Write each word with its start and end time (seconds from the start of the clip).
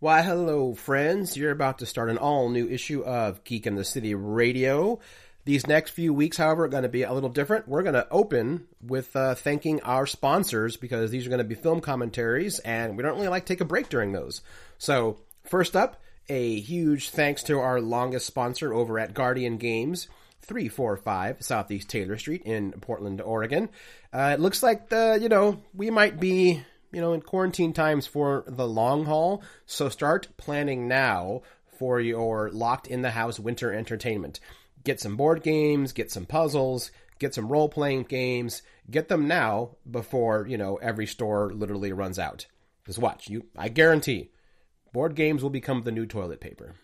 Why, 0.00 0.22
hello, 0.22 0.72
friends. 0.72 1.36
You're 1.36 1.50
about 1.50 1.80
to 1.80 1.86
start 1.86 2.08
an 2.08 2.16
all 2.16 2.48
new 2.48 2.66
issue 2.66 3.02
of 3.02 3.44
Geek 3.44 3.66
in 3.66 3.74
the 3.74 3.84
City 3.84 4.14
Radio. 4.14 4.98
These 5.44 5.66
next 5.66 5.90
few 5.90 6.14
weeks, 6.14 6.38
however, 6.38 6.64
are 6.64 6.68
going 6.68 6.84
to 6.84 6.88
be 6.88 7.02
a 7.02 7.12
little 7.12 7.28
different. 7.28 7.68
We're 7.68 7.82
going 7.82 7.92
to 7.92 8.08
open 8.10 8.66
with 8.80 9.14
uh, 9.14 9.34
thanking 9.34 9.82
our 9.82 10.06
sponsors 10.06 10.78
because 10.78 11.10
these 11.10 11.26
are 11.26 11.28
going 11.28 11.36
to 11.36 11.44
be 11.44 11.54
film 11.54 11.82
commentaries, 11.82 12.60
and 12.60 12.96
we 12.96 13.02
don't 13.02 13.16
really 13.16 13.28
like 13.28 13.44
take 13.44 13.60
a 13.60 13.66
break 13.66 13.90
during 13.90 14.12
those. 14.12 14.40
So, 14.78 15.18
first 15.44 15.76
up, 15.76 16.00
a 16.30 16.58
huge 16.58 17.10
thanks 17.10 17.42
to 17.42 17.58
our 17.58 17.78
longest 17.78 18.26
sponsor 18.26 18.72
over 18.72 18.98
at 18.98 19.12
Guardian 19.12 19.58
Games. 19.58 20.08
345 20.40 21.42
Southeast 21.42 21.90
Taylor 21.90 22.16
Street 22.16 22.44
in 22.46 22.72
Portland, 22.72 23.20
Oregon. 23.20 23.68
Uh, 24.14 24.30
it 24.32 24.40
looks 24.40 24.62
like 24.62 24.88
the, 24.88 25.18
you 25.20 25.28
know, 25.28 25.62
we 25.74 25.90
might 25.90 26.18
be, 26.18 26.62
you 26.92 27.00
know, 27.00 27.12
in 27.12 27.22
quarantine 27.22 27.72
times 27.72 28.06
for 28.06 28.44
the 28.46 28.66
long 28.66 29.04
haul. 29.04 29.42
So 29.66 29.88
start 29.88 30.28
planning 30.36 30.88
now 30.88 31.42
for 31.78 32.00
your 32.00 32.50
locked 32.50 32.86
in 32.86 33.02
the 33.02 33.10
house 33.10 33.38
winter 33.38 33.72
entertainment. 33.72 34.40
Get 34.84 35.00
some 35.00 35.16
board 35.16 35.42
games, 35.42 35.92
get 35.92 36.10
some 36.10 36.26
puzzles, 36.26 36.90
get 37.18 37.34
some 37.34 37.48
role 37.48 37.68
playing 37.68 38.04
games. 38.04 38.62
Get 38.90 39.08
them 39.08 39.28
now 39.28 39.76
before, 39.88 40.46
you 40.46 40.58
know, 40.58 40.76
every 40.76 41.06
store 41.06 41.52
literally 41.52 41.92
runs 41.92 42.18
out. 42.18 42.46
Just 42.86 42.98
watch. 42.98 43.28
You 43.28 43.46
I 43.56 43.68
guarantee 43.68 44.30
board 44.92 45.14
games 45.14 45.42
will 45.42 45.50
become 45.50 45.82
the 45.82 45.92
new 45.92 46.06
toilet 46.06 46.40
paper. 46.40 46.74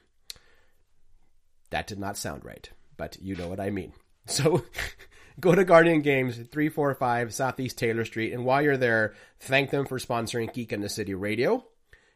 That 1.70 1.86
did 1.86 1.98
not 1.98 2.16
sound 2.16 2.45
right 2.45 2.70
but 2.97 3.16
you 3.20 3.34
know 3.36 3.48
what 3.48 3.61
I 3.61 3.70
mean. 3.70 3.92
So 4.27 4.64
go 5.41 5.55
to 5.55 5.65
Guardian 5.65 6.01
Games, 6.03 6.37
345 6.37 7.35
Southeast 7.35 7.79
Taylor 7.79 8.05
Street, 8.05 8.33
and 8.33 8.45
while 8.45 8.63
you're 8.63 8.77
there, 8.77 9.15
thank 9.41 9.71
them 9.71 9.87
for 9.87 9.99
sponsoring 9.99 10.53
Geek 10.53 10.73
in 10.73 10.81
the 10.81 10.89
City 10.89 11.15
Radio. 11.15 11.65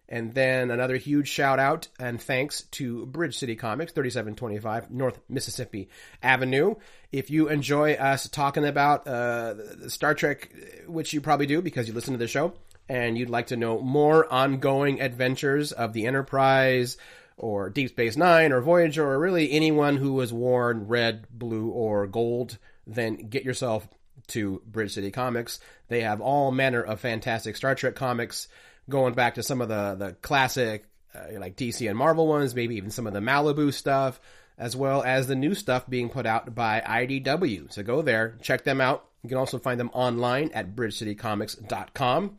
And 0.08 0.34
then 0.34 0.72
another 0.72 0.96
huge 0.96 1.28
shout 1.28 1.60
out 1.60 1.86
and 2.00 2.20
thanks 2.20 2.62
to 2.72 3.06
Bridge 3.06 3.38
City 3.38 3.54
Comics, 3.54 3.92
3725 3.92 4.90
North 4.90 5.20
Mississippi 5.28 5.88
Avenue. 6.20 6.74
If 7.12 7.30
you 7.30 7.48
enjoy 7.48 7.94
us 7.94 8.28
talking 8.28 8.64
about 8.64 9.06
uh, 9.06 9.88
Star 9.88 10.14
Trek, 10.14 10.50
which 10.88 11.12
you 11.12 11.20
probably 11.20 11.46
do 11.46 11.62
because 11.62 11.86
you 11.86 11.94
listen 11.94 12.14
to 12.14 12.18
the 12.18 12.26
show, 12.26 12.54
and 12.88 13.16
you'd 13.16 13.30
like 13.30 13.48
to 13.48 13.56
know 13.56 13.80
more 13.80 14.30
ongoing 14.32 15.00
adventures 15.00 15.70
of 15.70 15.92
the 15.92 16.06
Enterprise, 16.06 16.96
or 17.40 17.70
Deep 17.70 17.88
Space 17.88 18.16
Nine 18.16 18.52
or 18.52 18.60
Voyager 18.60 19.06
or 19.06 19.18
really 19.18 19.50
anyone 19.50 19.96
who 19.96 20.20
has 20.20 20.32
worn 20.32 20.86
red, 20.88 21.26
blue, 21.30 21.70
or 21.70 22.06
gold, 22.06 22.58
then 22.94 23.16
get 23.28 23.44
yourself 23.44 23.88
to 24.28 24.62
Bridge 24.66 24.94
City 24.94 25.10
Comics. 25.10 25.60
They 25.88 26.02
have 26.02 26.20
all 26.20 26.50
manner 26.50 26.82
of 26.82 27.00
fantastic 27.00 27.56
Star 27.56 27.74
Trek 27.74 27.94
comics, 27.94 28.48
going 28.88 29.14
back 29.14 29.34
to 29.34 29.42
some 29.42 29.60
of 29.60 29.68
the 29.68 29.94
the 29.98 30.12
classic 30.14 30.84
uh, 31.14 31.38
like 31.38 31.56
DC 31.56 31.88
and 31.88 31.98
Marvel 31.98 32.26
ones, 32.26 32.54
maybe 32.54 32.76
even 32.76 32.90
some 32.90 33.06
of 33.06 33.12
the 33.12 33.20
Malibu 33.20 33.72
stuff, 33.72 34.20
as 34.58 34.76
well 34.76 35.02
as 35.02 35.26
the 35.26 35.34
new 35.34 35.54
stuff 35.54 35.88
being 35.88 36.08
put 36.08 36.26
out 36.26 36.54
by 36.54 36.80
IDW. 36.80 37.72
So 37.72 37.82
go 37.82 38.02
there, 38.02 38.36
check 38.42 38.64
them 38.64 38.80
out. 38.80 39.06
You 39.22 39.28
can 39.28 39.38
also 39.38 39.58
find 39.58 39.78
them 39.78 39.90
online 39.92 40.50
at 40.54 40.74
bridgecitycomics.com. 40.74 42.38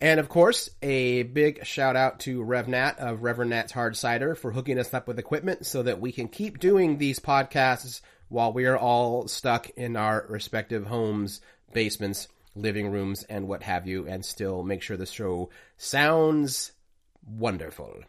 And 0.00 0.20
of 0.20 0.28
course, 0.28 0.70
a 0.80 1.24
big 1.24 1.66
shout 1.66 1.96
out 1.96 2.20
to 2.20 2.44
RevNat 2.44 2.98
of 2.98 3.22
Reverend 3.22 3.50
Nat's 3.50 3.72
Hard 3.72 3.96
Cider 3.96 4.36
for 4.36 4.52
hooking 4.52 4.78
us 4.78 4.94
up 4.94 5.08
with 5.08 5.18
equipment 5.18 5.66
so 5.66 5.82
that 5.82 6.00
we 6.00 6.12
can 6.12 6.28
keep 6.28 6.60
doing 6.60 6.98
these 6.98 7.18
podcasts 7.18 8.00
while 8.28 8.52
we 8.52 8.66
are 8.66 8.78
all 8.78 9.28
stuck 9.28 9.70
in 9.70 9.96
our 9.96 10.24
respective 10.28 10.86
homes, 10.86 11.40
basements, 11.72 12.28
living 12.54 12.90
rooms, 12.90 13.24
and 13.24 13.48
what 13.48 13.62
have 13.62 13.86
you, 13.86 14.06
and 14.06 14.24
still 14.24 14.62
make 14.62 14.82
sure 14.82 14.96
the 14.96 15.06
show 15.06 15.50
sounds 15.76 16.72
wonderful. 17.26 18.02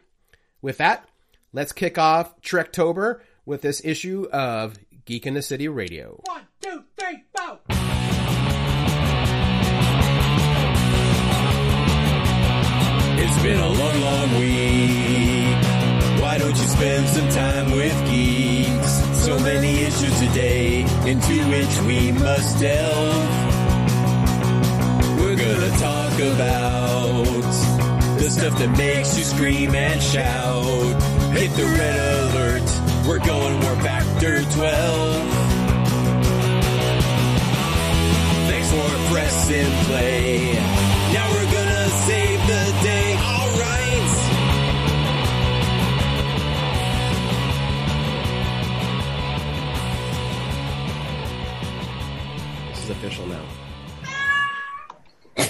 With 0.62 0.78
that, 0.78 1.08
let's 1.52 1.72
kick 1.72 1.98
off 1.98 2.40
Trektober 2.42 3.20
with 3.46 3.62
this 3.62 3.84
issue 3.84 4.26
of 4.32 4.76
Geek 5.04 5.26
in 5.26 5.34
the 5.34 5.42
City 5.42 5.68
Radio. 5.68 6.20
One, 6.24 6.46
two, 6.60 6.84
three, 6.98 7.24
four. 7.36 7.58
It's 13.22 13.42
been 13.42 13.58
a 13.58 13.68
long, 13.68 14.00
long 14.00 14.30
week. 14.38 16.20
Why 16.22 16.38
don't 16.38 16.50
you 16.50 16.68
spend 16.68 17.08
some 17.08 17.28
time 17.30 17.70
with 17.72 18.10
geeks? 18.10 18.59
So 19.30 19.38
many 19.38 19.82
issues 19.82 20.22
a 20.22 20.34
day 20.34 20.80
into 21.06 21.34
which 21.50 21.80
we 21.86 22.10
must 22.10 22.58
delve. 22.58 23.30
We're 25.20 25.36
gonna 25.36 25.70
talk 25.78 26.14
about 26.34 27.22
the 28.18 28.28
stuff 28.28 28.58
that 28.58 28.74
makes 28.76 29.16
you 29.16 29.22
scream 29.22 29.72
and 29.76 30.02
shout. 30.02 31.00
Hit 31.32 31.52
the 31.52 31.62
red 31.62 31.96
alert. 32.32 32.68
We're 33.06 33.24
going 33.24 33.60
warp 33.62 33.78
factor 33.82 34.42
12. 34.42 35.30
Thanks 38.50 38.70
for 38.72 39.12
pressing 39.12 39.70
play. 39.86 40.79
Official 53.00 53.26
now. 53.28 53.42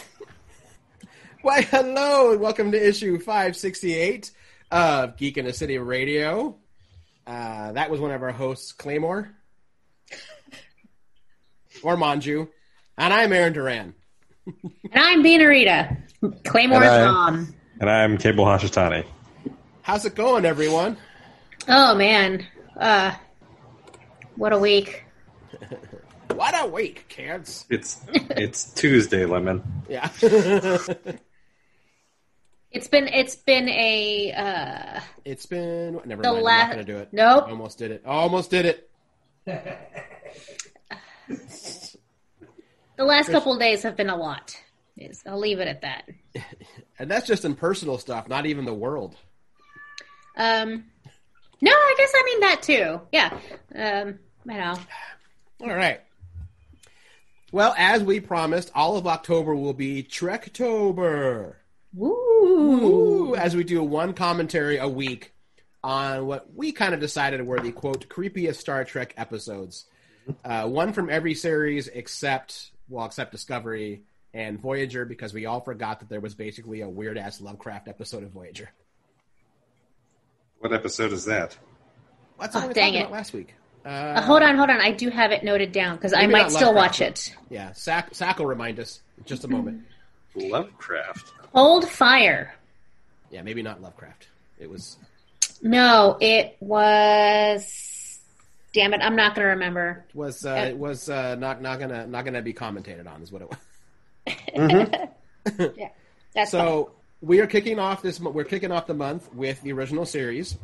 Why, 1.42 1.62
hello, 1.62 2.30
and 2.30 2.40
welcome 2.40 2.70
to 2.70 2.88
issue 2.88 3.18
568 3.18 4.30
of 4.70 5.16
Geek 5.16 5.36
in 5.36 5.46
the 5.46 5.52
City 5.52 5.76
Radio. 5.78 6.56
Uh, 7.26 7.72
that 7.72 7.90
was 7.90 7.98
one 7.98 8.12
of 8.12 8.22
our 8.22 8.30
hosts, 8.30 8.70
Claymore, 8.70 9.30
or 11.82 11.96
Manju, 11.96 12.46
and 12.96 13.12
I'm 13.12 13.32
Aaron 13.32 13.52
Duran. 13.52 13.94
And 14.46 14.72
I'm 14.94 15.24
Beanarita, 15.24 15.96
Claymore's 16.44 16.86
And 16.86 16.94
I- 17.04 17.10
mom. 17.10 17.54
And 17.80 17.90
I'm 17.90 18.16
Cable 18.16 18.44
Hashitani. 18.44 19.04
How's 19.82 20.04
it 20.04 20.14
going, 20.14 20.44
everyone? 20.44 20.96
Oh 21.66 21.96
man, 21.96 22.46
uh, 22.76 23.12
what 24.36 24.52
a 24.52 24.58
week. 24.58 25.02
What 26.40 26.58
a 26.58 26.66
week, 26.66 27.04
kids. 27.10 27.66
It's 27.68 28.00
it's 28.30 28.72
Tuesday, 28.72 29.26
Lemon. 29.26 29.62
Yeah. 29.90 30.08
It's 32.72 32.86
been 32.88 33.08
it's 33.08 33.34
been 33.34 33.68
a 33.68 34.32
uh, 34.32 35.00
it's 35.24 35.44
been. 35.44 36.00
Never 36.06 36.22
The 36.22 36.32
mind. 36.32 36.44
la- 36.44 36.50
I'm 36.52 36.58
not 36.68 36.74
going 36.74 36.86
to 36.86 36.92
do 36.92 36.98
it. 36.98 37.08
Nope. 37.12 37.48
Almost 37.48 37.78
did 37.78 37.90
it. 37.90 38.06
Almost 38.06 38.50
did 38.50 38.64
it. 38.64 38.90
the 42.96 43.04
last 43.04 43.28
couple 43.28 43.52
of 43.52 43.58
days 43.58 43.82
have 43.82 43.96
been 43.96 44.08
a 44.08 44.16
lot. 44.16 44.56
Is 44.96 45.22
I'll 45.26 45.38
leave 45.38 45.58
it 45.58 45.68
at 45.68 45.82
that. 45.82 46.08
And 46.98 47.10
that's 47.10 47.26
just 47.26 47.44
in 47.44 47.54
personal 47.54 47.98
stuff, 47.98 48.28
not 48.28 48.46
even 48.46 48.64
the 48.64 48.72
world. 48.72 49.16
Um, 50.36 50.84
no, 51.60 51.72
I 51.72 51.94
guess 51.98 52.12
I 52.14 52.22
mean 52.24 52.40
that 52.40 52.62
too. 52.62 53.00
Yeah. 53.12 53.38
Um, 53.74 54.18
you 54.46 54.58
know, 54.58 54.76
All 55.60 55.74
right. 55.74 56.00
Well, 57.52 57.74
as 57.76 58.02
we 58.02 58.20
promised, 58.20 58.70
all 58.74 58.96
of 58.96 59.06
October 59.06 59.54
will 59.56 59.72
be 59.74 60.02
Trektober. 60.02 61.54
woo. 61.94 62.16
Ooh, 63.32 63.34
as 63.36 63.54
we 63.56 63.64
do 63.64 63.82
one 63.82 64.12
commentary 64.14 64.78
a 64.78 64.88
week 64.88 65.32
on 65.82 66.26
what 66.26 66.54
we 66.54 66.72
kind 66.72 66.94
of 66.94 67.00
decided 67.00 67.44
were 67.46 67.60
the 67.60 67.72
quote 67.72 68.08
creepiest 68.08 68.56
Star 68.56 68.84
Trek 68.84 69.14
episodes. 69.16 69.86
Uh, 70.44 70.68
one 70.68 70.92
from 70.92 71.10
every 71.10 71.34
series 71.34 71.88
except 71.88 72.70
well, 72.88 73.06
except 73.06 73.32
Discovery 73.32 74.02
and 74.34 74.60
Voyager, 74.60 75.04
because 75.04 75.32
we 75.34 75.46
all 75.46 75.60
forgot 75.60 76.00
that 76.00 76.08
there 76.08 76.20
was 76.20 76.34
basically 76.34 76.80
a 76.82 76.88
weird 76.88 77.18
ass 77.18 77.40
Lovecraft 77.40 77.88
episode 77.88 78.22
of 78.22 78.30
Voyager. 78.30 78.70
What 80.60 80.72
episode 80.72 81.12
is 81.12 81.24
that? 81.24 81.56
That's 82.38 82.54
Oh, 82.56 82.60
what 82.60 82.68
we 82.68 82.74
dang 82.74 82.92
talked 82.92 82.96
it. 82.96 83.00
about 83.06 83.12
last 83.12 83.32
week. 83.32 83.54
Uh, 83.84 83.88
Uh, 83.88 84.20
hold 84.22 84.42
on, 84.42 84.56
hold 84.56 84.70
on. 84.70 84.80
I 84.80 84.92
do 84.92 85.08
have 85.10 85.32
it 85.32 85.42
noted 85.42 85.72
down 85.72 85.96
because 85.96 86.12
I 86.12 86.26
might 86.26 86.50
still 86.50 86.74
watch 86.74 87.00
it. 87.00 87.34
yeah, 87.48 87.72
Sack, 87.72 88.14
Sack 88.14 88.38
will 88.38 88.46
remind 88.46 88.78
us 88.78 89.00
in 89.18 89.24
just 89.24 89.44
a 89.44 89.48
moment. 89.48 89.82
Lovecraft. 90.34 91.32
Hold 91.54 91.88
fire. 91.88 92.54
Yeah, 93.30 93.42
maybe 93.42 93.62
not 93.62 93.80
Lovecraft. 93.82 94.28
It 94.58 94.68
was 94.70 94.96
No, 95.62 96.16
it 96.20 96.56
was. 96.60 98.18
Damn 98.72 98.94
it, 98.94 99.00
I'm 99.02 99.16
not 99.16 99.34
going 99.34 99.44
to 99.46 99.50
remember. 99.50 100.04
was 100.14 100.46
uh, 100.46 100.66
it 100.68 100.76
was 100.76 101.08
uh, 101.08 101.34
not 101.34 101.60
not 101.60 101.80
gonna 101.80 102.06
not 102.06 102.24
gonna 102.24 102.42
be 102.42 102.52
commentated 102.52 103.08
on 103.12 103.20
is 103.22 103.32
what 103.32 103.42
it 103.42 103.48
was. 103.48 103.58
Yeah, 105.76 105.88
that's 106.34 106.50
fine. 106.52 106.60
So 106.60 106.92
we 107.20 107.40
are 107.40 107.46
kicking 107.46 107.78
off 107.80 108.02
this. 108.02 108.20
mo- 108.20 108.30
We're 108.30 108.44
kicking 108.44 108.70
off 108.70 108.86
the 108.86 108.94
month 108.94 109.32
with 109.34 109.60
the 109.62 109.72
original 109.72 110.06
series, 110.06 110.56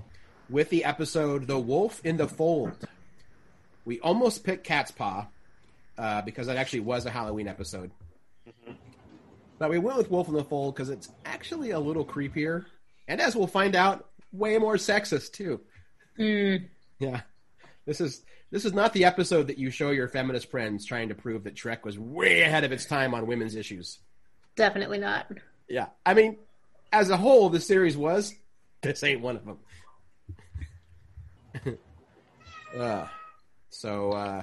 with 0.51 0.69
the 0.71 0.85
episode 0.85 1.47
"The 1.49 1.59
Wolf 1.59 2.01
in 2.05 2.17
the 2.19 2.29
Fold." 2.29 2.77
We 3.87 4.01
almost 4.01 4.45
picked 4.45 4.65
Cat's 4.65 4.91
Paw 4.91 5.27
uh, 5.97 6.21
because 6.23 6.49
that 6.49 6.59
actually 6.59 6.81
was 6.81 7.07
a 7.07 7.11
Halloween 7.11 7.49
episode, 7.49 7.91
but 9.59 9.71
we 9.71 9.79
went 9.79 9.97
with 9.97 10.11
Wolf 10.11 10.29
in 10.29 10.35
the 10.35 10.45
Fold 10.45 10.75
because 10.75 10.91
it's 10.91 11.09
actually 11.25 11.71
a 11.71 11.81
little 11.81 12.05
creepier 12.05 12.67
and 13.09 13.21
as 13.21 13.37
we'll 13.37 13.47
find 13.47 13.77
out, 13.77 14.09
way 14.33 14.59
more 14.59 14.75
sexist 14.75 15.33
too. 15.33 15.61
Mm. 16.19 16.69
Yeah, 16.99 17.21
this 17.85 18.01
is 18.01 18.23
this 18.51 18.65
is 18.65 18.73
not 18.73 18.93
the 18.93 19.05
episode 19.05 19.49
that 19.49 19.59
you 19.59 19.71
show 19.71 19.91
your 19.91 20.09
feminist 20.09 20.51
friends 20.51 20.85
trying 20.85 21.09
to 21.09 21.15
prove 21.15 21.45
that 21.45 21.55
Trek 21.57 21.85
was 21.85 21.99
way 21.99 22.43
ahead 22.43 22.65
of 22.65 22.73
its 22.73 22.85
time 22.87 23.15
on 23.15 23.27
women's 23.27 23.55
issues. 23.55 23.99
Definitely 24.57 24.99
not. 24.99 25.31
Yeah, 25.69 25.87
I 26.05 26.15
mean, 26.15 26.39
as 26.93 27.11
a 27.11 27.17
whole, 27.17 27.49
the 27.49 27.61
series 27.61 27.97
was. 27.97 28.35
This 28.83 29.03
ain't 29.03 29.23
one 29.23 29.37
of 29.37 29.45
them. 31.65 31.79
uh, 32.79 33.07
so 33.77 34.13
uh, 34.13 34.43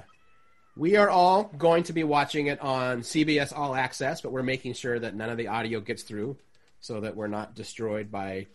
we 0.76 0.96
are 0.96 1.10
all 1.10 1.46
going 1.58 1.84
to 1.84 1.94
be 1.94 2.04
watching 2.04 2.48
it 2.48 2.62
on 2.62 3.02
CBS 3.02 3.56
All 3.56 3.76
Access, 3.76 4.22
but 4.22 4.32
we're 4.32 4.44
making 4.44 4.74
sure 4.74 4.98
that 4.98 5.16
none 5.16 5.30
of 5.30 5.38
the 5.38 5.48
audio 5.48 5.80
gets 5.80 6.04
through, 6.04 6.38
so 6.80 7.02
that 7.02 7.16
we're 7.16 7.28
not 7.28 7.56
destroyed 7.56 8.12
by 8.12 8.48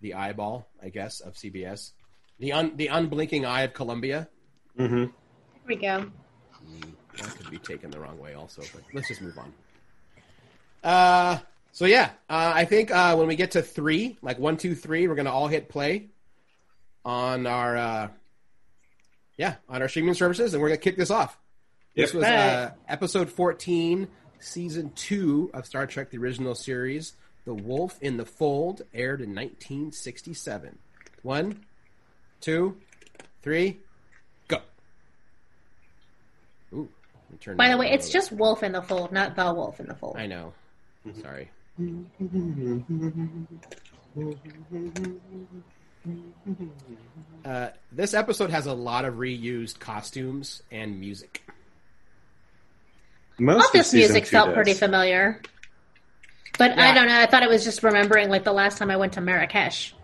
the 0.00 0.14
eyeball, 0.14 0.66
I 0.82 0.88
guess, 0.88 1.20
of 1.20 1.34
CBS, 1.34 1.92
the 2.38 2.52
un- 2.52 2.76
the 2.76 2.88
unblinking 2.88 3.44
eye 3.44 3.62
of 3.62 3.74
Columbia. 3.74 4.28
Mm-hmm. 4.78 5.04
Here 5.04 5.10
we 5.66 5.76
go. 5.76 6.10
That 7.16 7.36
could 7.36 7.50
be 7.50 7.58
taken 7.58 7.90
the 7.90 8.00
wrong 8.00 8.18
way, 8.18 8.34
also. 8.34 8.62
But 8.72 8.82
let's 8.92 9.08
just 9.08 9.22
move 9.22 9.38
on. 9.38 9.52
Uh, 10.82 11.38
so 11.72 11.86
yeah, 11.86 12.10
uh, 12.28 12.52
I 12.54 12.64
think 12.64 12.90
uh, 12.90 13.16
when 13.16 13.28
we 13.28 13.36
get 13.36 13.52
to 13.52 13.62
three, 13.62 14.16
like 14.22 14.38
one, 14.38 14.56
two, 14.56 14.74
three, 14.74 15.08
we're 15.08 15.14
gonna 15.14 15.32
all 15.32 15.48
hit 15.48 15.68
play 15.68 16.08
on 17.04 17.46
our 17.46 17.76
uh, 17.76 18.08
yeah 19.36 19.56
on 19.68 19.82
our 19.82 19.88
streaming 19.88 20.14
services, 20.14 20.54
and 20.54 20.62
we're 20.62 20.68
gonna 20.68 20.78
kick 20.78 20.96
this 20.96 21.10
off. 21.10 21.38
This 21.94 22.12
Yep. 22.12 22.14
was 22.14 22.24
uh, 22.24 22.70
episode 22.88 23.30
fourteen, 23.30 24.08
season 24.40 24.90
two 24.94 25.50
of 25.54 25.66
Star 25.66 25.86
Trek: 25.86 26.10
The 26.10 26.18
Original 26.18 26.54
Series. 26.54 27.14
The 27.46 27.54
Wolf 27.54 27.98
in 28.00 28.16
the 28.16 28.24
Fold 28.24 28.80
aired 28.94 29.20
in 29.20 29.34
1967. 29.34 30.78
One, 31.22 31.62
two, 32.40 32.78
three, 33.42 33.80
go. 34.48 34.56
Ooh. 36.72 36.88
turn 37.40 37.58
By 37.58 37.68
the 37.68 37.76
way, 37.76 37.90
it's 37.90 38.08
just 38.08 38.32
Wolf 38.32 38.62
in 38.62 38.72
the 38.72 38.80
Fold, 38.80 39.12
not 39.12 39.36
the 39.36 39.52
Wolf 39.52 39.78
in 39.78 39.86
the 39.88 39.94
Fold. 39.94 40.16
I 40.16 40.24
know. 40.26 40.54
Sorry. 41.20 41.50
Uh, 47.44 47.68
this 47.92 48.14
episode 48.14 48.50
has 48.50 48.66
a 48.66 48.72
lot 48.72 49.04
of 49.04 49.14
reused 49.14 49.78
costumes 49.78 50.62
and 50.70 50.98
music. 51.00 51.42
Most 53.38 53.66
of 53.66 53.72
this 53.72 53.92
music 53.92 54.26
felt 54.26 54.48
does. 54.48 54.54
pretty 54.54 54.74
familiar. 54.74 55.40
But 56.58 56.76
Yeah. 56.76 56.90
I 56.90 56.94
don't 56.94 57.08
know. 57.08 57.18
I 57.18 57.26
thought 57.26 57.42
it 57.42 57.48
was 57.48 57.64
just 57.64 57.82
remembering 57.82 58.28
like 58.30 58.44
the 58.44 58.52
last 58.52 58.78
time 58.78 58.90
I 58.90 58.96
went 58.96 59.14
to 59.14 59.20
Marrakesh, 59.20 59.94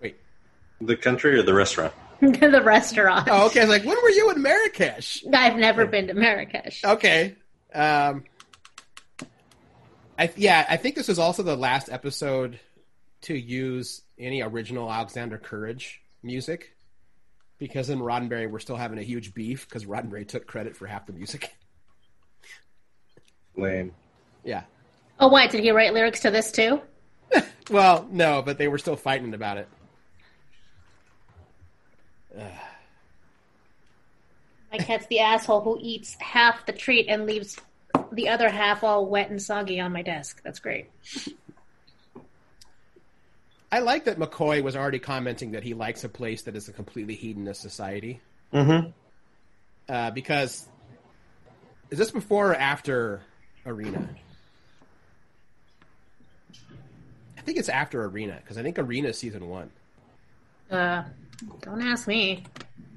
Wait. 0.00 0.16
The 0.80 0.96
country 0.96 1.38
or 1.38 1.42
the 1.42 1.54
restaurant? 1.54 1.92
the 2.20 2.62
restaurant. 2.64 3.28
Oh, 3.30 3.46
okay. 3.46 3.60
I 3.60 3.64
was 3.64 3.70
like, 3.70 3.84
when 3.84 3.96
were 4.02 4.10
you 4.10 4.30
in 4.30 4.40
Marrakesh? 4.42 5.22
I've 5.32 5.56
never 5.56 5.86
been 5.86 6.06
to 6.06 6.14
Marrakesh. 6.14 6.82
Okay. 6.82 7.36
Um, 7.74 8.24
I 10.18 10.30
yeah, 10.36 10.64
I 10.68 10.78
think 10.78 10.94
this 10.94 11.08
was 11.08 11.18
also 11.18 11.42
the 11.42 11.56
last 11.56 11.90
episode 11.90 12.58
to 13.22 13.34
use 13.36 14.02
any 14.18 14.42
original 14.42 14.90
Alexander 14.90 15.38
Courage 15.38 16.02
music 16.22 16.74
because 17.58 17.90
in 17.90 17.98
Roddenberry 18.00 18.50
we're 18.50 18.58
still 18.58 18.76
having 18.76 18.98
a 18.98 19.02
huge 19.02 19.34
beef 19.34 19.68
because 19.68 19.84
Roddenberry 19.84 20.26
took 20.26 20.46
credit 20.46 20.76
for 20.76 20.86
half 20.86 21.06
the 21.06 21.12
music. 21.12 21.56
Lame. 23.56 23.92
yeah. 24.44 24.62
Oh, 25.18 25.28
why 25.28 25.46
did 25.46 25.60
he 25.62 25.70
write 25.70 25.94
lyrics 25.94 26.20
to 26.20 26.30
this 26.30 26.52
too? 26.52 26.80
Well, 27.68 28.06
no, 28.12 28.42
but 28.42 28.58
they 28.58 28.68
were 28.68 28.78
still 28.78 28.94
fighting 28.94 29.34
about 29.34 29.56
it. 29.58 29.68
My 34.70 34.78
cat's 34.78 35.06
the 35.06 35.18
asshole 35.18 35.62
who 35.62 35.76
eats 35.80 36.16
half 36.20 36.64
the 36.64 36.72
treat 36.72 37.08
and 37.08 37.26
leaves 37.26 37.56
the 38.12 38.28
other 38.28 38.48
half 38.48 38.84
all 38.84 39.06
wet 39.06 39.30
and 39.30 39.42
soggy 39.42 39.80
on 39.80 39.92
my 39.92 40.02
desk. 40.02 40.40
That's 40.44 40.60
great. 40.60 40.90
I 43.70 43.80
like 43.80 44.04
that 44.04 44.18
McCoy 44.18 44.62
was 44.62 44.76
already 44.76 44.98
commenting 44.98 45.52
that 45.52 45.62
he 45.62 45.74
likes 45.74 46.04
a 46.04 46.08
place 46.08 46.42
that 46.42 46.54
is 46.56 46.68
a 46.68 46.72
completely 46.72 47.14
hedonist 47.14 47.60
society. 47.60 48.20
Mm-hmm. 48.52 48.90
Uh, 49.88 50.10
because 50.12 50.66
is 51.90 51.98
this 51.98 52.10
before 52.10 52.52
or 52.52 52.54
after 52.54 53.20
Arena? 53.64 54.08
I 57.36 57.40
think 57.42 57.58
it's 57.58 57.68
after 57.68 58.04
Arena 58.04 58.38
because 58.42 58.58
I 58.58 58.62
think 58.62 58.78
Arena 58.78 59.08
is 59.08 59.18
season 59.18 59.48
one, 59.48 59.70
Uh, 60.70 61.04
don't 61.62 61.82
ask 61.82 62.08
me. 62.08 62.44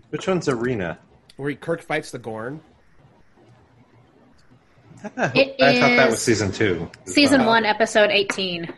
Which 0.10 0.28
one's 0.28 0.48
Arena? 0.50 0.98
where 1.38 1.52
he, 1.52 1.56
Kirk 1.56 1.82
fights 1.82 2.12
the 2.12 2.20
Gorn. 2.20 2.60
I, 5.16 5.32
It 5.36 5.56
I 5.62 5.80
thought 5.80 5.96
that 5.96 6.10
was 6.10 6.22
season 6.22 6.52
two. 6.52 6.90
Season 7.06 7.46
one, 7.46 7.64
episode 7.66 8.10
eighteen. 8.12 8.74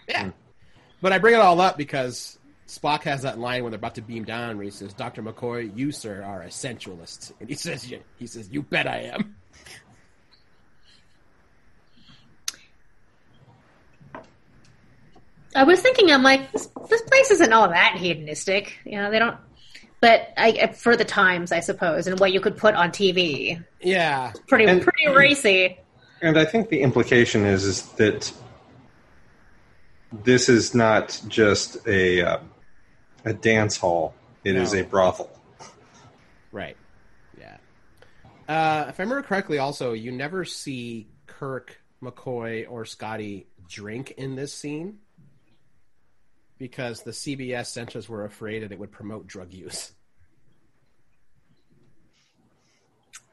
But 1.02 1.14
I 1.14 1.18
bring 1.18 1.34
it 1.34 1.40
all 1.42 1.60
up 1.60 1.78
because 1.78 2.38
Spock 2.68 3.04
has 3.04 3.24
that 3.24 3.40
line 3.40 3.64
when 3.64 3.72
they're 3.72 3.78
about 3.78 3.96
to 3.96 4.02
beam 4.02 4.24
down 4.24 4.56
where 4.58 4.64
he 4.66 4.72
says, 4.72 4.94
"Doctor 4.94 5.22
McCoy, 5.24 5.76
you 5.76 5.92
sir 5.92 6.24
are 6.24 6.44
a 6.44 6.52
sensualist," 6.52 7.34
and 7.40 7.50
he 7.50 7.56
says, 7.56 7.90
"Yeah." 7.90 8.00
"He 8.18 8.28
says, 8.28 8.50
you 8.52 8.62
bet 8.62 8.88
I 8.88 9.00
am." 9.14 9.36
I 15.56 15.64
was 15.64 15.82
thinking, 15.82 16.12
I'm 16.12 16.24
like, 16.24 16.52
this, 16.52 16.68
this 16.90 17.02
place 17.02 17.32
isn't 17.32 17.52
all 17.52 17.68
that 17.70 17.96
hedonistic. 17.98 18.78
You 18.86 18.98
know, 18.98 19.12
they 19.12 19.20
don't. 19.20 19.38
But 20.00 20.30
I, 20.38 20.68
for 20.68 20.96
the 20.96 21.06
times, 21.06 21.52
I 21.52 21.60
suppose, 21.60 22.08
and 22.08 22.20
what 22.20 22.32
you 22.32 22.40
could 22.40 22.58
put 22.58 22.74
on 22.74 22.90
TV, 22.92 23.62
Yeah, 23.82 24.32
pretty 24.48 24.66
And- 24.66 24.82
pretty 24.82 25.10
racy. 25.10 25.78
And 26.24 26.38
I 26.38 26.46
think 26.46 26.70
the 26.70 26.82
implication 26.82 27.46
is, 27.46 27.64
is 27.66 27.84
that 27.94 28.32
this 30.12 30.50
is 30.50 30.74
not 30.76 31.22
just 31.28 31.88
a 31.88 32.22
uh, 32.22 32.40
a 33.26 33.34
dance 33.34 33.78
hall; 33.78 34.14
It 34.44 34.56
is 34.56 34.74
No. 34.74 34.80
a 34.82 34.84
brothel. 34.84 35.30
right. 36.52 36.76
Yeah. 37.40 37.58
Uh, 38.48 38.86
if 38.90 39.00
I 39.00 39.04
remember 39.04 39.22
correctly, 39.24 39.58
also 39.60 39.94
you 39.94 40.12
never 40.12 40.44
see 40.46 41.08
Kirk, 41.28 41.82
McCoy, 42.04 42.66
or 42.70 42.86
Scotty 42.86 43.48
drink 43.70 44.12
in 44.12 44.36
this 44.36 44.54
scene 44.54 45.00
because 46.58 47.04
the 47.04 47.12
CBS 47.12 47.68
censors 47.68 48.10
were 48.10 48.26
afraid 48.26 48.64
that 48.64 48.72
it 48.72 48.80
would 48.80 48.92
promote 48.92 49.28
drug 49.28 49.54
use. 49.54 49.94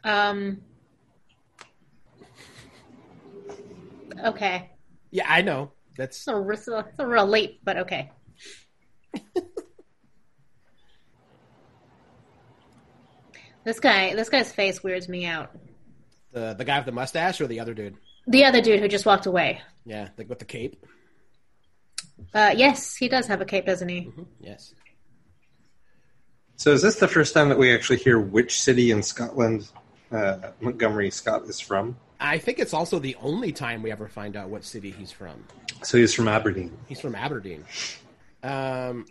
Um. 0.05 0.63
Okay, 4.25 4.71
Yeah, 5.13 5.27
I 5.29 5.43
know. 5.43 5.71
That's 5.99 6.17
it's 6.17 6.29
a, 6.29 6.49
it's 6.49 6.69
a, 6.69 6.79
it's 6.79 6.99
a 7.01 7.07
real 7.07 7.27
leap, 7.27 7.61
but 7.65 7.77
okay. 7.79 8.13
this 13.65 13.81
guy, 13.81 14.15
this 14.15 14.29
guy's 14.29 14.53
face 14.53 14.81
weirds 14.83 15.09
me 15.09 15.27
out. 15.27 15.51
the 16.33 16.55
the 16.55 16.65
guy 16.65 16.79
with 16.79 16.87
the 16.87 16.93
mustache 16.93 17.41
or 17.41 17.49
the 17.49 17.59
other 17.59 17.75
dude. 17.75 17.97
The 18.29 18.45
other 18.45 18.63
dude 18.63 18.79
who 18.79 18.87
just 18.87 19.07
walked 19.07 19.27
away. 19.27 19.61
Yeah, 19.85 20.11
like 20.17 20.29
with 20.29 20.39
the 20.39 20.45
cape. 20.45 20.87
Uh, 22.33 22.55
yes, 22.57 22.95
he 22.95 23.09
does 23.09 23.27
have 23.27 23.41
a 23.41 23.45
cape, 23.45 23.67
doesn't 23.67 23.89
he? 23.89 24.13
Yes. 24.41 24.75
So, 26.55 26.73
is 26.73 26.83
this 26.83 26.97
the 26.97 27.09
first 27.09 27.35
time 27.35 27.49
that 27.49 27.59
we 27.59 27.75
actually 27.75 27.99
hear 27.99 28.21
which 28.21 28.61
city 28.61 28.93
in 28.93 29.03
Scotland 29.03 29.69
uh, 30.13 30.51
Montgomery 30.61 31.11
Scott 31.11 31.43
is 31.47 31.59
from? 31.59 31.97
I 32.21 32.39
think 32.39 32.59
it's 32.59 32.75
also 32.75 32.99
the 32.99 33.17
only 33.21 33.53
time 33.53 33.83
we 33.83 33.93
ever 33.93 34.09
find 34.09 34.37
out 34.37 34.49
what 34.49 34.65
city 34.65 34.91
he's 34.91 35.13
from. 35.13 35.45
So 35.83 35.99
he's 35.99 36.13
from 36.13 36.29
Aberdeen. 36.29 36.77
He's 36.89 37.01
from 37.01 37.15
Aberdeen. 37.15 37.65
Um, 38.43 39.07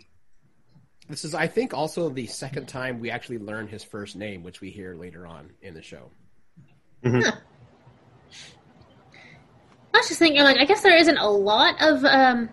this 1.08 1.24
is, 1.24 1.34
I 1.34 1.46
think, 1.46 1.72
also 1.72 2.10
the 2.10 2.26
second 2.26 2.68
time 2.68 3.00
we 3.00 3.10
actually 3.10 3.38
learn 3.38 3.66
his 3.66 3.82
first 3.82 4.14
name, 4.14 4.42
which 4.42 4.60
we 4.60 4.70
hear 4.70 4.94
later 4.94 5.26
on 5.26 5.50
in 5.62 5.72
the 5.72 5.82
show. 5.82 6.10
I 7.04 7.32
was 9.94 10.08
just 10.08 10.18
thinking, 10.18 10.42
like, 10.42 10.58
I 10.58 10.66
guess 10.66 10.82
there 10.82 10.96
isn't 10.96 11.16
a 11.16 11.28
lot 11.28 11.76
of 11.80 12.04
um, 12.04 12.50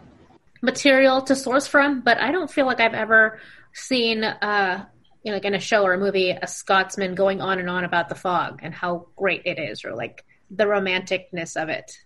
material 0.62 1.22
to 1.24 1.36
source 1.36 1.68
from, 1.68 2.02
but 2.02 2.18
I 2.18 2.32
don't 2.32 2.50
feel 2.50 2.66
like 2.66 2.80
I've 2.80 2.94
ever 2.94 3.40
seen, 3.74 4.24
uh, 4.24 4.86
you 5.24 5.32
know, 5.32 5.36
like 5.36 5.46
in 5.46 5.54
a 5.54 5.60
show 5.60 5.84
or 5.84 5.94
a 5.94 5.98
movie, 5.98 6.30
a 6.32 6.48
Scotsman 6.48 7.14
going 7.14 7.42
on 7.42 7.60
and 7.60 7.70
on 7.70 7.84
about 7.84 8.08
the 8.08 8.16
fog 8.16 8.62
and 8.64 8.74
how 8.74 9.08
great 9.18 9.42
it 9.46 9.60
is, 9.60 9.84
or 9.84 9.96
like 9.96 10.24
the 10.50 10.66
romanticness 10.66 11.62
of 11.62 11.70
it. 11.70 11.98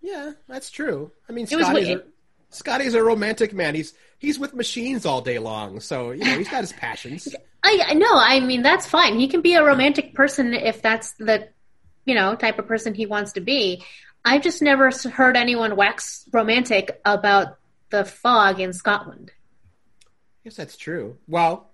Yeah, 0.00 0.32
that's 0.48 0.70
true. 0.70 1.12
I 1.28 1.32
mean, 1.32 1.46
was 1.50 1.66
Scotty's, 1.66 1.88
a. 1.88 2.02
Scotty's 2.50 2.94
a 2.94 3.02
romantic 3.02 3.52
man. 3.52 3.74
He's 3.74 3.92
he's 4.18 4.38
with 4.38 4.54
machines 4.54 5.04
all 5.04 5.20
day 5.20 5.38
long, 5.38 5.80
so 5.80 6.10
you 6.10 6.24
know 6.24 6.38
he's 6.38 6.48
got 6.48 6.62
his 6.62 6.72
passions. 6.72 7.28
I 7.62 7.84
I 7.88 7.94
know. 7.94 8.12
I 8.12 8.40
mean, 8.40 8.62
that's 8.62 8.86
fine. 8.86 9.18
He 9.18 9.28
can 9.28 9.42
be 9.42 9.54
a 9.54 9.64
romantic 9.64 10.14
person 10.14 10.54
if 10.54 10.80
that's 10.80 11.12
the, 11.12 11.48
you 12.04 12.14
know, 12.14 12.34
type 12.34 12.58
of 12.58 12.66
person 12.66 12.94
he 12.94 13.06
wants 13.06 13.32
to 13.32 13.40
be. 13.40 13.84
I've 14.24 14.42
just 14.42 14.62
never 14.62 14.90
heard 14.90 15.36
anyone 15.36 15.76
wax 15.76 16.26
romantic 16.32 17.00
about 17.04 17.58
the 17.90 18.04
fog 18.04 18.60
in 18.60 18.72
Scotland. 18.72 19.32
Yes, 20.44 20.56
that's 20.56 20.76
true. 20.76 21.18
Well, 21.26 21.70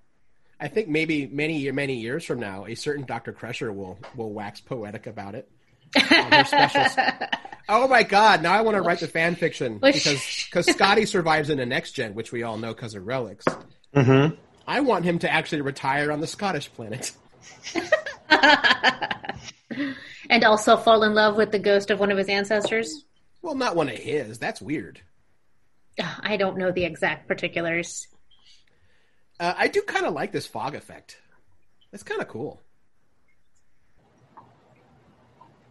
I 0.58 0.68
think 0.68 0.88
maybe 0.88 1.26
many 1.26 1.70
many 1.70 1.96
years 1.96 2.24
from 2.24 2.40
now, 2.40 2.66
a 2.66 2.74
certain 2.74 3.04
Dr. 3.04 3.32
Crusher 3.32 3.72
will 3.72 3.98
will 4.14 4.32
wax 4.32 4.60
poetic 4.60 5.06
about 5.06 5.34
it. 5.34 5.50
On 5.94 7.28
oh 7.68 7.88
my 7.88 8.02
god! 8.02 8.42
Now 8.42 8.52
I 8.52 8.60
want 8.62 8.76
to 8.76 8.82
write 8.82 9.00
the 9.00 9.08
fan 9.08 9.34
fiction 9.34 9.78
because 9.78 10.46
because 10.46 10.66
Scotty 10.66 11.06
survives 11.06 11.50
in 11.50 11.58
the 11.58 11.66
next 11.66 11.92
gen, 11.92 12.14
which 12.14 12.32
we 12.32 12.42
all 12.42 12.58
know 12.58 12.74
because 12.74 12.94
of 12.94 13.06
relics. 13.06 13.44
Mm-hmm. 13.94 14.34
I 14.66 14.80
want 14.80 15.04
him 15.04 15.18
to 15.20 15.32
actually 15.32 15.62
retire 15.62 16.10
on 16.10 16.20
the 16.20 16.26
Scottish 16.26 16.72
planet. 16.72 17.12
and 20.28 20.44
also 20.44 20.76
fall 20.76 21.02
in 21.04 21.14
love 21.14 21.36
with 21.36 21.52
the 21.52 21.58
ghost 21.58 21.90
of 21.90 22.00
one 22.00 22.10
of 22.10 22.18
his 22.18 22.28
ancestors. 22.28 23.04
Well, 23.42 23.54
not 23.54 23.76
one 23.76 23.88
of 23.88 23.96
his. 23.96 24.38
That's 24.38 24.60
weird. 24.60 25.00
I 26.20 26.36
don't 26.36 26.58
know 26.58 26.72
the 26.72 26.84
exact 26.84 27.28
particulars. 27.28 28.08
Uh, 29.38 29.54
I 29.56 29.68
do 29.68 29.82
kind 29.82 30.06
of 30.06 30.14
like 30.14 30.32
this 30.32 30.46
fog 30.46 30.74
effect. 30.74 31.18
It's 31.92 32.02
kind 32.02 32.20
of 32.20 32.28
cool. 32.28 32.62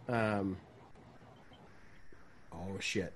Um. 0.08 0.58
Oh 2.54 2.80
shit! 2.80 3.14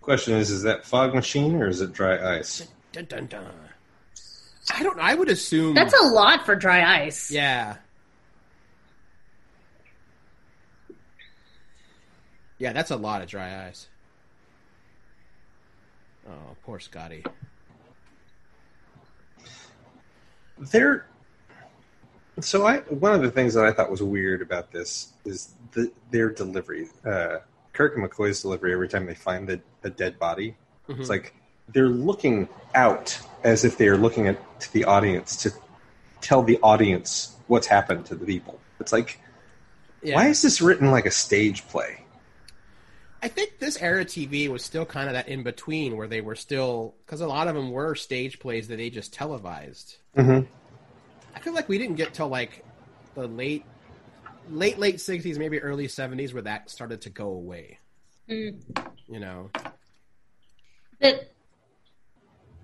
Question 0.00 0.34
is, 0.34 0.50
is 0.50 0.62
that 0.62 0.84
fog 0.84 1.14
machine 1.14 1.56
or 1.56 1.68
is 1.68 1.80
it 1.80 1.92
dry 1.92 2.38
ice? 2.38 2.66
Dun 2.92 3.04
dun 3.06 3.26
dun. 3.26 3.46
I 4.74 4.82
don't. 4.82 4.98
I 4.98 5.14
would 5.14 5.28
assume 5.28 5.74
That's 5.74 5.94
a 5.94 6.06
lot 6.06 6.44
for 6.44 6.56
dry 6.56 7.04
ice. 7.04 7.30
Yeah. 7.30 7.76
Yeah, 12.58 12.72
that's 12.72 12.90
a 12.90 12.96
lot 12.96 13.20
of 13.20 13.28
dry 13.28 13.66
ice. 13.66 13.88
Oh, 16.28 16.56
poor 16.64 16.80
Scotty. 16.80 17.24
There. 20.58 21.06
So 22.40 22.66
I 22.66 22.78
one 22.78 23.12
of 23.12 23.22
the 23.22 23.30
things 23.30 23.54
that 23.54 23.64
I 23.64 23.72
thought 23.72 23.90
was 23.90 24.02
weird 24.02 24.42
about 24.42 24.72
this 24.72 25.12
is 25.24 25.52
the, 25.76 25.92
their 26.10 26.30
delivery. 26.30 26.88
Uh, 27.04 27.36
Kirk 27.72 27.96
and 27.96 28.04
McCoy's 28.04 28.42
delivery 28.42 28.72
every 28.72 28.88
time 28.88 29.06
they 29.06 29.14
find 29.14 29.46
the, 29.46 29.60
a 29.84 29.90
dead 29.90 30.18
body. 30.18 30.56
It's 30.88 31.08
like 31.08 31.34
they're 31.68 31.88
looking 31.88 32.48
out 32.74 33.18
as 33.44 33.64
if 33.64 33.76
they 33.76 33.88
are 33.88 33.96
looking 33.96 34.28
at 34.28 34.60
to 34.60 34.72
the 34.72 34.84
audience 34.84 35.36
to 35.42 35.52
tell 36.20 36.42
the 36.42 36.58
audience 36.62 37.36
what's 37.48 37.66
happened 37.66 38.06
to 38.06 38.14
the 38.14 38.24
people. 38.24 38.58
It's 38.80 38.92
like, 38.92 39.20
Yeah. 40.02 40.14
why 40.14 40.28
is 40.28 40.42
this 40.42 40.60
written 40.60 40.90
like 40.90 41.06
a 41.06 41.10
stage 41.10 41.66
play? 41.68 42.04
I 43.22 43.28
think 43.28 43.58
this 43.58 43.80
era 43.82 44.04
TV 44.04 44.48
was 44.48 44.62
still 44.64 44.86
kind 44.86 45.08
of 45.08 45.14
that 45.14 45.28
in 45.28 45.42
between 45.42 45.96
where 45.96 46.06
they 46.06 46.20
were 46.20 46.36
still 46.36 46.94
because 47.04 47.20
a 47.20 47.26
lot 47.26 47.48
of 47.48 47.54
them 47.56 47.70
were 47.72 47.94
stage 47.94 48.38
plays 48.38 48.68
that 48.68 48.76
they 48.76 48.88
just 48.90 49.12
televised. 49.12 49.96
Mm-hmm. 50.16 50.46
I 51.34 51.40
feel 51.40 51.52
like 51.52 51.68
we 51.68 51.78
didn't 51.78 51.96
get 51.96 52.14
till 52.14 52.28
like 52.28 52.64
the 53.14 53.26
late, 53.26 53.64
late 54.50 54.78
late 54.78 55.00
sixties, 55.00 55.38
maybe 55.38 55.60
early 55.60 55.88
seventies, 55.88 56.32
where 56.32 56.42
that 56.42 56.70
started 56.70 57.02
to 57.02 57.10
go 57.10 57.28
away. 57.28 57.78
Mm. 58.28 58.60
You 59.08 59.20
know, 59.20 59.50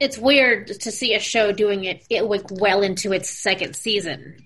it's 0.00 0.18
weird 0.18 0.66
to 0.66 0.90
see 0.90 1.14
a 1.14 1.20
show 1.20 1.52
doing 1.52 1.84
it, 1.84 2.04
it 2.10 2.22
like 2.22 2.50
well 2.50 2.82
into 2.82 3.12
its 3.12 3.30
second 3.30 3.76
season. 3.76 4.36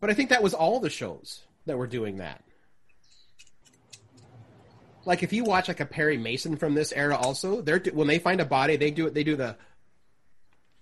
but 0.00 0.10
I 0.10 0.14
think 0.14 0.30
that 0.30 0.42
was 0.42 0.54
all 0.54 0.80
the 0.80 0.90
shows 0.90 1.44
that 1.66 1.78
were 1.78 1.86
doing 1.86 2.16
that. 2.16 2.42
Like 5.04 5.22
if 5.22 5.32
you 5.32 5.44
watch 5.44 5.68
like 5.68 5.80
a 5.80 5.86
Perry 5.86 6.16
Mason 6.16 6.56
from 6.56 6.74
this 6.74 6.92
era, 6.92 7.16
also 7.16 7.60
they're 7.60 7.80
when 7.92 8.08
they 8.08 8.18
find 8.18 8.40
a 8.40 8.44
body, 8.44 8.76
they 8.76 8.90
do 8.90 9.06
it. 9.06 9.14
They 9.14 9.24
do 9.24 9.36
the 9.36 9.56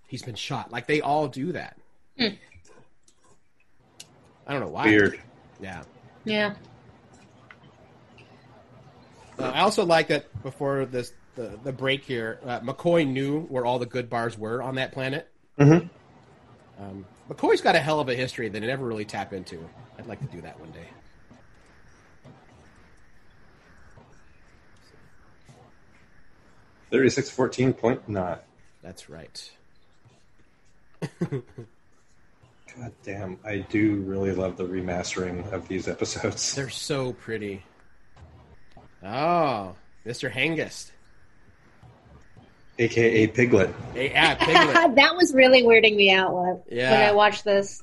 he's 0.06 0.22
been 0.22 0.34
shot. 0.34 0.72
Like 0.72 0.86
they 0.86 1.00
all 1.00 1.28
do 1.28 1.52
that. 1.52 1.76
Hmm. 2.18 2.28
I 4.50 4.52
don't 4.54 4.62
know 4.62 4.68
why. 4.70 4.86
Weird. 4.86 5.20
Yeah. 5.62 5.84
Yeah. 6.24 6.54
Uh, 9.38 9.44
I 9.44 9.60
also 9.60 9.84
like 9.84 10.08
that 10.08 10.42
before 10.42 10.86
this 10.86 11.12
the, 11.36 11.56
the 11.62 11.72
break 11.72 12.02
here, 12.02 12.40
uh, 12.44 12.58
McCoy 12.58 13.06
knew 13.06 13.42
where 13.42 13.64
all 13.64 13.78
the 13.78 13.86
good 13.86 14.10
bars 14.10 14.36
were 14.36 14.60
on 14.60 14.74
that 14.74 14.90
planet. 14.90 15.28
Mhm. 15.56 15.88
Um, 16.80 17.06
McCoy's 17.30 17.60
got 17.60 17.76
a 17.76 17.78
hell 17.78 18.00
of 18.00 18.08
a 18.08 18.14
history 18.16 18.48
that 18.48 18.58
they 18.58 18.66
never 18.66 18.84
really 18.84 19.04
tap 19.04 19.32
into. 19.32 19.64
I'd 19.96 20.08
like 20.08 20.18
to 20.18 20.26
do 20.26 20.40
that 20.40 20.58
one 20.58 20.72
day. 20.72 20.88
Thirty-six 26.90 27.30
fourteen 27.30 27.72
point 27.72 28.08
nine. 28.08 28.38
That's 28.82 29.08
right. 29.08 29.50
God 32.76 32.92
damn, 33.02 33.38
I 33.44 33.58
do 33.58 33.96
really 33.96 34.32
love 34.32 34.56
the 34.56 34.64
remastering 34.64 35.50
of 35.52 35.66
these 35.68 35.88
episodes. 35.88 36.54
They're 36.56 36.70
so 36.70 37.12
pretty. 37.14 37.62
Oh, 39.02 39.74
Mr. 40.06 40.30
Hengist. 40.30 40.90
AKA 42.78 43.26
Piglet. 43.28 43.74
Hey, 43.92 44.12
ah, 44.16 44.36
Piglet. 44.38 44.94
that 44.96 45.14
was 45.16 45.34
really 45.34 45.62
weirding 45.62 45.96
me 45.96 46.10
out 46.12 46.34
when, 46.34 46.62
Yeah. 46.70 46.92
when 46.92 47.08
I 47.08 47.12
watched 47.12 47.44
this. 47.44 47.82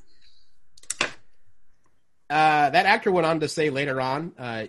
Uh, 2.30 2.70
that 2.70 2.86
actor 2.86 3.12
went 3.12 3.26
on 3.26 3.40
to 3.40 3.48
say 3.48 3.70
later 3.70 4.02
on, 4.02 4.34
uh, 4.38 4.66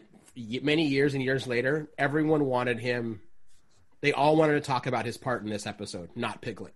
many 0.63 0.87
years 0.87 1.15
and 1.15 1.23
years 1.23 1.47
later, 1.47 1.89
everyone 1.99 2.45
wanted 2.45 2.79
him. 2.79 3.21
They 4.01 4.13
all 4.13 4.37
wanted 4.37 4.55
to 4.55 4.61
talk 4.61 4.87
about 4.87 5.05
his 5.07 5.17
part 5.17 5.43
in 5.43 5.49
this 5.51 5.67
episode, 5.67 6.11
not 6.15 6.41
Piglet. 6.41 6.75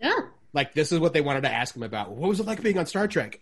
Yeah. 0.00 0.18
Like 0.54 0.72
this 0.72 0.92
is 0.92 1.00
what 1.00 1.12
they 1.12 1.20
wanted 1.20 1.42
to 1.42 1.52
ask 1.52 1.74
him 1.74 1.82
about. 1.82 2.12
What 2.12 2.28
was 2.28 2.38
it 2.38 2.46
like 2.46 2.62
being 2.62 2.78
on 2.78 2.86
Star 2.86 3.08
Trek? 3.08 3.40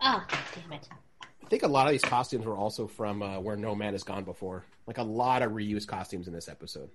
Ah, 0.00 0.26
damn 0.54 0.72
it. 0.72 0.88
I 1.22 1.46
think 1.48 1.62
a 1.62 1.68
lot 1.68 1.86
of 1.86 1.92
these 1.92 2.02
costumes 2.02 2.44
were 2.44 2.56
also 2.56 2.88
from 2.88 3.22
uh, 3.22 3.38
where 3.38 3.56
No 3.56 3.76
Man 3.76 3.92
Has 3.92 4.02
Gone 4.02 4.24
before. 4.24 4.64
Like 4.88 4.98
a 4.98 5.02
lot 5.02 5.42
of 5.42 5.52
reused 5.52 5.86
costumes 5.86 6.26
in 6.26 6.34
this 6.34 6.48
episode. 6.48 6.90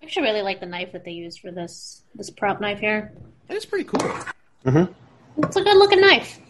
I 0.00 0.06
actually 0.06 0.22
really 0.22 0.42
like 0.42 0.58
the 0.58 0.66
knife 0.66 0.92
that 0.92 1.04
they 1.04 1.10
used 1.10 1.40
for 1.40 1.50
this 1.50 2.02
this 2.14 2.30
prop 2.30 2.60
knife 2.60 2.78
here. 2.80 3.12
That 3.46 3.56
is 3.58 3.66
pretty 3.66 3.84
cool. 3.84 4.18
It's 5.38 5.56
a 5.56 5.62
good 5.62 5.76
looking 5.76 6.00
knife. 6.00 6.40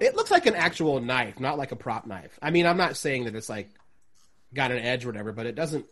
It 0.00 0.16
looks 0.16 0.30
like 0.30 0.46
an 0.46 0.54
actual 0.54 0.98
knife, 1.00 1.38
not 1.38 1.58
like 1.58 1.72
a 1.72 1.76
prop 1.76 2.06
knife. 2.06 2.38
I 2.40 2.50
mean, 2.50 2.66
I'm 2.66 2.78
not 2.78 2.96
saying 2.96 3.24
that 3.24 3.34
it's 3.34 3.50
like 3.50 3.68
got 4.54 4.72
an 4.72 4.78
edge 4.78 5.04
or 5.04 5.08
whatever, 5.08 5.32
but 5.32 5.46
it 5.46 5.54
doesn't. 5.54 5.84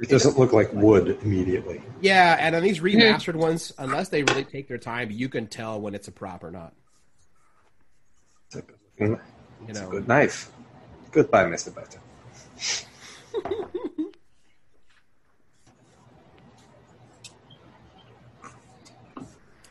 It 0.00 0.08
doesn't 0.08 0.36
look 0.36 0.52
like 0.52 0.72
wood 0.72 1.18
immediately. 1.22 1.80
Yeah, 2.00 2.36
and 2.38 2.56
on 2.56 2.62
these 2.64 2.78
hmm. 2.78 2.86
remastered 2.86 3.36
ones, 3.36 3.72
unless 3.78 4.08
they 4.08 4.24
really 4.24 4.42
take 4.42 4.66
their 4.66 4.78
time, 4.78 5.12
you 5.12 5.28
can 5.28 5.46
tell 5.46 5.80
when 5.80 5.94
it's 5.94 6.08
a 6.08 6.12
prop 6.12 6.42
or 6.42 6.50
not. 6.50 6.74
It's 8.46 8.56
a 8.56 8.62
good, 8.62 8.76
looking, 8.98 9.12
You 9.12 9.68
it's 9.68 9.80
a 9.80 9.86
good 9.86 10.08
knife. 10.08 10.50
Goodbye, 11.12 11.44
Mr. 11.44 11.72
Butter. 11.72 12.00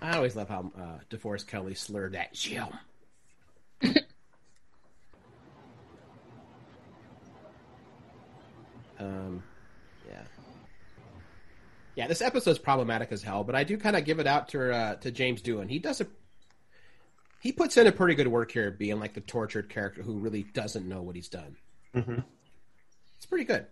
I 0.04 0.18
always 0.18 0.36
love 0.36 0.50
how 0.50 0.70
uh, 0.78 1.00
DeForest 1.10 1.48
Kelley 1.48 1.76
slurred 1.76 2.12
that 2.12 2.34
Jim. 2.34 2.68
um, 9.00 9.42
yeah, 10.06 10.24
yeah. 11.96 12.08
This 12.08 12.22
episode's 12.22 12.60
problematic 12.60 13.14
as 13.14 13.24
hell, 13.24 13.46
but 13.46 13.56
I 13.56 13.64
do 13.64 13.78
kind 13.78 13.96
of 13.96 14.04
give 14.04 14.20
it 14.20 14.28
out 14.28 14.50
to 14.50 14.76
uh, 14.76 14.96
to 14.96 15.10
James 15.10 15.42
Doohan. 15.42 15.70
He 15.70 15.80
does 15.80 16.02
a 16.02 16.08
he 17.40 17.54
puts 17.54 17.78
in 17.78 17.88
a 17.88 17.92
pretty 17.94 18.16
good 18.16 18.28
work 18.28 18.52
here, 18.52 18.72
being 18.72 19.00
like 19.00 19.14
the 19.14 19.22
tortured 19.22 19.70
character 19.70 20.04
who 20.04 20.20
really 20.20 20.44
doesn't 20.44 20.86
know 20.88 21.02
what 21.02 21.16
he's 21.16 21.30
done. 21.30 21.56
It's 23.16 23.26
pretty 23.26 23.46
good. 23.46 23.68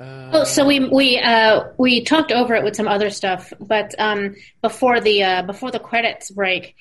Oh, 0.00 0.44
so 0.44 0.64
we 0.64 0.80
we 0.80 1.18
uh, 1.18 1.64
we 1.76 2.02
talked 2.02 2.32
over 2.32 2.54
it 2.54 2.64
with 2.64 2.74
some 2.74 2.88
other 2.88 3.10
stuff, 3.10 3.52
but 3.60 3.94
um, 3.98 4.34
before 4.62 5.00
the 5.00 5.22
uh, 5.22 5.42
before 5.42 5.70
the 5.70 5.78
credits 5.78 6.30
break, 6.30 6.74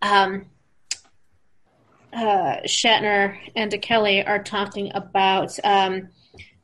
um, 0.00 0.46
uh, 2.12 2.62
Shatner 2.64 3.36
and 3.54 3.82
Kelley 3.82 4.24
are 4.24 4.42
talking 4.42 4.92
about 4.94 5.58
um, 5.62 6.08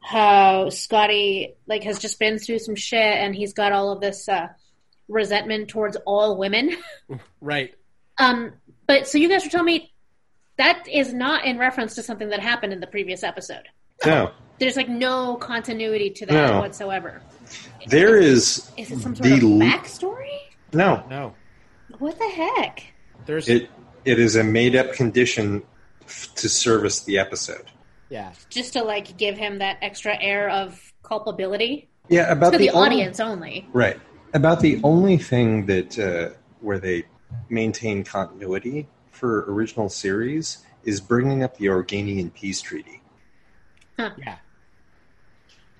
how 0.00 0.70
Scotty 0.70 1.54
like 1.66 1.82
has 1.84 1.98
just 1.98 2.18
been 2.18 2.38
through 2.38 2.60
some 2.60 2.74
shit, 2.74 2.98
and 2.98 3.34
he's 3.34 3.52
got 3.52 3.72
all 3.72 3.92
of 3.92 4.00
this 4.00 4.30
uh, 4.30 4.48
resentment 5.08 5.68
towards 5.68 5.96
all 6.06 6.36
women. 6.36 6.76
Right. 7.40 7.72
Um, 8.18 8.54
but 8.88 9.06
so 9.06 9.16
you 9.16 9.28
guys 9.28 9.44
were 9.44 9.50
telling 9.50 9.66
me 9.66 9.92
that 10.56 10.88
is 10.88 11.14
not 11.14 11.44
in 11.44 11.56
reference 11.56 11.94
to 11.94 12.02
something 12.02 12.30
that 12.30 12.40
happened 12.40 12.72
in 12.72 12.80
the 12.80 12.86
previous 12.88 13.22
episode. 13.22 13.68
No, 14.04 14.32
There's 14.58 14.76
like 14.76 14.88
no 14.88 15.36
continuity 15.36 16.10
to 16.10 16.26
that 16.26 16.32
No. 16.52 16.60
whatsoever. 16.60 17.22
there 17.86 18.16
is. 18.16 18.70
Is 18.76 18.90
it 18.90 18.98
some 19.00 19.14
sort 19.14 19.28
the 19.28 19.34
of 19.36 19.42
l- 19.42 19.48
backstory? 19.58 20.38
No, 20.72 21.02
No, 21.08 21.34
What 21.98 22.18
the 22.18 22.28
heck? 22.28 22.84
there's 23.26 23.48
it 23.48 23.70
it 24.04 24.18
is 24.18 24.36
a 24.36 24.44
made 24.44 24.74
up 24.76 24.92
condition 24.92 25.62
f- 26.06 26.28
to 26.36 26.48
service 26.48 27.00
the 27.04 27.18
episode. 27.18 27.64
yeah. 28.10 28.32
Just 28.50 28.72
to 28.74 28.82
like 28.84 29.16
give 29.16 29.36
him 29.38 29.58
that 29.58 29.78
extra 29.82 30.16
air 30.20 30.50
of 30.50 30.92
culpability 31.02 31.88
Yeah, 32.08 32.30
about 32.32 32.52
to 32.52 32.58
the, 32.58 32.70
only- 32.70 32.86
audience 32.86 33.20
only. 33.20 33.66
Right. 33.72 33.98
About 34.34 34.60
the 34.60 34.80
only 34.84 35.16
thing 35.16 35.66
that 35.66 35.98
uh, 35.98 36.34
where 36.60 36.78
they 36.78 37.04
maintain 37.48 38.04
continuity 38.04 38.86
for 39.10 39.50
original 39.50 39.88
series 39.88 40.58
is 40.84 41.00
bringing 41.00 41.42
up 41.42 41.56
the 41.56 41.66
Organian 41.66 42.32
peace 42.34 42.60
treaty. 42.60 43.00
Yeah. 43.98 44.36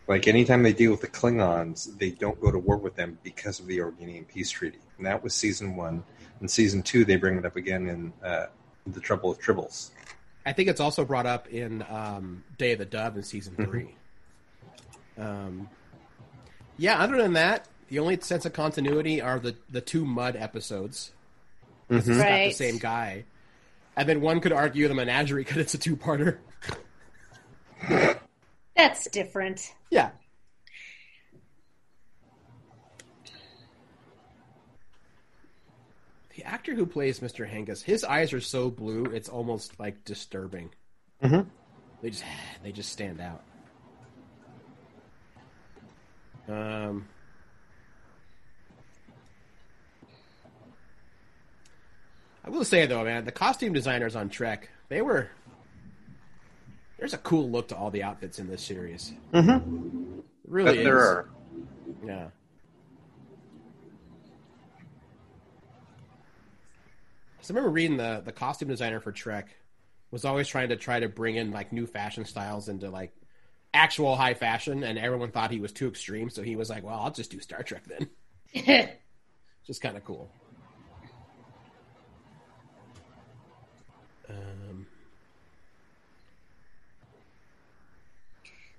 Like 0.09 0.27
anytime 0.27 0.63
they 0.63 0.73
deal 0.73 0.91
with 0.91 1.03
the 1.03 1.09
Klingons, 1.09 1.97
they 1.99 2.11
don't 2.11 2.41
go 2.41 2.51
to 2.51 2.59
war 2.59 2.79
with 2.79 2.97
them 2.97 3.19
because 3.23 3.61
of 3.61 3.67
the 3.67 3.79
Organian 3.79 4.27
peace 4.27 4.51
treaty. 4.51 4.79
And 4.97 5.07
that 5.07 5.23
was 5.23 5.35
season 5.35 5.77
one. 5.77 6.03
In 6.41 6.49
season 6.49 6.83
two, 6.83 7.05
they 7.05 7.17
bring 7.17 7.37
it 7.37 7.45
up 7.45 7.57
again 7.57 7.87
in 7.89 8.13
uh, 8.25 8.47
the 8.87 9.01
Trouble 9.01 9.29
with 9.29 9.41
Tribbles. 9.41 9.91
I 10.47 10.55
think 10.55 10.71
it's 10.71 10.81
also 10.81 11.05
brought 11.05 11.27
up 11.27 11.49
in 11.49 11.85
um, 11.91 12.43
Day 12.57 12.73
of 12.73 12.79
the 12.79 12.87
Dove 12.87 13.17
in 13.17 13.23
season 13.23 13.55
Mm-hmm. 13.55 13.71
3 13.71 13.95
Um, 15.19 15.69
yeah. 16.79 17.03
Other 17.03 17.19
than 17.19 17.35
that, 17.35 17.67
the 17.89 17.99
only 17.99 18.19
sense 18.21 18.47
of 18.47 18.55
continuity 18.55 19.21
are 19.21 19.39
the 19.39 19.57
the 19.69 19.83
two 19.83 20.07
Mudd 20.07 20.37
episodes. 20.37 21.13
It's 21.91 22.07
not 22.07 22.25
the 22.25 22.53
same 22.53 22.79
guy. 22.79 23.25
And 23.97 24.09
then 24.09 24.21
one 24.21 24.41
could 24.41 24.53
argue 24.53 24.89
the 24.89 24.95
menagerie 24.95 25.43
because 25.45 25.59
it's 25.59 25.75
a 25.75 25.79
two 25.79 25.97
parter. 25.97 26.39
That's 28.79 29.11
different. 29.11 29.75
Yeah. 29.91 30.11
The 36.37 36.45
actor 36.45 36.75
who 36.75 36.87
plays 36.87 37.19
Mr. 37.19 37.51
Hangus, 37.51 37.83
his 37.83 38.05
eyes 38.05 38.33
are 38.33 38.41
so 38.41 38.71
blue, 38.71 39.07
it's 39.07 39.29
almost 39.29 39.81
like 39.81 40.05
disturbing. 40.05 40.71
Mhm. 41.23 41.49
They 42.01 42.11
just 42.11 42.25
they 42.63 42.71
just 42.71 42.93
stand 42.93 43.21
out. 43.21 43.43
Um 46.49 47.09
I 52.45 52.51
will 52.51 52.65
say 52.65 52.87
though, 52.87 53.03
man, 53.05 53.25
the 53.25 53.33
costume 53.33 53.73
designers 53.73 54.15
on 54.15 54.29
Trek, 54.29 54.71
they 54.89 55.03
were 55.03 55.29
there's 56.99 57.15
a 57.15 57.19
cool 57.19 57.49
look 57.51 57.69
to 57.69 57.77
all 57.77 57.91
the 57.91 58.03
outfits 58.03 58.39
in 58.39 58.49
this 58.49 58.63
series. 58.63 59.13
Mm-hmm. 59.33 60.19
It 60.19 60.25
really 60.47 60.77
But 60.77 60.85
there 60.85 60.99
is. 60.99 61.05
are. 61.05 61.29
Yeah. 62.05 62.29
So 67.41 67.55
I 67.55 67.57
remember 67.57 67.71
reading 67.71 67.97
the 67.97 68.23
the 68.25 68.33
costume 68.33 68.69
designer 68.69 69.01
for 69.01 69.13
Trek 69.13 69.49
was 70.11 70.25
always 70.25 70.49
trying 70.49 70.71
to 70.71 70.77
try 70.77 71.01
to 71.01 71.09
bring 71.09 71.37
in 71.37 71.51
like 71.51 71.73
new 71.73 71.87
fashion 71.87 72.25
styles 72.25 72.69
into 72.69 72.91
like 72.91 73.13
actual 73.73 74.17
high 74.17 74.35
fashion, 74.35 74.83
and 74.83 74.99
everyone 74.99 75.31
thought 75.31 75.51
he 75.51 75.61
was 75.61 75.73
too 75.73 75.89
extreme. 75.89 76.31
So 76.31 76.43
he 76.43 76.57
was 76.57 76.69
like, 76.69 76.83
"Well, 76.85 76.99
I'll 76.99 77.11
just 77.11 77.31
do 77.31 77.41
Star 77.41 77.63
Trek 77.63 77.85
then." 77.87 78.89
Just 79.67 79.81
kind 79.83 79.97
of 79.97 80.05
cool. 80.05 80.31
Um, 84.29 84.68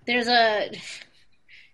There's 0.09 0.27
a 0.27 0.71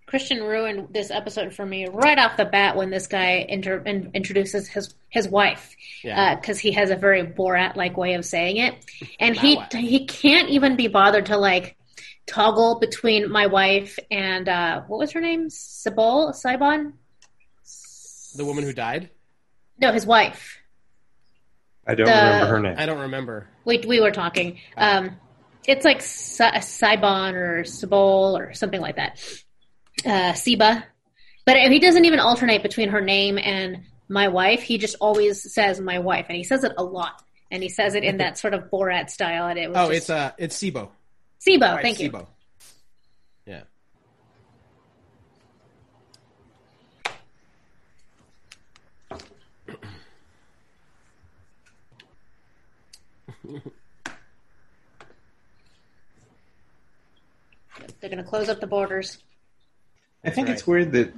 Christian 0.08 0.44
ruined 0.44 0.90
this 0.94 1.10
episode 1.10 1.54
for 1.54 1.66
me 1.66 1.88
right 1.88 2.20
off 2.20 2.36
the 2.36 2.44
bat 2.44 2.76
when 2.76 2.90
this 2.90 3.08
guy 3.08 3.46
inter- 3.48 3.82
in- 3.86 4.12
introduces 4.14 4.68
his 4.68 4.94
his 5.08 5.30
wife 5.30 5.74
Yeah. 6.04 6.36
because 6.36 6.60
he 6.60 6.74
has 6.74 6.90
a 6.90 6.98
very 6.98 7.24
Borat 7.24 7.78
like 7.78 7.96
way 7.96 8.16
of 8.16 8.26
saying 8.26 8.58
it, 8.58 8.76
and 9.22 9.38
My 9.38 9.42
he 9.42 9.56
wife. 9.56 9.72
he 9.72 10.06
can't 10.06 10.50
even 10.50 10.76
be 10.76 10.90
bothered 10.90 11.28
to 11.28 11.38
like 11.38 11.78
toggle 12.28 12.78
between 12.80 13.32
my 13.32 13.48
wife 13.48 13.98
and 14.12 14.50
uh, 14.50 14.82
what 14.82 15.00
was 15.00 15.14
her 15.14 15.22
name 15.22 15.48
Sibol 15.48 16.34
Sibon 16.36 16.92
the 18.36 18.44
woman 18.44 18.66
who 18.66 18.74
died. 18.74 19.12
no 19.80 19.94
his 19.94 20.06
wife 20.06 20.58
I 21.88 21.96
don't 21.96 22.08
The- 22.08 22.12
remember 22.12 22.48
her 22.48 22.60
name. 22.60 22.76
I 22.78 22.86
don't 22.86 23.00
remember. 23.00 23.48
we 23.64 23.78
we 23.88 24.02
were 24.02 24.12
talking 24.12 24.60
um 24.76 25.16
it's 25.68 25.86
like 25.86 26.02
Si- 26.02 26.44
Sibon 26.44 27.34
or 27.34 27.64
Sibol 27.64 28.40
or 28.40 28.54
something 28.54 28.82
like 28.82 28.98
that 28.98 29.20
uh 30.06 30.34
Siba 30.34 30.84
but 31.46 31.58
he 31.58 31.80
doesn't 31.80 32.06
even 32.06 32.20
alternate 32.20 32.64
between 32.64 32.90
her 32.90 33.02
name 33.02 33.38
and 33.38 33.84
my 34.08 34.28
wife 34.28 34.62
he 34.62 34.78
just 34.78 34.96
always 35.00 35.54
says 35.54 35.80
my 35.80 36.00
wife 36.00 36.26
and 36.30 36.38
he 36.38 36.44
says 36.44 36.64
it 36.64 36.74
a 36.78 36.84
lot 36.84 37.22
and 37.52 37.64
he 37.64 37.70
says 37.70 37.96
it 37.96 38.04
in 38.04 38.18
that 38.18 38.38
sort 38.38 38.54
of 38.54 38.70
Borat 38.72 39.10
style 39.10 39.48
and 39.48 39.58
it 39.58 39.70
was 39.70 39.78
Oh, 39.78 39.88
just, 39.92 39.98
it's 39.98 40.10
uh, 40.10 40.32
it's 40.38 40.58
Sybo. 40.58 40.90
Sybo 41.48 41.76
Right, 41.76 41.82
thank 41.82 42.00
you 42.00 42.12
Sybo. 42.12 42.28
Yeah. 43.46 43.62
they're 58.06 58.16
going 58.16 58.24
to 58.24 58.30
close 58.30 58.50
up 58.50 58.60
the 58.60 58.68
borders 58.68 59.18
I 60.24 60.30
think 60.32 60.48
That's 60.48 60.62
it's 60.62 60.68
weird 60.68 60.92
that 60.94 61.14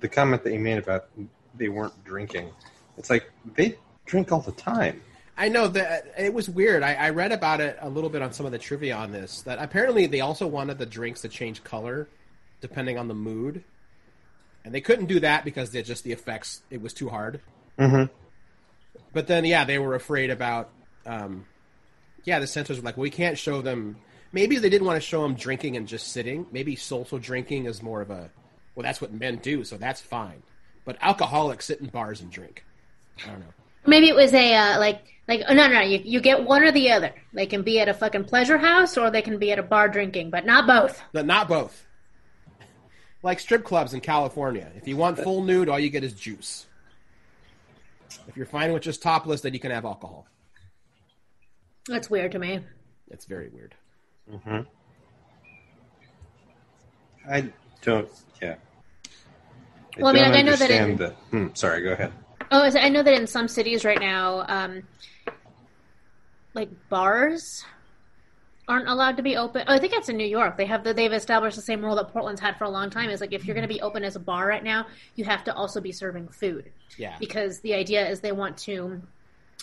the 0.00 0.08
comment 0.08 0.42
that 0.44 0.52
you 0.52 0.58
made 0.58 0.78
about 0.78 1.08
they 1.54 1.68
weren't 1.68 2.04
drinking. 2.04 2.50
It's 2.96 3.08
like 3.08 3.30
they 3.54 3.76
drink 4.04 4.32
all 4.32 4.40
the 4.40 4.52
time. 4.52 5.00
I 5.36 5.48
know 5.48 5.68
that 5.68 6.12
it 6.18 6.34
was 6.34 6.48
weird. 6.48 6.82
I, 6.82 6.94
I 6.94 7.10
read 7.10 7.30
about 7.30 7.60
it 7.60 7.78
a 7.80 7.88
little 7.88 8.10
bit 8.10 8.20
on 8.20 8.32
some 8.32 8.46
of 8.46 8.52
the 8.52 8.58
trivia 8.58 8.96
on 8.96 9.12
this. 9.12 9.42
That 9.42 9.60
apparently 9.60 10.06
they 10.06 10.20
also 10.20 10.48
wanted 10.48 10.78
the 10.78 10.86
drinks 10.86 11.20
to 11.20 11.28
change 11.28 11.62
color 11.62 12.08
depending 12.60 12.98
on 12.98 13.06
the 13.06 13.14
mood, 13.14 13.62
and 14.64 14.74
they 14.74 14.80
couldn't 14.80 15.06
do 15.06 15.20
that 15.20 15.44
because 15.44 15.70
they 15.70 15.80
just 15.82 16.02
the 16.02 16.10
effects. 16.10 16.60
It 16.68 16.82
was 16.82 16.92
too 16.92 17.08
hard. 17.08 17.40
Mm-hmm. 17.78 18.12
But 19.12 19.28
then, 19.28 19.44
yeah, 19.44 19.64
they 19.64 19.78
were 19.78 19.94
afraid 19.94 20.30
about. 20.30 20.70
Um, 21.06 21.46
yeah, 22.24 22.40
the 22.40 22.48
censors 22.48 22.78
were 22.78 22.84
like, 22.84 22.96
we 22.96 23.10
can't 23.10 23.38
show 23.38 23.62
them. 23.62 23.98
Maybe 24.32 24.58
they 24.58 24.68
didn't 24.68 24.86
want 24.86 24.96
to 25.00 25.06
show 25.06 25.22
them 25.22 25.34
drinking 25.34 25.76
and 25.76 25.88
just 25.88 26.08
sitting. 26.08 26.46
Maybe 26.52 26.76
social 26.76 27.18
drinking 27.18 27.66
is 27.66 27.82
more 27.82 28.00
of 28.02 28.10
a. 28.10 28.30
Well, 28.74 28.84
that's 28.84 29.00
what 29.00 29.12
men 29.12 29.36
do, 29.36 29.64
so 29.64 29.76
that's 29.76 30.00
fine. 30.00 30.42
But 30.84 30.98
alcoholics 31.00 31.64
sit 31.66 31.80
in 31.80 31.88
bars 31.88 32.20
and 32.20 32.30
drink. 32.30 32.64
I 33.24 33.30
don't 33.30 33.40
know. 33.40 33.46
maybe 33.86 34.08
it 34.08 34.14
was 34.14 34.32
a 34.32 34.54
uh, 34.54 34.78
like 34.78 35.02
like 35.26 35.42
oh, 35.48 35.54
no 35.54 35.66
no 35.66 35.80
you, 35.80 36.00
you 36.04 36.20
get 36.20 36.44
one 36.44 36.62
or 36.62 36.70
the 36.70 36.92
other 36.92 37.12
they 37.32 37.46
can 37.46 37.62
be 37.62 37.80
at 37.80 37.88
a 37.88 37.94
fucking 37.94 38.24
pleasure 38.24 38.56
house 38.58 38.96
or 38.96 39.10
they 39.10 39.20
can 39.22 39.38
be 39.38 39.50
at 39.50 39.58
a 39.58 39.62
bar 39.62 39.88
drinking 39.88 40.30
but 40.30 40.46
not 40.46 40.66
both 40.68 41.02
But 41.12 41.26
not 41.26 41.48
both. 41.48 41.84
Like 43.24 43.40
strip 43.40 43.64
clubs 43.64 43.92
in 43.92 44.00
California. 44.00 44.70
If 44.76 44.86
you 44.86 44.96
want 44.96 45.18
full 45.18 45.42
nude, 45.42 45.68
all 45.68 45.80
you 45.80 45.90
get 45.90 46.04
is 46.04 46.12
juice. 46.12 46.66
If 48.28 48.36
you're 48.36 48.46
fine 48.46 48.72
with 48.72 48.82
just 48.84 49.02
topless, 49.02 49.40
then 49.40 49.54
you 49.54 49.60
can 49.60 49.72
have 49.72 49.84
alcohol. 49.84 50.28
that's 51.88 52.08
weird 52.08 52.30
to 52.32 52.38
me 52.38 52.60
It's 53.10 53.24
very 53.24 53.48
weird. 53.48 53.74
I 57.30 57.50
don't. 57.82 58.08
Yeah. 58.40 58.56
I 59.96 60.00
Well, 60.00 60.08
I 60.08 60.12
mean, 60.12 60.22
like, 60.24 60.34
I 60.34 60.42
know 60.42 60.56
that 60.56 60.70
in- 60.70 60.96
the. 60.96 61.10
Hmm, 61.30 61.46
sorry, 61.54 61.82
go 61.82 61.92
ahead. 61.92 62.12
Oh, 62.50 62.62
I 62.62 62.88
know 62.88 63.02
that 63.02 63.12
in 63.14 63.26
some 63.26 63.46
cities 63.46 63.84
right 63.84 64.00
now, 64.00 64.44
um, 64.48 64.82
like 66.54 66.70
bars 66.88 67.62
aren't 68.66 68.88
allowed 68.88 69.16
to 69.18 69.22
be 69.22 69.36
open. 69.36 69.64
Oh, 69.68 69.74
I 69.74 69.78
think 69.78 69.92
that's 69.92 70.08
in 70.08 70.16
New 70.16 70.26
York. 70.26 70.56
They 70.56 70.64
have 70.64 70.82
the, 70.82 70.94
they've 70.94 71.12
established 71.12 71.56
the 71.56 71.62
same 71.62 71.84
rule 71.84 71.94
that 71.96 72.08
Portland's 72.08 72.40
had 72.40 72.56
for 72.56 72.64
a 72.64 72.70
long 72.70 72.88
time. 72.88 73.10
Is 73.10 73.20
like 73.20 73.32
if 73.34 73.44
you're 73.44 73.54
going 73.54 73.68
to 73.68 73.72
be 73.72 73.80
open 73.82 74.02
as 74.02 74.16
a 74.16 74.20
bar 74.20 74.46
right 74.46 74.64
now, 74.64 74.86
you 75.14 75.24
have 75.26 75.44
to 75.44 75.54
also 75.54 75.80
be 75.80 75.92
serving 75.92 76.28
food 76.28 76.70
Yeah. 76.96 77.16
because 77.20 77.60
the 77.60 77.74
idea 77.74 78.08
is 78.08 78.20
they 78.20 78.32
want 78.32 78.56
to 78.58 79.02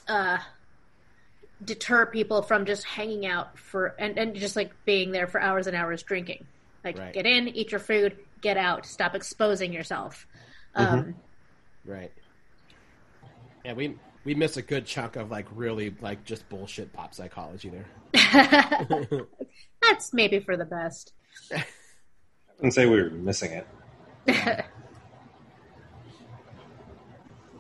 uh, 0.08 0.38
deter 1.65 2.06
people 2.06 2.41
from 2.41 2.65
just 2.65 2.84
hanging 2.84 3.25
out 3.25 3.58
for 3.58 3.95
and, 3.99 4.17
and 4.17 4.36
just 4.36 4.56
like 4.56 4.71
being 4.86 5.12
there 5.12 5.28
for 5.28 5.41
hours 5.41 5.67
and 5.67 5.75
hours 5.75 6.04
drinking. 6.04 6.45
Like 6.84 6.97
Right. 6.97 7.13
get 7.13 7.25
in, 7.25 7.47
eat 7.47 7.71
your 7.71 7.80
food, 7.80 8.17
get 8.41 8.58
out, 8.58 8.86
stop 8.86 9.15
exposing 9.15 9.73
yourself. 9.73 10.28
Um, 10.75 11.15
Right. 11.86 12.12
Yeah, 13.63 13.73
we 13.73 13.95
we 14.23 14.36
miss 14.36 14.58
a 14.58 14.62
good 14.62 14.86
chunk 14.86 15.15
of 15.15 15.30
like 15.32 15.47
really 15.54 15.95
like 16.01 16.23
just 16.25 16.47
bullshit 16.49 16.93
pop 16.93 17.13
psychology 17.13 17.69
there. 17.69 17.86
That's 19.82 20.13
maybe 20.13 20.39
for 20.39 20.58
the 20.58 20.65
best. 20.65 21.13
I 21.51 21.63
wouldn't 22.58 22.73
say 22.73 22.86
we 22.86 23.01
were 23.01 23.10
missing 23.10 23.51
it. 23.51 23.67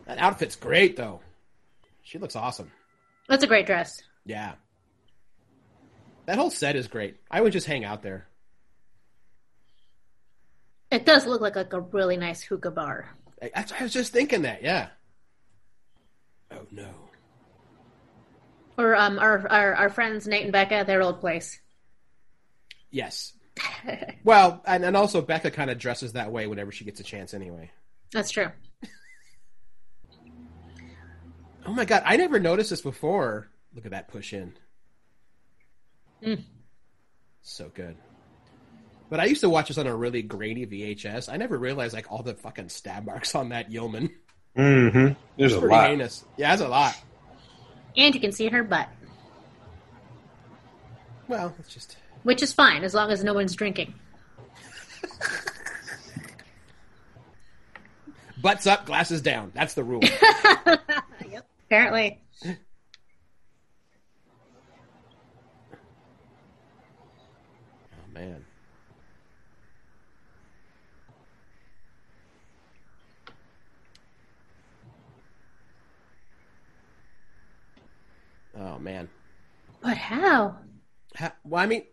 That 0.05 0.19
outfit's 0.19 0.55
great 0.55 0.95
though. 0.95 1.21
She 2.03 2.19
looks 2.19 2.35
awesome. 2.35 2.71
That's 3.27 3.43
a 3.43 3.47
great 3.47 3.65
dress. 3.65 4.01
Yeah. 4.25 4.53
That 6.25 6.37
whole 6.37 6.49
set 6.49 6.75
is 6.75 6.87
great. 6.87 7.17
I 7.29 7.41
would 7.41 7.53
just 7.53 7.67
hang 7.67 7.85
out 7.85 8.01
there. 8.01 8.27
It 10.91 11.05
does 11.05 11.25
look 11.25 11.41
like, 11.41 11.55
like 11.55 11.73
a 11.73 11.81
really 11.81 12.17
nice 12.17 12.41
hookah 12.41 12.71
bar. 12.71 13.15
I, 13.41 13.65
I 13.79 13.83
was 13.83 13.93
just 13.93 14.13
thinking 14.13 14.43
that. 14.43 14.63
Yeah. 14.63 14.87
Oh 16.51 16.65
no. 16.71 16.89
Or 18.77 18.95
um, 18.95 19.19
our, 19.19 19.47
our 19.49 19.73
our 19.75 19.89
friends 19.89 20.27
Nate 20.27 20.43
and 20.43 20.51
Becca, 20.51 20.83
their 20.85 21.01
old 21.01 21.19
place. 21.19 21.59
Yes. 22.91 23.33
well, 24.23 24.61
and, 24.65 24.85
and 24.85 24.97
also 24.97 25.21
Becca 25.21 25.51
kind 25.51 25.69
of 25.69 25.77
dresses 25.77 26.13
that 26.13 26.31
way 26.31 26.47
whenever 26.47 26.71
she 26.71 26.85
gets 26.85 26.99
a 26.99 27.03
chance 27.03 27.33
anyway. 27.33 27.71
That's 28.11 28.31
true. 28.31 28.47
Oh 31.65 31.73
my 31.73 31.85
god, 31.85 32.03
I 32.05 32.17
never 32.17 32.39
noticed 32.39 32.69
this 32.69 32.81
before. 32.81 33.49
Look 33.73 33.85
at 33.85 33.91
that 33.91 34.07
push 34.07 34.33
in. 34.33 34.53
Mm. 36.23 36.43
So 37.41 37.71
good. 37.73 37.97
But 39.09 39.19
I 39.19 39.25
used 39.25 39.41
to 39.41 39.49
watch 39.49 39.67
this 39.67 39.77
on 39.77 39.87
a 39.87 39.95
really 39.95 40.21
grainy 40.21 40.65
VHS. 40.65 41.31
I 41.31 41.37
never 41.37 41.57
realized 41.57 41.93
like 41.93 42.11
all 42.11 42.23
the 42.23 42.33
fucking 42.33 42.69
stab 42.69 43.05
marks 43.05 43.35
on 43.35 43.49
that 43.49 43.71
yeoman. 43.71 44.09
Mm-hmm. 44.57 45.13
There's 45.37 45.53
a 45.53 45.59
lot. 45.59 45.89
heinous. 45.89 46.23
Yeah, 46.37 46.51
that's 46.51 46.61
a 46.61 46.67
lot. 46.67 46.95
And 47.97 48.13
you 48.15 48.21
can 48.21 48.31
see 48.31 48.47
her 48.49 48.63
butt, 48.63 48.89
Well, 51.27 51.53
it's 51.59 51.73
just 51.73 51.97
which 52.23 52.41
is 52.41 52.51
fine 52.51 52.83
as 52.83 52.93
long 52.93 53.11
as 53.11 53.23
no 53.23 53.33
one's 53.33 53.53
drinking. 53.53 53.93
butts 58.41 58.65
up, 58.65 58.85
glasses 58.85 59.21
down. 59.21 59.51
That's 59.53 59.75
the 59.75 59.83
rule. 59.83 60.01
Apparently. 61.67 62.21
oh 62.45 62.53
man. 68.13 68.45
Oh 78.57 78.79
man. 78.79 79.09
But 79.81 79.97
how? 79.97 80.57
Ha- 81.17 81.35
Well, 81.43 81.61
I 81.61 81.65
mean, 81.65 81.83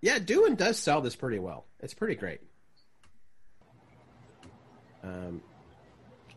yeah, 0.00 0.18
Doohan 0.18 0.56
does 0.56 0.78
sell 0.78 1.00
this 1.00 1.16
pretty 1.16 1.38
well. 1.38 1.66
It's 1.80 1.94
pretty 1.94 2.14
great. 2.14 2.40
Um, 5.02 5.42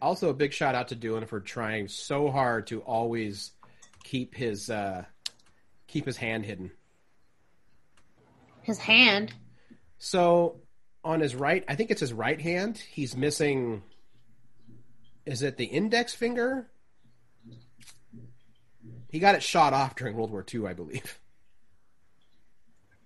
also, 0.04 0.30
a 0.30 0.34
big 0.34 0.54
shout 0.54 0.76
out 0.76 0.90
to 0.90 0.96
Doohan 0.96 1.28
for 1.28 1.40
trying 1.40 1.88
so 1.88 2.30
hard 2.30 2.68
to 2.68 2.82
always 2.82 3.52
keep 4.04 4.36
his 4.36 4.70
uh, 4.70 5.06
keep 5.88 6.06
his 6.06 6.18
hand 6.18 6.46
hidden. 6.46 6.72
His 8.62 8.78
hand. 8.78 9.34
So 9.98 10.58
on 11.04 11.20
his 11.20 11.36
right, 11.36 11.64
I 11.68 11.76
think 11.76 11.90
it's 11.92 12.02
his 12.02 12.14
right 12.14 12.40
hand. 12.40 12.78
He's 12.78 13.16
missing. 13.16 13.82
Is 15.26 15.42
it 15.42 15.58
the 15.58 15.66
index 15.66 16.14
finger? 16.14 16.68
He 19.10 19.20
got 19.20 19.36
it 19.36 19.44
shot 19.44 19.74
off 19.74 19.96
during 19.96 20.16
World 20.16 20.32
War 20.32 20.46
II, 20.54 20.66
I 20.68 20.74
believe. 20.74 21.20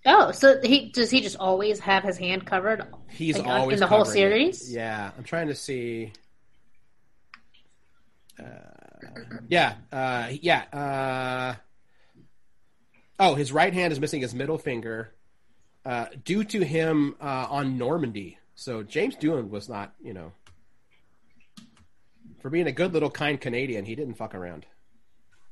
Oh, 0.05 0.31
so 0.31 0.61
he 0.63 0.89
does 0.89 1.09
he 1.11 1.19
just 1.19 1.35
always 1.35 1.79
have 1.81 2.01
his 2.03 2.17
hand 2.17 2.45
covered? 2.45 2.81
He's 3.09 3.37
Like, 3.37 3.47
always 3.47 3.73
in 3.75 3.79
the 3.81 3.87
whole 3.87 4.05
covering 4.05 4.17
it. 4.17 4.55
series? 4.55 4.73
Yeah, 4.73 5.11
I'm 5.17 5.23
trying 5.25 5.47
to 5.47 5.55
see. 5.55 6.13
Uh, 8.39 9.19
yeah, 9.47 9.75
uh, 9.91 10.29
yeah. 10.41 10.63
Uh, 10.73 11.55
oh, 13.19 13.35
his 13.35 13.51
right 13.51 13.73
hand 13.73 13.91
is 13.93 13.99
missing 13.99 14.21
his 14.21 14.33
middle 14.33 14.57
finger 14.57 15.13
uh, 15.85 16.05
due 16.23 16.43
to 16.43 16.63
him 16.63 17.15
uh, 17.21 17.47
on 17.49 17.77
Normandy. 17.77 18.37
So 18.55 18.83
James 18.83 19.15
Doohan 19.15 19.49
was 19.49 19.69
not, 19.69 19.93
you 20.01 20.13
know, 20.13 20.31
for 22.41 22.49
being 22.49 22.67
a 22.67 22.71
good 22.71 22.93
little 22.93 23.09
kind 23.09 23.39
Canadian, 23.39 23.85
he 23.85 23.95
didn't 23.95 24.15
fuck 24.15 24.35
around. 24.35 24.65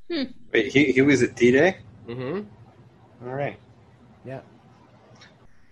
Wait, 0.09 0.67
he, 0.71 0.91
he 0.91 1.01
was 1.01 1.23
at 1.23 1.35
D-Day? 1.35 1.77
Mm-hmm. 2.07 3.27
All 3.27 3.33
right. 3.33 3.57
Yeah. 4.23 4.41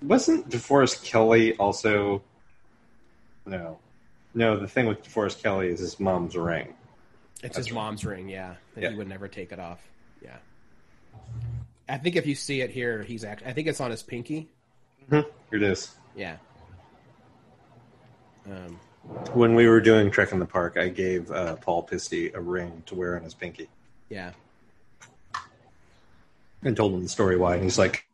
Wasn't 0.01 0.49
DeForest 0.49 1.03
Kelley 1.03 1.55
also... 1.57 2.23
No. 3.45 3.77
No, 4.33 4.59
the 4.59 4.67
thing 4.67 4.87
with 4.87 5.03
DeForest 5.03 5.43
Kelley 5.43 5.67
is 5.67 5.79
his 5.79 5.99
mom's 5.99 6.35
ring. 6.35 6.73
It's 7.43 7.55
That's 7.57 7.67
his 7.67 7.71
right. 7.73 7.83
mom's 7.83 8.05
ring, 8.05 8.29
yeah. 8.29 8.55
That 8.73 8.83
Yeah. 8.83 8.89
he 8.91 8.95
would 8.95 9.09
never 9.09 9.27
take 9.27 9.51
it 9.51 9.59
off. 9.59 9.79
Yeah. 10.23 10.37
I 11.89 11.97
think 11.97 12.15
if 12.15 12.25
you 12.25 12.35
see 12.35 12.61
it 12.61 12.69
here, 12.69 13.03
he's 13.03 13.25
actually. 13.25 13.47
I 13.47 13.53
think 13.53 13.67
it's 13.67 13.81
on 13.81 13.91
his 13.91 14.01
pinky. 14.01 14.47
Here 15.09 15.25
it 15.51 15.61
is. 15.61 15.91
Yeah. 16.15 16.37
Um, 18.49 18.79
When 19.33 19.55
we 19.55 19.67
were 19.67 19.81
doing 19.81 20.09
Trek 20.09 20.31
in 20.31 20.39
the 20.39 20.45
Park, 20.45 20.77
I 20.77 20.87
gave 20.87 21.29
uh, 21.31 21.57
Paul 21.57 21.85
Pisty 21.85 22.33
a 22.33 22.39
ring 22.39 22.83
to 22.85 22.95
wear 22.95 23.17
on 23.17 23.23
his 23.23 23.33
pinky 23.33 23.67
yeah. 24.09 24.31
and 26.63 26.75
told 26.77 26.93
him 26.93 27.03
the 27.03 27.09
story 27.09 27.35
why, 27.35 27.55
and 27.55 27.63
he's 27.63 27.77
like, 27.77 28.05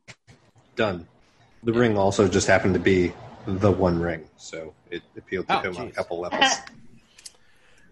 done. 0.76 1.08
The 1.64 1.74
ring 1.74 1.96
also 1.98 2.28
just 2.28 2.48
happened 2.48 2.74
to 2.74 2.80
be 2.80 3.14
the 3.46 3.72
one 3.72 4.00
ring, 4.00 4.28
so 4.38 4.74
it 4.90 5.04
appealed 5.16 5.48
to 5.50 5.60
Oh, 5.60 5.62
him 5.62 5.78
on 5.78 5.88
a 5.88 5.92
couple 5.92 6.20
levels. 6.20 6.46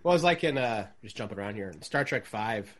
Well, 0.07 0.15
it's 0.15 0.23
like 0.23 0.45
in 0.45 0.57
uh, 0.57 0.87
just 1.03 1.17
jumping 1.17 1.37
around 1.37 1.55
here. 1.55 1.67
in 1.67 1.81
Star 1.81 2.05
Trek 2.05 2.25
Five, 2.25 2.73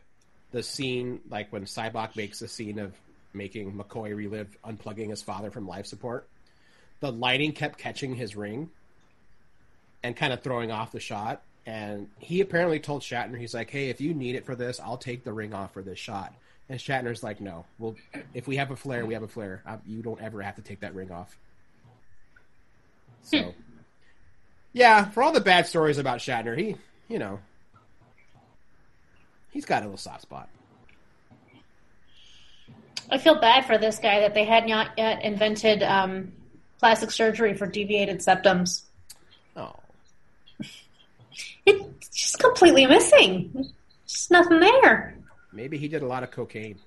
the 0.50 0.62
scene 0.62 1.20
like 1.28 1.52
when 1.52 1.66
Sybok 1.66 2.16
makes 2.16 2.38
the 2.38 2.48
scene 2.48 2.78
of 2.78 2.94
making 3.34 3.74
McCoy 3.74 4.16
relive 4.16 4.56
unplugging 4.64 5.10
his 5.10 5.20
father 5.20 5.50
from 5.50 5.68
life 5.68 5.84
support. 5.84 6.26
The 7.00 7.12
lighting 7.12 7.52
kept 7.52 7.78
catching 7.78 8.14
his 8.14 8.34
ring 8.34 8.70
and 10.02 10.16
kind 10.16 10.32
of 10.32 10.40
throwing 10.42 10.70
off 10.70 10.90
the 10.90 11.00
shot. 11.00 11.42
And 11.66 12.08
he 12.18 12.40
apparently 12.40 12.80
told 12.80 13.02
Shatner, 13.02 13.36
he's 13.36 13.52
like, 13.52 13.68
"Hey, 13.68 13.90
if 13.90 14.00
you 14.00 14.14
need 14.14 14.34
it 14.34 14.46
for 14.46 14.54
this, 14.54 14.80
I'll 14.80 14.96
take 14.96 15.22
the 15.22 15.32
ring 15.34 15.52
off 15.52 15.74
for 15.74 15.82
this 15.82 15.98
shot." 15.98 16.32
And 16.70 16.80
Shatner's 16.80 17.22
like, 17.22 17.42
"No, 17.42 17.66
well, 17.78 17.94
if 18.32 18.48
we 18.48 18.56
have 18.56 18.70
a 18.70 18.76
flare, 18.76 19.04
we 19.04 19.12
have 19.12 19.22
a 19.22 19.28
flare. 19.28 19.62
I, 19.66 19.76
you 19.86 20.00
don't 20.00 20.22
ever 20.22 20.40
have 20.40 20.56
to 20.56 20.62
take 20.62 20.80
that 20.80 20.94
ring 20.94 21.12
off." 21.12 21.36
So, 23.20 23.52
yeah, 24.72 25.10
for 25.10 25.22
all 25.22 25.32
the 25.32 25.40
bad 25.42 25.66
stories 25.66 25.98
about 25.98 26.20
Shatner, 26.20 26.56
he, 26.56 26.76
you 27.08 27.18
know, 27.18 27.40
he's 29.50 29.64
got 29.64 29.82
a 29.82 29.86
little 29.86 29.96
soft 29.98 30.22
spot. 30.22 30.48
I 33.10 33.16
feel 33.18 33.40
bad 33.40 33.64
for 33.64 33.78
this 33.78 33.98
guy 33.98 34.20
that 34.20 34.34
they 34.34 34.44
had 34.44 34.66
not 34.66 34.90
yet 34.98 35.22
invented 35.24 35.82
um, 35.82 36.32
plastic 36.78 37.10
surgery 37.10 37.54
for 37.54 37.66
deviated 37.66 38.18
septums. 38.18 38.82
Oh, 39.56 39.74
It's 41.64 42.08
just 42.10 42.38
completely 42.38 42.84
missing. 42.86 43.72
Just 44.06 44.30
nothing 44.30 44.60
there. 44.60 45.16
maybe 45.52 45.78
he 45.78 45.88
did 45.88 46.02
a 46.02 46.06
lot 46.06 46.22
of 46.22 46.30
cocaine. 46.30 46.78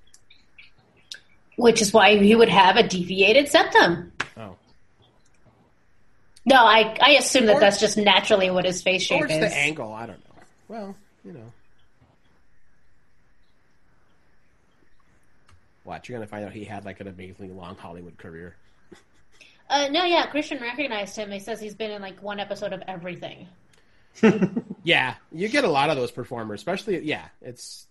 Which 1.56 1.82
is 1.82 1.92
why 1.92 2.18
he 2.18 2.36
would 2.36 2.50
have 2.50 2.78
a 2.78 2.88
deviated 2.88 3.48
septum. 3.50 4.12
No, 6.46 6.56
I, 6.56 6.98
I 7.02 7.12
assume 7.12 7.46
that 7.46 7.58
Or- 7.58 7.60
that's 7.60 7.80
just 7.80 7.98
naturally 7.98 8.50
what 8.50 8.66
his 8.66 8.82
face 8.82 9.04
shape 9.04 9.22
or 9.22 9.26
it's 9.26 9.34
is. 9.36 9.40
the 9.40 9.58
angle. 9.58 9.94
I 9.94 10.06
don't 10.08 10.18
know. 10.28 10.44
Well, 10.68 10.96
you 11.24 11.34
know, 11.34 11.52
watch. 15.84 16.10
You're 16.10 16.18
gonna 16.18 16.28
find 16.28 16.46
out 16.46 16.52
he 16.54 16.64
had 16.64 16.86
like 16.86 17.00
an 17.00 17.08
amazingly 17.08 17.54
long 17.54 17.76
Hollywood 17.76 18.18
career. 18.18 18.56
Uh, 19.70 19.88
no, 19.90 20.04
yeah, 20.04 20.26
Christian 20.28 20.60
recognized 20.62 21.16
him. 21.16 21.32
He 21.32 21.40
says 21.40 21.60
he's 21.62 21.76
been 21.76 21.92
in 21.92 22.02
like 22.02 22.22
one 22.22 22.40
episode 22.40 22.74
of 22.74 22.82
everything. 22.88 23.48
Yeah, 24.84 25.14
you 25.32 25.48
get 25.48 25.64
a 25.64 25.70
lot 25.70 25.92
of 25.92 25.96
those 25.96 26.10
performers, 26.10 26.60
especially. 26.60 27.00
Yeah, 27.06 27.24
it's 27.40 27.86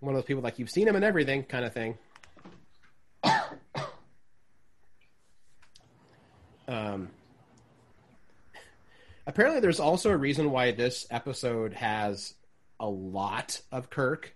one 0.00 0.12
of 0.12 0.20
those 0.20 0.26
people 0.26 0.42
like 0.42 0.58
you've 0.58 0.68
seen 0.70 0.88
him 0.88 0.96
in 0.96 1.04
everything 1.04 1.44
kind 1.44 1.64
of 1.64 1.72
thing. 1.72 1.96
Um, 6.68 7.10
apparently, 9.26 9.60
there's 9.60 9.80
also 9.80 10.10
a 10.10 10.16
reason 10.16 10.50
why 10.50 10.72
this 10.72 11.06
episode 11.10 11.74
has 11.74 12.34
a 12.78 12.88
lot 12.88 13.60
of 13.72 13.90
Kirk 13.90 14.34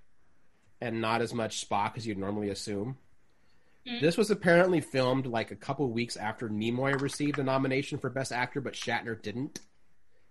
and 0.80 1.00
not 1.00 1.20
as 1.20 1.34
much 1.34 1.68
Spock 1.68 1.96
as 1.96 2.06
you'd 2.06 2.18
normally 2.18 2.50
assume. 2.50 2.96
This 4.00 4.16
was 4.16 4.30
apparently 4.30 4.80
filmed 4.80 5.26
like 5.26 5.50
a 5.50 5.56
couple 5.56 5.90
weeks 5.90 6.16
after 6.16 6.48
Nimoy 6.48 7.00
received 7.00 7.38
a 7.38 7.42
nomination 7.42 7.98
for 7.98 8.08
Best 8.08 8.30
Actor, 8.30 8.60
but 8.60 8.74
Shatner 8.74 9.20
didn't. 9.20 9.60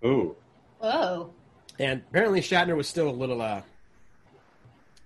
Ooh. 0.05 0.35
Whoa. 0.79 1.33
And 1.77 2.03
apparently 2.09 2.41
Shatner 2.41 2.77
was 2.77 2.87
still 2.87 3.09
a 3.09 3.11
little 3.11 3.41
uh 3.41 3.61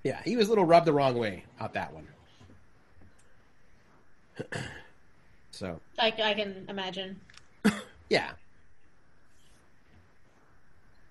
Yeah, 0.03 0.21
he 0.23 0.37
was 0.37 0.47
a 0.47 0.49
little 0.51 0.65
rubbed 0.65 0.85
the 0.85 0.93
wrong 0.93 1.17
way 1.17 1.45
out 1.59 1.73
that 1.73 1.93
one. 1.93 2.07
So 5.53 5.79
I, 5.99 6.07
I 6.07 6.33
can 6.33 6.65
imagine. 6.67 7.19
yeah. 8.09 8.31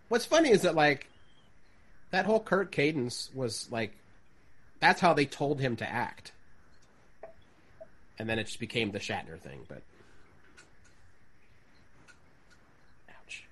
What's 0.08 0.26
funny 0.26 0.50
is 0.50 0.62
that 0.62 0.74
like 0.74 1.06
that 2.10 2.26
whole 2.26 2.40
Kirk 2.40 2.72
cadence 2.72 3.30
was 3.34 3.68
like 3.70 3.96
that's 4.80 5.00
how 5.00 5.14
they 5.14 5.26
told 5.26 5.60
him 5.60 5.76
to 5.76 5.88
act, 5.88 6.32
and 8.18 8.28
then 8.28 8.38
it 8.40 8.44
just 8.44 8.58
became 8.58 8.90
the 8.90 8.98
Shatner 8.98 9.38
thing. 9.38 9.60
But 9.68 9.82
ouch. 13.08 13.44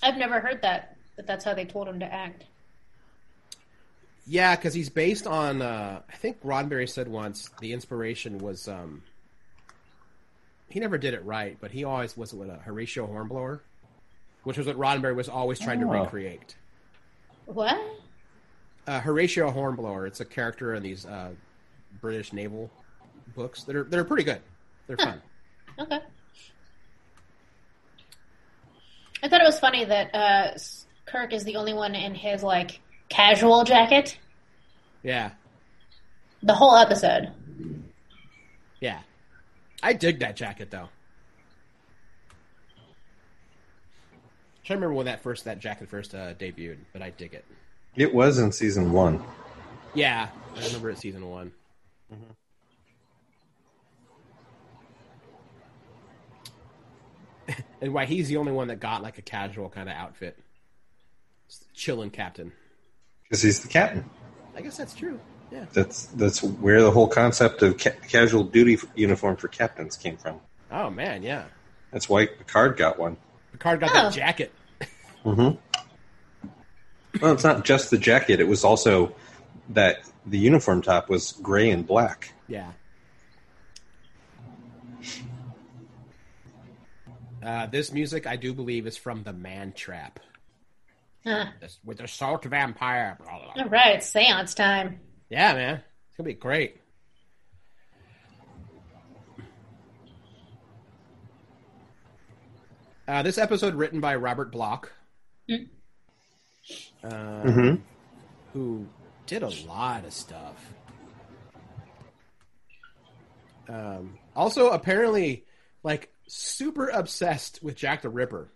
I've 0.00 0.16
never 0.16 0.38
heard 0.38 0.62
that, 0.62 0.96
but 1.16 1.26
that's 1.26 1.44
how 1.44 1.54
they 1.54 1.64
told 1.64 1.88
him 1.88 1.98
to 1.98 2.06
act. 2.06 2.44
Yeah, 4.26 4.56
because 4.56 4.72
he's 4.74 4.88
based 4.88 5.26
on. 5.26 5.60
Uh, 5.62 6.00
I 6.08 6.16
think 6.16 6.42
Roddenberry 6.42 6.88
said 6.88 7.08
once 7.08 7.50
the 7.60 7.72
inspiration 7.72 8.38
was. 8.38 8.68
Um, 8.68 9.02
he 10.68 10.80
never 10.80 10.98
did 10.98 11.14
it 11.14 11.24
right, 11.24 11.56
but 11.60 11.70
he 11.70 11.84
always 11.84 12.16
was 12.16 12.32
with 12.34 12.48
a 12.48 12.56
Horatio 12.56 13.06
Hornblower, 13.06 13.62
which 14.44 14.56
was 14.58 14.66
what 14.66 14.76
Roddenberry 14.76 15.14
was 15.14 15.28
always 15.28 15.58
trying 15.60 15.80
to 15.80 15.86
Oh. 15.86 16.02
recreate. 16.02 16.56
What? 17.46 17.78
Uh, 18.86 19.00
Horatio 19.00 19.50
Hornblower. 19.50 20.06
It's 20.06 20.20
a 20.20 20.24
character 20.24 20.74
in 20.74 20.82
these 20.82 21.04
uh, 21.06 21.30
British 22.00 22.32
naval 22.32 22.70
books 23.36 23.64
that 23.64 23.76
are 23.76 23.84
that 23.84 23.98
are 23.98 24.04
pretty 24.04 24.24
good. 24.24 24.40
They're 24.86 24.96
fun. 24.96 25.20
Okay. 25.78 26.00
I 29.22 29.28
thought 29.28 29.40
it 29.40 29.44
was 29.46 29.58
funny 29.58 29.84
that 29.84 30.14
uh, 30.14 30.58
Kirk 31.06 31.32
is 31.32 31.44
the 31.44 31.56
only 31.56 31.72
one 31.72 31.94
in 31.94 32.14
his 32.14 32.42
like 32.42 32.80
casual 33.08 33.64
jacket 33.64 34.18
Yeah, 35.02 35.30
the 36.42 36.54
whole 36.54 36.76
episode. 36.76 37.30
yeah. 38.80 39.00
I 39.82 39.92
dig 39.92 40.20
that 40.20 40.36
jacket 40.36 40.70
though. 40.70 40.88
trying 44.64 44.78
to 44.78 44.86
remember 44.86 44.94
when 44.94 45.06
that 45.06 45.22
first 45.22 45.44
that 45.44 45.58
jacket 45.58 45.88
first 45.90 46.14
uh, 46.14 46.32
debuted, 46.34 46.78
but 46.94 47.02
I 47.02 47.10
dig 47.10 47.34
it. 47.34 47.44
It 47.96 48.14
was 48.14 48.38
in 48.38 48.50
season 48.50 48.92
one. 48.92 49.22
Yeah, 49.94 50.28
I 50.56 50.64
remember 50.66 50.88
it 50.90 50.98
season 50.98 51.28
one. 51.28 51.52
and 57.80 57.92
why 57.92 58.06
he's 58.06 58.28
the 58.28 58.36
only 58.38 58.52
one 58.52 58.68
that 58.68 58.80
got 58.80 59.02
like 59.02 59.18
a 59.18 59.22
casual 59.22 59.68
kind 59.68 59.88
of 59.88 59.94
outfit, 59.94 60.38
chilling 61.74 62.10
captain. 62.10 62.52
Because 63.24 63.42
he's 63.42 63.60
the 63.60 63.68
captain. 63.68 64.04
I 64.56 64.60
guess 64.60 64.76
that's 64.76 64.94
true. 64.94 65.18
Yeah. 65.50 65.66
That's 65.72 66.06
that's 66.06 66.42
where 66.42 66.82
the 66.82 66.90
whole 66.90 67.08
concept 67.08 67.62
of 67.62 67.78
ca- 67.78 67.90
casual 68.08 68.44
duty 68.44 68.78
uniform 68.94 69.36
for 69.36 69.48
captains 69.48 69.96
came 69.96 70.16
from. 70.16 70.40
Oh 70.70 70.90
man, 70.90 71.22
yeah. 71.22 71.44
That's 71.92 72.08
why 72.08 72.26
Picard 72.26 72.76
got 72.76 72.98
one. 72.98 73.16
Picard 73.52 73.80
got 73.80 73.90
Oh. 73.90 73.94
that 73.94 74.12
jacket. 74.12 74.52
Mhm. 75.24 75.56
Well, 77.22 77.32
it's 77.32 77.44
not 77.44 77.64
just 77.64 77.90
the 77.90 77.96
jacket; 77.96 78.40
it 78.40 78.48
was 78.48 78.62
also 78.64 79.14
that 79.70 80.00
the 80.26 80.36
uniform 80.38 80.82
top 80.82 81.08
was 81.08 81.32
gray 81.40 81.70
and 81.70 81.86
black. 81.86 82.34
Yeah. 82.48 82.72
Uh, 87.42 87.66
this 87.66 87.92
music, 87.92 88.26
I 88.26 88.36
do 88.36 88.52
believe, 88.52 88.86
is 88.86 88.96
from 88.96 89.22
the 89.22 89.32
Man 89.32 89.72
Trap. 89.72 90.18
Huh. 91.26 91.46
This- 91.60 91.78
With 91.84 91.98
the 91.98 92.08
salt 92.08 92.44
vampire. 92.44 93.16
blah, 93.18 93.38
blah, 93.38 93.54
blah. 93.54 93.62
All 93.64 93.68
right, 93.70 94.02
seance 94.02 94.54
time. 94.54 95.00
Yeah, 95.30 95.54
man. 95.54 95.82
It's 96.08 96.16
gonna 96.16 96.26
be 96.28 96.34
great. 96.34 96.76
Uh, 103.06 103.22
this 103.22 103.36
episode 103.38 103.74
written 103.74 104.00
by 104.00 104.16
Robert 104.16 104.50
Bloch, 104.50 104.90
Mm. 105.48 105.68
uh, 107.02 107.76
who 108.52 108.86
did 109.26 109.42
a 109.42 109.50
lot 109.66 110.04
of 110.06 110.12
stuff. 110.12 110.72
Um, 113.68 114.18
also, 114.34 114.70
apparently, 114.70 115.44
like 115.82 116.12
super 116.28 116.88
obsessed 116.88 117.62
with 117.62 117.76
Jack 117.76 118.02
the 118.02 118.08
Ripper. 118.08 118.50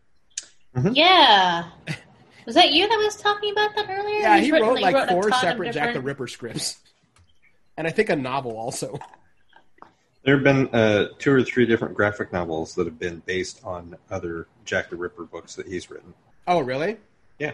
Yeah. 0.93 1.71
Was 2.49 2.55
that 2.55 2.73
you 2.73 2.89
that 2.89 2.97
was 2.97 3.15
talking 3.15 3.53
about 3.53 3.77
that 3.77 3.91
earlier? 3.91 4.21
Yeah, 4.21 4.37
He's 4.39 4.47
he 4.47 4.53
written- 4.53 4.69
wrote 4.69 4.81
like 4.81 4.95
a 4.95 5.07
four 5.09 5.25
ton 5.25 5.33
of 5.35 5.39
separate 5.41 5.73
Jack 5.75 5.93
the 5.93 6.01
Ripper 6.01 6.27
scripts, 6.27 6.79
and 7.77 7.87
I 7.87 7.91
think 7.91 8.09
a 8.09 8.17
novel 8.17 8.57
also. 8.57 8.99
There 10.23 10.35
have 10.35 10.45
been 10.45 10.69
uh, 10.75 11.09
two 11.19 11.31
or 11.31 11.43
three 11.43 11.67
different 11.67 11.95
graphic 11.95 12.33
novels 12.33 12.75
that 12.77 12.87
have 12.87 12.99
been 12.99 13.19
based 13.27 13.61
on 13.65 13.97
other 14.11 14.47
Jack 14.65 14.89
the 14.89 14.97
Ripper 14.97 15.25
books 15.25 15.57
that 15.57 15.67
he's 15.69 15.91
written. 15.91 16.15
Oh, 16.47 16.61
really? 16.61 16.97
Yeah. 17.39 17.53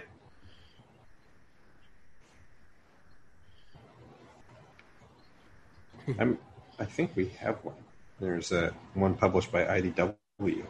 I'm, 6.20 6.38
I 6.78 6.84
think 6.84 7.16
we 7.16 7.30
have 7.40 7.56
one. 7.64 7.74
There's 8.20 8.52
uh, 8.52 8.70
one 8.94 9.14
published 9.14 9.50
by 9.50 9.64
IDW. 9.64 10.14
Uh, 10.40 10.64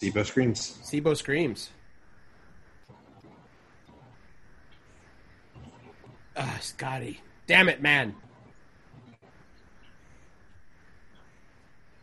Debo 0.00 0.24
Screams. 0.24 0.78
Sibo 0.82 1.14
screams. 1.14 1.68
Ah, 6.36 6.58
Scotty. 6.60 7.20
Damn 7.46 7.68
it, 7.68 7.82
man. 7.82 8.14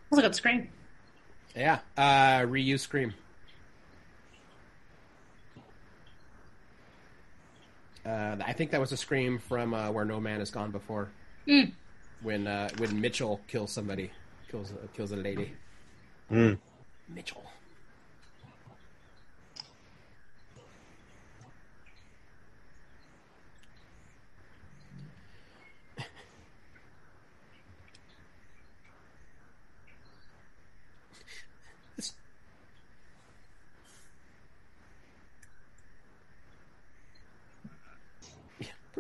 That's 0.10 0.20
a 0.20 0.22
good 0.24 0.36
scream. 0.36 0.70
Yeah. 1.56 1.80
Uh, 1.98 2.42
reuse 2.46 2.80
scream. 2.80 3.14
Uh, 8.06 8.38
I 8.44 8.54
think 8.54 8.72
that 8.72 8.80
was 8.80 8.92
a 8.92 8.98
scream 8.98 9.40
from 9.40 9.74
uh, 9.74 9.92
where 9.92 10.06
no 10.06 10.20
man 10.20 10.40
has 10.40 10.50
gone 10.50 10.72
before. 10.72 11.10
Mm. 11.48 11.74
When 12.22 12.48
uh, 12.48 12.70
when 12.78 13.00
Mitchell 13.00 13.40
kills 13.48 13.72
somebody, 13.72 14.12
kills 14.50 14.72
uh, 14.72 14.88
kills 14.96 15.12
a 15.12 15.16
lady. 15.16 15.52
Mm. 16.32 16.58
Mitchell. 17.08 17.44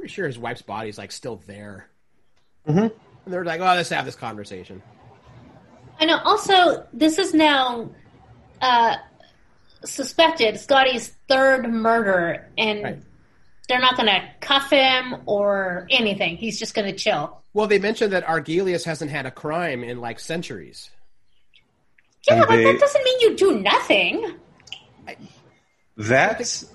Pretty 0.09 0.15
sure 0.21 0.25
his 0.27 0.39
wife's 0.39 0.63
body's 0.63 0.97
like 0.97 1.11
still 1.11 1.39
there. 1.45 1.87
Mm-hmm. 2.67 2.79
And 2.79 2.91
they're 3.27 3.45
like, 3.45 3.61
"Oh, 3.61 3.65
let's 3.65 3.89
have 3.89 4.05
this 4.05 4.15
conversation." 4.15 4.81
I 5.99 6.05
know. 6.05 6.17
Also, 6.25 6.87
this 6.93 7.19
is 7.19 7.35
now 7.35 7.91
uh, 8.59 8.95
suspected 9.85 10.59
Scotty's 10.59 11.09
third 11.27 11.71
murder, 11.71 12.49
and 12.57 12.83
Right. 12.83 12.99
they're 13.67 13.79
not 13.79 13.97
going 13.97 14.07
to 14.07 14.27
cuff 14.39 14.71
him 14.71 15.17
or 15.27 15.85
anything. 15.91 16.37
He's 16.37 16.57
just 16.57 16.73
going 16.73 16.91
to 16.91 16.97
chill. 16.97 17.39
Well, 17.53 17.67
they 17.67 17.77
mentioned 17.77 18.11
that 18.13 18.25
Argelius 18.25 18.83
hasn't 18.85 19.11
had 19.11 19.27
a 19.27 19.31
crime 19.31 19.83
in 19.83 20.01
like 20.01 20.19
centuries. 20.19 20.89
Yeah, 22.27 22.33
And 22.39 22.45
but 22.47 22.55
they- 22.55 22.63
that 22.63 22.79
doesn't 22.79 23.03
mean 23.03 23.19
you 23.21 23.37
do 23.37 23.59
nothing. 23.59 24.35
That's 25.97 26.65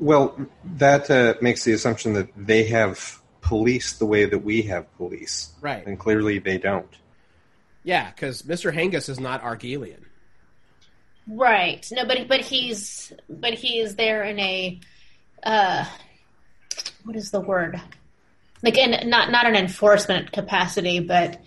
well, 0.00 0.36
that 0.76 1.10
uh, 1.10 1.34
makes 1.40 1.64
the 1.64 1.72
assumption 1.72 2.14
that 2.14 2.28
they 2.36 2.64
have 2.64 3.20
police 3.42 3.94
the 3.94 4.06
way 4.06 4.24
that 4.24 4.38
we 4.40 4.62
have 4.62 4.92
police, 4.96 5.50
Right. 5.60 5.86
and 5.86 5.98
clearly 5.98 6.38
they 6.38 6.58
don't. 6.58 6.88
Yeah, 7.84 8.10
because 8.10 8.42
Mr. 8.42 8.74
Hengist 8.74 9.08
is 9.08 9.20
not 9.20 9.42
Argelian. 9.42 10.00
Right. 11.28 11.86
No, 11.92 12.04
but 12.04 12.28
but 12.28 12.40
he's 12.40 13.12
but 13.28 13.54
he 13.54 13.78
is 13.78 13.94
there 13.96 14.24
in 14.24 14.38
a 14.40 14.80
uh, 15.42 15.84
what 17.04 17.16
is 17.16 17.30
the 17.30 17.40
word? 17.40 17.80
Like 18.62 18.76
in 18.76 19.08
not 19.08 19.30
not 19.30 19.46
an 19.46 19.54
enforcement 19.54 20.32
capacity, 20.32 21.00
but 21.00 21.40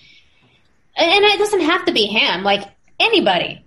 and 0.95 1.25
it 1.25 1.37
doesn't 1.37 1.61
have 1.61 1.85
to 1.85 1.91
be 1.91 2.05
him. 2.05 2.43
Like 2.43 2.63
anybody, 2.99 3.63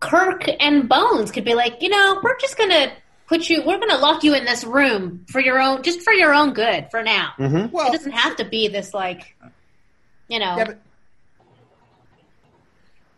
Kirk 0.00 0.44
and 0.60 0.88
Bones 0.88 1.30
could 1.30 1.44
be 1.44 1.54
like, 1.54 1.80
you 1.80 1.90
know, 1.90 2.20
we're 2.22 2.38
just 2.38 2.58
gonna 2.58 2.92
put 3.26 3.48
you, 3.48 3.62
we're 3.62 3.78
gonna 3.78 3.98
lock 3.98 4.24
you 4.24 4.34
in 4.34 4.44
this 4.44 4.64
room 4.64 5.24
for 5.28 5.40
your 5.40 5.60
own, 5.60 5.82
just 5.82 6.02
for 6.02 6.12
your 6.12 6.32
own 6.34 6.52
good 6.52 6.88
for 6.90 7.02
now. 7.02 7.32
Mm-hmm. 7.38 7.72
Well, 7.72 7.88
it 7.88 7.92
doesn't 7.92 8.12
have 8.12 8.36
to 8.36 8.44
be 8.44 8.68
this 8.68 8.94
like, 8.94 9.36
you 10.28 10.38
know, 10.38 10.56
yeah, 10.56 10.64
but 10.64 10.78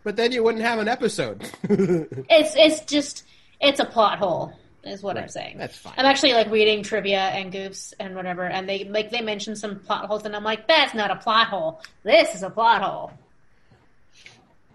but 0.03 0.15
then 0.15 0.31
you 0.31 0.43
wouldn't 0.43 0.63
have 0.63 0.79
an 0.79 0.87
episode. 0.87 1.49
it's 1.63 2.55
it's 2.55 2.81
just 2.81 3.23
it's 3.59 3.79
a 3.79 3.85
plot 3.85 4.19
hole 4.19 4.53
is 4.83 5.03
what 5.03 5.17
I'm 5.17 5.27
saying. 5.27 5.57
That's 5.57 5.77
fine. 5.77 5.93
I'm 5.97 6.05
actually 6.05 6.33
like 6.33 6.49
reading 6.49 6.83
trivia 6.83 7.19
and 7.19 7.51
goofs 7.51 7.93
and 7.99 8.15
whatever, 8.15 8.45
and 8.45 8.67
they 8.67 8.85
like 8.85 9.11
they 9.11 9.21
mention 9.21 9.55
some 9.55 9.79
plot 9.79 10.05
holes, 10.05 10.25
and 10.25 10.35
I'm 10.35 10.43
like, 10.43 10.67
that's 10.67 10.93
not 10.93 11.11
a 11.11 11.15
plot 11.15 11.47
hole. 11.47 11.81
This 12.03 12.33
is 12.35 12.43
a 12.43 12.49
plot 12.49 12.81
hole. 12.81 13.11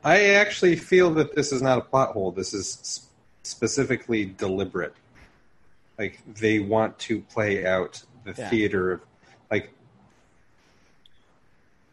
I 0.04 0.34
actually 0.34 0.76
feel 0.76 1.14
that 1.14 1.34
this 1.34 1.50
is 1.50 1.62
not 1.62 1.78
a 1.78 1.80
plot 1.80 2.10
hole. 2.10 2.30
This 2.30 2.52
is 2.52 2.78
s- 2.82 3.06
specifically 3.42 4.26
deliberate. 4.26 4.94
Like 5.98 6.20
they 6.26 6.59
want 6.59 6.98
to 7.00 7.20
play 7.20 7.64
out 7.66 8.02
the 8.24 8.35
Yeah. 8.37 8.48
theater 8.50 8.92
of 8.92 9.00
like 9.50 9.70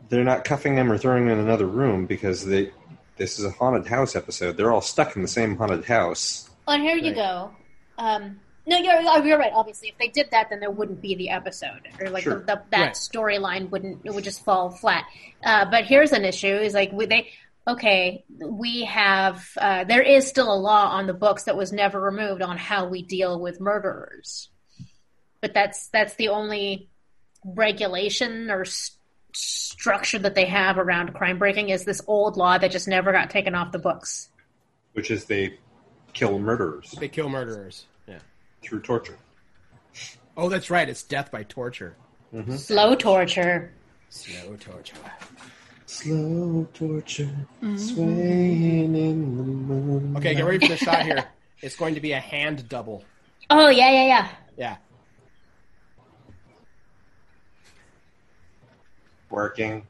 they're 0.09 0.23
not 0.23 0.43
cuffing 0.43 0.75
them 0.75 0.91
or 0.91 0.97
throwing 0.97 1.27
them 1.27 1.39
in 1.39 1.45
another 1.45 1.67
room 1.67 2.05
because 2.05 2.45
they 2.45 2.71
this 3.17 3.37
is 3.37 3.45
a 3.45 3.51
haunted 3.51 3.85
house 3.87 4.15
episode. 4.15 4.57
They're 4.57 4.71
all 4.71 4.81
stuck 4.81 5.15
in 5.15 5.21
the 5.21 5.27
same 5.27 5.55
haunted 5.57 5.85
house. 5.85 6.49
Well, 6.67 6.79
here 6.79 6.95
you 6.95 7.13
go. 7.13 7.51
Um, 7.97 8.39
no, 8.65 8.77
you're 8.77 8.93
oh, 9.01 9.23
you're 9.23 9.37
right. 9.37 9.51
Obviously, 9.53 9.89
if 9.89 9.97
they 9.97 10.07
did 10.07 10.29
that, 10.31 10.49
then 10.49 10.59
there 10.59 10.71
wouldn't 10.71 11.01
be 11.01 11.15
the 11.15 11.29
episode, 11.29 11.87
or 11.99 12.09
like 12.09 12.23
Sure. 12.23 12.39
the, 12.39 12.45
the, 12.45 12.61
that 12.71 12.79
Right. 12.79 12.93
storyline 12.93 13.69
wouldn't 13.69 14.01
it 14.03 14.13
would 14.13 14.23
just 14.23 14.43
fall 14.43 14.69
flat. 14.71 15.05
Uh, 15.43 15.65
but 15.69 15.85
here's 15.85 16.11
an 16.11 16.25
issue: 16.25 16.47
is 16.55 16.73
like 16.73 16.91
we, 16.91 17.05
they 17.05 17.29
okay, 17.67 18.25
we 18.45 18.85
have 18.85 19.47
uh, 19.57 19.83
there 19.85 20.01
is 20.01 20.27
still 20.27 20.53
a 20.53 20.55
law 20.55 20.87
on 20.89 21.07
the 21.07 21.13
books 21.13 21.43
that 21.43 21.55
was 21.57 21.71
never 21.71 21.99
removed 21.99 22.41
on 22.41 22.57
how 22.57 22.87
we 22.87 23.01
deal 23.03 23.39
with 23.39 23.59
murderers, 23.59 24.49
but 25.41 25.53
that's 25.53 25.87
that's 25.89 26.15
the 26.15 26.29
only 26.29 26.89
regulation 27.45 28.49
or 28.51 28.61
s- 28.61 28.97
structure 29.33 30.19
that 30.19 30.35
they 30.35 30.45
have 30.45 30.77
around 30.77 31.13
crime 31.13 31.39
breaking 31.39 31.69
is 31.69 31.85
this 31.85 32.01
old 32.07 32.37
law 32.37 32.57
that 32.57 32.71
just 32.71 32.87
never 32.87 33.11
got 33.11 33.29
taken 33.29 33.55
off 33.55 33.71
the 33.71 33.79
books. 33.79 34.29
which 34.93 35.09
is 35.09 35.25
they 35.25 35.57
kill 36.13 36.37
murderers 36.37 36.91
They 36.99 37.07
kill 37.07 37.29
murderers. 37.29 37.85
Yeah. 38.07 38.19
through 38.61 38.81
torture. 38.81 39.17
Oh, 40.37 40.49
that's 40.49 40.69
right. 40.69 40.87
It's 40.89 41.03
death 41.03 41.31
by 41.31 41.43
torture. 41.43 41.95
Slow 42.57 42.95
torture. 42.95 43.73
Slow 44.09 44.55
torture. 44.57 44.95
Slow 45.91 46.65
torture, 46.73 47.29
mm-hmm. 47.61 47.75
swaying 47.75 48.95
in 48.95 49.37
the 49.37 49.43
moon. 49.43 50.15
Okay, 50.15 50.33
get 50.33 50.45
ready 50.45 50.65
for 50.65 50.69
the 50.71 50.77
shot 50.77 51.03
here. 51.03 51.25
It's 51.61 51.75
going 51.75 51.95
to 51.95 52.01
be 52.01 52.13
a 52.13 52.19
hand 52.19 52.69
double. 52.69 53.03
Oh 53.49 53.67
yeah, 53.67 53.91
yeah, 53.91 54.05
yeah. 54.05 54.29
Yeah. 54.57 54.77
Working. 59.29 59.85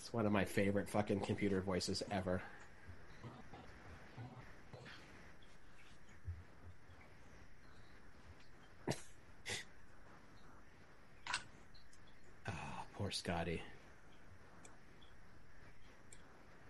It's 0.00 0.14
one 0.14 0.24
of 0.24 0.32
my 0.32 0.46
favorite 0.46 0.88
fucking 0.88 1.20
computer 1.20 1.60
voices 1.60 2.02
ever. 2.10 2.40
oh, 8.88 8.94
poor 12.96 13.10
Scotty. 13.10 13.60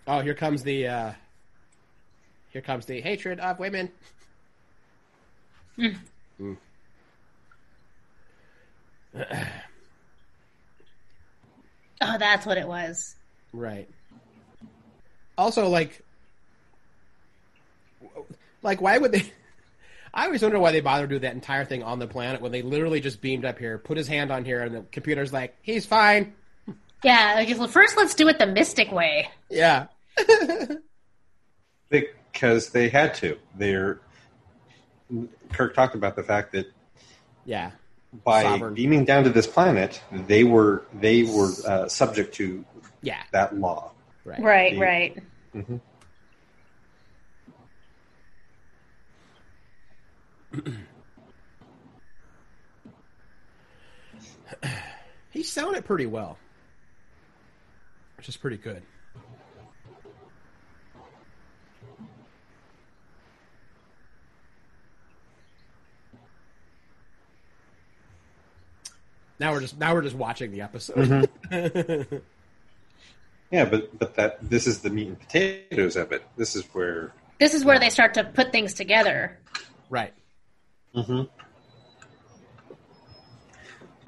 Oh, 0.06 0.20
here 0.20 0.34
comes 0.34 0.62
the 0.62 0.86
uh 0.86 1.12
here 2.50 2.62
comes 2.62 2.86
the 2.86 3.00
hatred 3.00 3.40
of 3.40 3.58
women. 3.58 3.90
Mm. 5.78 6.56
Oh, 12.00 12.18
that's 12.18 12.44
what 12.44 12.58
it 12.58 12.68
was. 12.68 13.16
Right. 13.52 13.88
Also, 15.38 15.68
like, 15.68 16.02
like 18.62 18.80
why 18.80 18.98
would 18.98 19.12
they? 19.12 19.22
I 20.14 20.26
always 20.26 20.42
wonder 20.42 20.58
why 20.58 20.72
they 20.72 20.80
bother 20.80 21.06
to 21.06 21.14
do 21.14 21.18
that 21.20 21.34
entire 21.34 21.64
thing 21.64 21.82
on 21.82 21.98
the 21.98 22.06
planet 22.06 22.40
when 22.40 22.52
they 22.52 22.62
literally 22.62 23.00
just 23.00 23.20
beamed 23.20 23.44
up 23.44 23.58
here, 23.58 23.78
put 23.78 23.96
his 23.96 24.08
hand 24.08 24.30
on 24.30 24.44
here, 24.44 24.62
and 24.62 24.74
the 24.74 24.80
computer's 24.92 25.32
like, 25.32 25.54
"He's 25.62 25.84
fine." 25.84 26.34
Yeah, 27.02 27.34
like, 27.36 27.48
well, 27.58 27.68
first 27.68 27.96
let's 27.96 28.14
do 28.14 28.28
it 28.28 28.38
the 28.38 28.46
mystic 28.46 28.90
way. 28.90 29.28
Yeah. 29.50 29.86
Because 32.32 32.68
they 32.70 32.90
had 32.90 33.14
to. 33.14 33.38
They're 33.56 34.00
Kirk 35.52 35.74
talked 35.74 35.94
about 35.94 36.16
the 36.16 36.22
fact 36.22 36.52
that 36.52 36.66
Yeah. 37.46 37.70
by 38.24 38.42
Sovereign. 38.42 38.74
beaming 38.74 39.04
down 39.06 39.24
to 39.24 39.30
this 39.30 39.46
planet, 39.46 40.02
they 40.12 40.44
were 40.44 40.84
they 40.92 41.22
were 41.22 41.50
uh, 41.66 41.88
subject 41.88 42.34
to 42.34 42.62
Yeah. 43.00 43.22
that 43.32 43.56
law. 43.56 43.92
Right. 44.26 44.40
Right, 44.42 44.74
The- 44.74 44.80
right. 44.80 45.22
He's 55.30 55.50
selling 55.50 55.76
it 55.76 55.84
pretty 55.84 56.06
well, 56.06 56.38
which 58.16 58.28
is 58.28 58.36
pretty 58.36 58.56
good. 58.56 58.82
Now 69.38 69.52
we're 69.52 69.60
just 69.60 69.78
now 69.78 69.94
we're 69.94 70.02
just 70.02 70.16
watching 70.16 70.50
the 70.52 70.62
episode. 70.62 71.28
Yeah, 73.52 73.64
but 73.64 73.96
but 73.96 74.16
that 74.16 74.38
this 74.42 74.66
is 74.66 74.80
the 74.80 74.90
meat 74.90 75.06
and 75.06 75.20
potatoes 75.20 75.94
of 75.94 76.10
it. 76.10 76.24
This 76.36 76.56
is 76.56 76.64
where 76.72 77.12
This 77.38 77.54
is 77.54 77.64
where 77.64 77.78
they 77.78 77.90
start 77.90 78.14
to 78.14 78.24
put 78.24 78.50
things 78.50 78.74
together. 78.74 79.38
right. 79.88 80.12
Mm-hmm. 80.96 81.22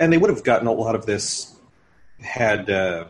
And 0.00 0.12
they 0.12 0.18
would 0.18 0.30
have 0.30 0.42
gotten 0.42 0.66
a 0.66 0.72
lot 0.72 0.96
of 0.96 1.06
this 1.06 1.54
had 2.20 2.68
uh, 2.68 3.04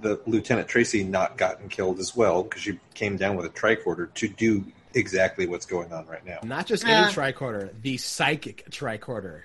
the 0.00 0.20
Lieutenant 0.26 0.68
Tracy 0.68 1.02
not 1.02 1.36
gotten 1.36 1.68
killed 1.68 1.98
as 1.98 2.14
well 2.14 2.44
because 2.44 2.62
she 2.62 2.78
came 2.94 3.16
down 3.16 3.34
with 3.34 3.44
a 3.46 3.50
tricorder 3.50 4.12
to 4.14 4.28
do 4.28 4.64
exactly 4.94 5.46
what's 5.48 5.66
going 5.66 5.92
on 5.92 6.06
right 6.06 6.24
now. 6.24 6.38
Not 6.44 6.66
just 6.66 6.84
any 6.84 6.94
Uh. 6.94 7.10
tricorder, 7.10 7.70
the 7.82 7.96
psychic 7.96 8.70
tricorder. 8.70 9.40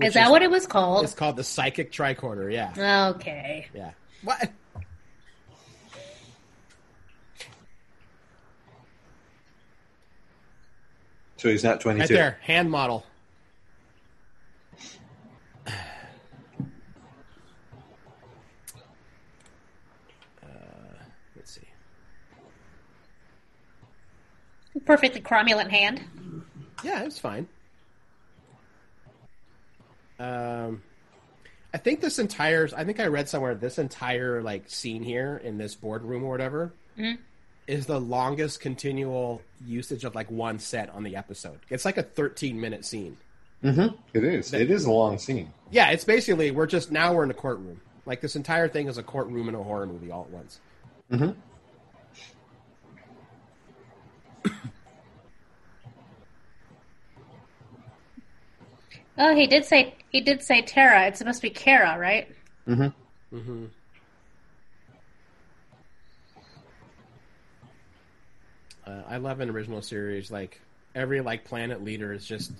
Is 0.00 0.14
that 0.14 0.30
what 0.30 0.42
it 0.42 0.50
was 0.50 0.66
called? 0.66 1.04
It's 1.04 1.14
called 1.14 1.36
the 1.36 1.44
psychic 1.44 1.92
tricorder. 1.92 2.52
Yeah, 2.52 3.08
Okay. 3.10 3.66
yeah. 3.74 3.90
What? 4.22 4.50
So 11.36 11.48
he's 11.48 11.64
not 11.64 11.80
twenty 11.80 12.00
Right 12.00 12.08
there, 12.08 12.38
hand 12.42 12.70
model. 12.70 13.04
Uh, 20.42 20.48
let's 21.36 21.52
see. 21.52 21.60
Perfectly 24.84 25.20
cromulent 25.20 25.70
hand. 25.70 26.02
Yeah, 26.82 27.04
it's 27.04 27.18
fine. 27.18 27.46
Um, 30.22 30.82
I 31.74 31.78
think 31.78 32.00
this 32.00 32.18
entire, 32.18 32.68
I 32.76 32.84
think 32.84 33.00
I 33.00 33.06
read 33.06 33.28
somewhere 33.28 33.54
this 33.54 33.78
entire 33.78 34.40
like 34.40 34.68
scene 34.68 35.02
here 35.02 35.40
in 35.42 35.58
this 35.58 35.74
boardroom 35.74 36.22
or 36.22 36.30
whatever 36.30 36.72
mm-hmm. 36.96 37.20
is 37.66 37.86
the 37.86 38.00
longest 38.00 38.60
continual 38.60 39.42
usage 39.66 40.04
of 40.04 40.14
like 40.14 40.30
one 40.30 40.60
set 40.60 40.90
on 40.90 41.02
the 41.02 41.16
episode. 41.16 41.58
It's 41.70 41.84
like 41.84 41.98
a 41.98 42.02
13 42.02 42.60
minute 42.60 42.84
scene. 42.84 43.16
Mm-hmm. 43.64 43.96
It 44.14 44.24
is. 44.24 44.52
It 44.52 44.70
is 44.70 44.84
a 44.84 44.92
long 44.92 45.18
scene. 45.18 45.52
Yeah, 45.70 45.90
it's 45.90 46.04
basically 46.04 46.50
we're 46.50 46.66
just 46.66 46.92
now 46.92 47.14
we're 47.14 47.24
in 47.24 47.30
a 47.30 47.34
courtroom. 47.34 47.80
Like 48.06 48.20
this 48.20 48.36
entire 48.36 48.68
thing 48.68 48.88
is 48.88 48.98
a 48.98 49.02
courtroom 49.02 49.48
in 49.48 49.54
a 49.54 49.62
horror 49.62 49.86
movie 49.86 50.10
all 50.10 50.22
at 50.22 50.30
once. 50.30 50.60
Mm-hmm. 51.10 51.30
Oh, 59.18 59.34
he 59.34 59.46
did 59.46 59.64
say 59.64 59.94
he 60.12 60.20
did 60.20 60.42
say 60.42 60.62
Tara. 60.62 61.06
It's 61.06 61.18
supposed 61.18 61.38
to 61.38 61.42
be 61.42 61.50
Kara, 61.50 61.98
right? 61.98 62.28
Mm-hmm. 62.68 63.36
Mm-hmm. 63.36 63.64
Uh, 68.86 69.02
I 69.08 69.16
love 69.16 69.40
an 69.40 69.50
original 69.50 69.82
series. 69.82 70.30
Like 70.30 70.60
every 70.94 71.20
like 71.20 71.44
planet 71.44 71.82
leader 71.82 72.12
is 72.12 72.26
just 72.26 72.52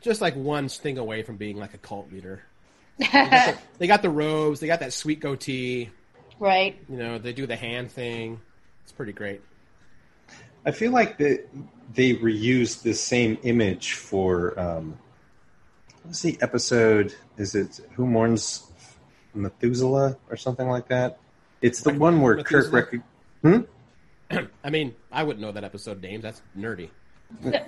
just 0.00 0.20
like 0.20 0.34
one 0.34 0.68
thing 0.68 0.98
away 0.98 1.22
from 1.22 1.36
being 1.36 1.56
like 1.56 1.74
a 1.74 1.78
cult 1.78 2.10
leader. 2.12 2.42
They 3.78 3.86
got 3.86 4.00
the 4.00 4.08
robes. 4.08 4.60
They 4.60 4.66
got 4.66 4.80
that 4.80 4.94
sweet 4.94 5.20
goatee. 5.20 5.90
right. 6.38 6.78
You 6.88 6.96
know, 6.96 7.18
they 7.18 7.34
do 7.34 7.46
the 7.46 7.56
hand 7.56 7.90
thing. 7.92 8.40
It's 8.84 8.92
pretty 8.92 9.12
great. 9.12 9.42
I 10.64 10.70
feel 10.70 10.92
like 10.92 11.18
they 11.18 11.40
they 11.94 12.14
reused 12.14 12.82
the 12.82 12.94
same 12.94 13.36
image 13.42 13.92
for 13.92 14.58
um, 14.58 14.98
what's 16.06 16.22
the 16.22 16.38
episode? 16.40 17.14
Is 17.36 17.54
it 17.54 17.80
Who 17.94 18.06
Mourns 18.06 18.64
Methuselah 19.34 20.16
or 20.30 20.36
something 20.36 20.68
like 20.68 20.88
that? 20.88 21.18
It's 21.62 21.80
the 21.82 21.92
one 21.94 22.20
where 22.20 22.42
Kirk 22.42 22.72
rec- 22.72 22.94
hmm? 23.42 23.60
I 24.64 24.70
mean, 24.70 24.94
I 25.10 25.22
wouldn't 25.22 25.40
know 25.44 25.52
that 25.52 25.64
episode 25.64 26.02
name. 26.02 26.20
That's 26.20 26.42
nerdy. 26.56 26.90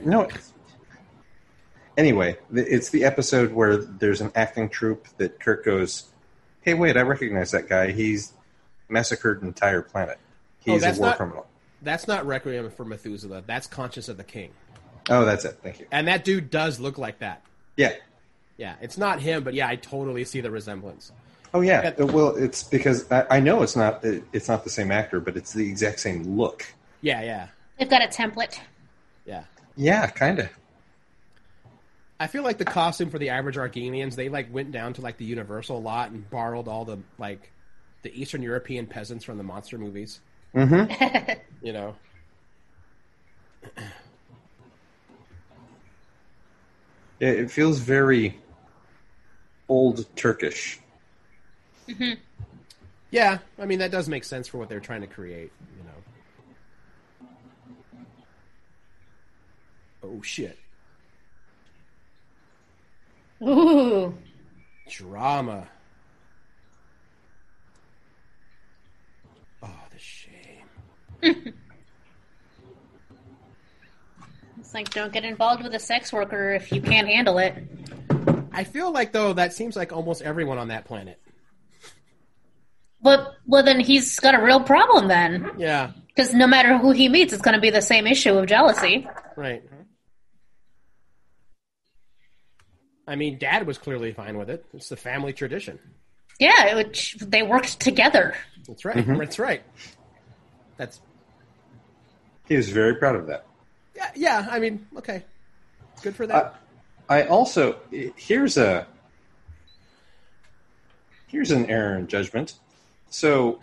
no. 0.05 0.29
Anyway, 1.97 2.37
it's 2.55 2.91
the 2.91 3.05
episode 3.05 3.53
where 3.53 3.77
there's 3.77 4.21
an 4.21 4.31
acting 4.37 4.69
troupe 4.69 5.09
that 5.17 5.41
Kirk 5.41 5.65
goes, 5.65 6.05
"Hey, 6.61 6.75
wait, 6.75 6.97
I 6.97 7.01
recognize 7.03 7.51
that 7.51 7.69
guy. 7.69 7.91
He's 7.91 8.33
massacred 8.89 9.43
an 9.43 9.49
entire 9.49 9.83
planet. 9.83 10.19
Oh, 10.69 10.75
He's 10.75 10.85
a 10.85 10.93
war 10.93 11.09
not- 11.09 11.17
criminal." 11.17 11.47
That's 11.81 12.09
not 12.09 12.27
Requiem 12.27 12.71
for 12.71 12.85
Methuselah. 12.85 13.45
That's 13.47 13.69
Conscience 13.69 14.09
of 14.09 14.17
the 14.17 14.25
King. 14.25 14.51
Oh, 15.09 15.25
that's 15.25 15.45
it. 15.45 15.59
Thank 15.63 15.79
you. 15.79 15.87
And 15.93 16.09
that 16.09 16.25
dude 16.25 16.51
does 16.51 16.81
look 16.81 16.99
like 16.99 17.21
that. 17.21 17.43
Yeah. 17.77 17.93
Yeah, 18.59 18.75
it's 18.83 18.99
not 18.99 19.21
him, 19.21 19.43
but 19.45 19.55
yeah, 19.55 19.69
I 19.69 19.77
totally 19.77 20.25
see 20.25 20.41
the 20.43 20.51
resemblance. 20.51 21.13
Oh 21.55 21.63
yeah. 21.63 21.93
Got- 21.93 22.13
Well, 22.13 22.37
it's 22.37 22.63
because 22.65 23.11
I, 23.11 23.25
I 23.31 23.41
know 23.41 23.63
it's 23.63 23.77
not 23.77 24.05
it- 24.05 24.25
it's 24.35 24.49
not 24.49 24.65
the 24.65 24.71
same 24.71 24.91
actor, 24.91 25.21
but 25.21 25.37
it's 25.37 25.53
the 25.55 25.67
exact 25.67 26.01
same 26.01 26.37
look. 26.37 26.67
Yeah, 27.01 27.23
yeah. 27.23 27.49
They've 27.79 27.89
got 27.89 28.03
a 28.03 28.09
template. 28.09 28.59
Yeah. 29.25 29.45
Yeah, 29.77 30.07
kind 30.09 30.41
of. 30.41 30.49
I 32.21 32.27
feel 32.27 32.43
like 32.43 32.59
the 32.59 32.65
costume 32.65 33.11
for 33.11 33.19
the 33.21 33.29
average 33.31 33.55
Arganians, 33.57 34.17
they 34.17 34.29
like 34.29 34.53
went 34.53 34.73
down 34.73 34.93
to 34.95 35.01
like 35.03 35.17
the 35.19 35.25
Universal 35.25 35.81
lot 35.81 36.11
and 36.11 36.29
borrowed 36.29 36.67
all 36.67 36.85
the 36.85 36.99
like 37.17 37.53
the 38.03 38.21
Eastern 38.21 38.43
European 38.43 38.87
peasants 38.87 39.25
from 39.25 39.39
the 39.39 39.45
monster 39.45 39.79
movies. 39.79 40.21
Mm-hmm. 40.55 41.33
You 41.63 41.73
know. 41.73 41.97
It, 47.21 47.39
it 47.41 47.51
feels 47.51 47.79
very 47.81 48.39
old 49.69 50.05
Turkish. 50.17 50.81
Mm-hmm. 51.89 52.15
Yeah, 53.11 53.39
I 53.59 53.67
mean 53.67 53.79
that 53.79 53.91
does 53.91 54.09
make 54.09 54.25
sense 54.25 54.49
for 54.49 54.59
what 54.59 54.69
they're 54.69 54.81
trying 54.81 55.01
to 55.01 55.07
create, 55.07 55.51
you 55.77 55.85
know. 55.85 57.29
Oh 60.03 60.23
shit. 60.23 60.59
Ooh. 63.43 64.15
Drama. 64.91 65.69
Oh, 69.63 69.69
the 69.91 69.99
shame. 69.99 71.55
It's 74.69 74.75
like 74.75 74.91
don't 74.91 75.11
get 75.11 75.25
involved 75.25 75.63
with 75.63 75.75
a 75.75 75.79
sex 75.79 76.13
worker 76.13 76.53
if 76.53 76.71
you 76.71 76.83
can't 76.83 77.09
handle 77.09 77.39
it. 77.39 77.55
I 78.53 78.65
feel 78.65 78.91
like 78.93 79.13
though 79.13 79.33
that 79.35 79.53
seems 79.53 79.77
like 79.77 79.93
almost 79.93 80.23
everyone 80.23 80.59
on 80.59 80.69
that 80.69 80.85
planet. 80.85 81.21
But 83.01 83.35
well, 83.47 83.63
then 83.63 83.79
he's 83.81 84.19
got 84.19 84.35
a 84.35 84.43
real 84.43 84.61
problem 84.61 85.07
then, 85.07 85.53
Yeah, 85.57 85.93
because 86.09 86.35
no 86.35 86.47
matter 86.49 86.77
who 86.79 86.91
he 86.91 87.09
meets, 87.09 87.33
it's 87.33 87.43
going 87.43 87.55
to 87.55 87.61
be 87.61 87.71
the 87.71 87.81
same 87.83 88.07
issue 88.09 88.33
of 88.37 88.47
jealousy. 88.47 89.07
right. 89.37 89.63
I 93.07 93.17
mean, 93.17 93.39
Dad 93.39 93.67
was 93.67 93.79
clearly 93.79 94.13
fine 94.13 94.37
with 94.37 94.51
it. 94.51 94.67
It's 94.75 94.91
the 94.91 94.97
family 94.97 95.33
tradition. 95.33 95.79
Yeah, 96.39 96.75
which 96.75 97.17
they 97.21 97.43
worked 97.43 97.81
together. 97.81 98.35
That's 98.67 98.85
right. 98.85 98.97
Mm-hmm. 98.99 99.17
That's 99.17 99.39
right. 99.39 99.63
That's 100.77 101.01
He 102.49 102.57
was 102.57 102.69
very 102.69 102.97
proud 102.97 103.17
of 103.17 103.27
that. 103.29 103.47
yeah. 103.97 104.11
Yeah. 104.15 104.49
I 104.51 104.59
mean, 104.59 104.87
okay, 104.99 105.25
good 106.03 106.15
for 106.15 106.27
that. 106.27 106.57
I 107.09 107.25
also 107.25 107.77
here's 108.17 108.57
a 108.57 108.87
here's 111.27 111.51
an 111.51 111.67
error 111.71 111.97
in 111.97 112.07
judgment. 112.07 112.55
So, 113.11 113.61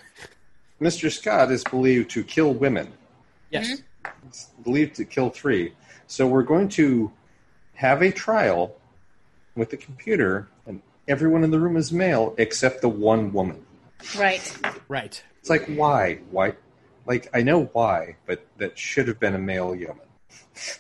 Mr. 0.82 1.12
Scott 1.12 1.52
is 1.52 1.64
believed 1.64 2.10
to 2.12 2.24
kill 2.24 2.54
women. 2.54 2.92
yes. 3.52 3.68
Mm-hmm. 3.70 3.82
He's 4.28 4.50
believed 4.64 4.96
to 4.96 5.06
kill 5.06 5.30
three. 5.30 5.74
So 6.08 6.28
we're 6.28 6.44
going 6.44 6.70
to 6.70 7.12
have 7.74 8.02
a 8.02 8.12
trial 8.12 8.76
with 9.56 9.70
the 9.72 9.78
computer, 9.78 10.48
and 10.68 10.82
everyone 11.08 11.44
in 11.44 11.50
the 11.52 11.60
room 11.60 11.76
is 11.76 11.92
male 11.92 12.36
except 12.38 12.82
the 12.82 12.90
one 12.90 13.34
woman. 13.34 13.66
Right. 14.18 14.58
Right. 14.88 15.24
It's 15.40 15.50
like 15.50 15.66
why? 15.68 16.20
Why? 16.32 16.54
Like 17.06 17.30
I 17.34 17.42
know 17.42 17.66
why, 17.66 18.16
but 18.26 18.46
that 18.58 18.78
should 18.78 19.08
have 19.08 19.20
been 19.20 19.36
a 19.36 19.40
male 19.40 19.76
yeoman. 19.76 20.06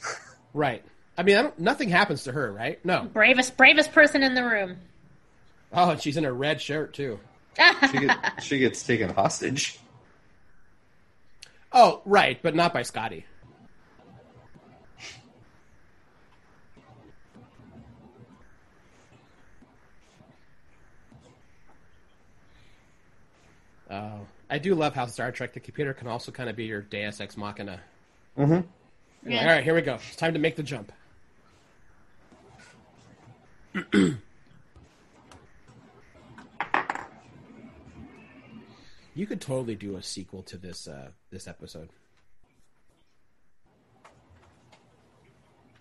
Right. 0.54 0.86
I 1.18 1.24
mean, 1.24 1.38
I 1.38 1.42
don't, 1.44 1.60
nothing 1.60 1.90
happens 1.90 2.24
to 2.24 2.32
her, 2.32 2.52
right? 2.52 2.84
No. 2.84 3.06
Bravest, 3.06 3.56
bravest 3.56 3.94
person 3.94 4.22
in 4.22 4.34
the 4.34 4.44
room. 4.44 4.78
Oh, 5.72 5.92
and 5.92 6.02
she's 6.02 6.18
in 6.18 6.26
a 6.26 6.34
red 6.34 6.62
shirt 6.62 6.94
too. 6.94 7.20
She, 7.92 8.00
get, 8.00 8.34
she 8.44 8.60
gets 8.60 8.84
taken 8.84 9.10
hostage. 9.10 9.80
Oh, 11.72 12.02
right, 12.06 12.40
but 12.42 12.56
not 12.56 12.74
by 12.74 12.84
Scotty. 12.84 13.26
Oh, 23.90 24.20
I 24.50 24.58
do 24.58 24.76
love 24.76 24.96
how 24.96 25.06
Star 25.06 25.32
Trek 25.32 25.54
the 25.54 25.60
computer 25.60 25.94
can 25.94 26.08
also 26.08 26.32
kind 26.32 26.50
of 26.50 26.56
be 26.56 26.66
your 26.66 26.82
Deus 26.82 27.22
Ex 27.22 27.38
Machina. 27.38 27.80
Mm-hmm. 28.38 29.30
Yeah. 29.30 29.42
All 29.42 29.48
right, 29.48 29.64
here 29.64 29.76
we 29.76 29.82
go. 29.82 29.96
It's 29.96 30.16
time 30.16 30.34
to 30.34 30.40
make 30.40 30.56
the 30.56 30.64
jump. 30.64 30.92
You 39.14 39.26
could 39.26 39.42
totally 39.42 39.76
do 39.76 39.98
a 39.98 40.04
sequel 40.04 40.44
to 40.44 40.58
this 40.58 40.88
uh, 40.88 41.10
this 41.30 41.48
episode. 41.48 41.90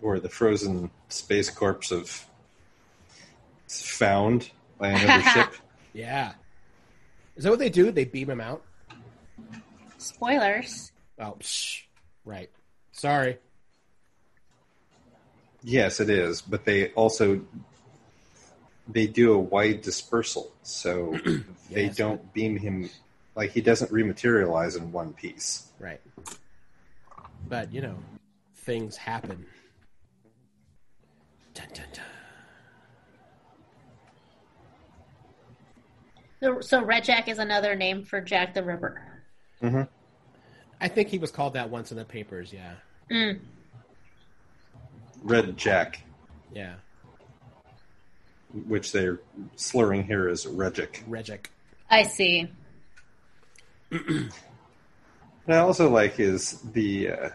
Or 0.01 0.19
the 0.19 0.29
frozen 0.29 0.91
space 1.09 1.49
corpse 1.49 1.91
of 1.91 2.25
found 3.67 4.51
by 4.77 4.89
another 4.89 5.23
ship. 5.33 5.53
Yeah. 5.93 6.33
Is 7.35 7.43
that 7.45 7.49
what 7.49 7.59
they 7.59 7.69
do? 7.69 7.91
They 7.91 8.05
beam 8.05 8.29
him 8.29 8.41
out? 8.41 8.61
Spoilers. 9.97 10.91
Oh, 11.19 11.37
psh. 11.39 11.83
right. 12.25 12.49
Sorry. 12.91 13.37
Yes, 15.63 15.99
it 15.99 16.09
is, 16.09 16.41
but 16.41 16.63
they 16.63 16.89
also 16.89 17.41
they 18.87 19.07
do 19.07 19.33
a 19.33 19.37
wide 19.39 19.81
dispersal, 19.81 20.51
so 20.63 21.17
they 21.71 21.85
Yes. 21.85 21.95
don't 21.95 22.33
beam 22.33 22.57
him 22.57 22.89
like 23.35 23.51
he 23.51 23.61
doesn't 23.61 23.91
rematerialize 23.91 24.77
in 24.77 24.91
one 24.91 25.13
piece. 25.13 25.67
Right. 25.79 25.99
But, 27.47 27.73
you 27.73 27.81
know, 27.81 27.95
things 28.55 28.95
happen. 28.95 29.45
Dun, 31.53 31.67
dun, 31.73 31.85
dun. 31.93 32.03
So, 36.41 36.61
so 36.61 36.83
Red 36.83 37.03
Jack 37.03 37.27
is 37.27 37.39
another 37.39 37.75
name 37.75 38.03
for 38.03 38.21
Jack 38.21 38.53
the 38.53 38.63
Ripper. 38.63 39.01
I 40.81 40.87
think 40.89 41.07
he 41.09 41.17
was 41.17 41.31
called 41.31 41.53
that 41.53 41.69
once 41.71 41.91
in 41.91 41.97
the 41.97 42.05
papers, 42.05 42.53
yeah. 42.53 42.73
Mm. 43.09 43.39
Red 45.23 45.57
Jack, 45.57 46.01
Yeah. 46.53 46.75
Which 48.67 48.91
they're 48.91 49.19
slurring 49.57 50.03
here 50.05 50.29
as 50.29 50.45
Regic. 50.45 51.03
Regic. 51.09 51.47
I 51.89 52.03
see. 52.03 52.49
And 55.47 55.53
I 55.55 55.59
also 55.59 55.89
like 55.89 56.19
is 56.19 56.59
the 56.73 57.09
uh, 57.11 57.29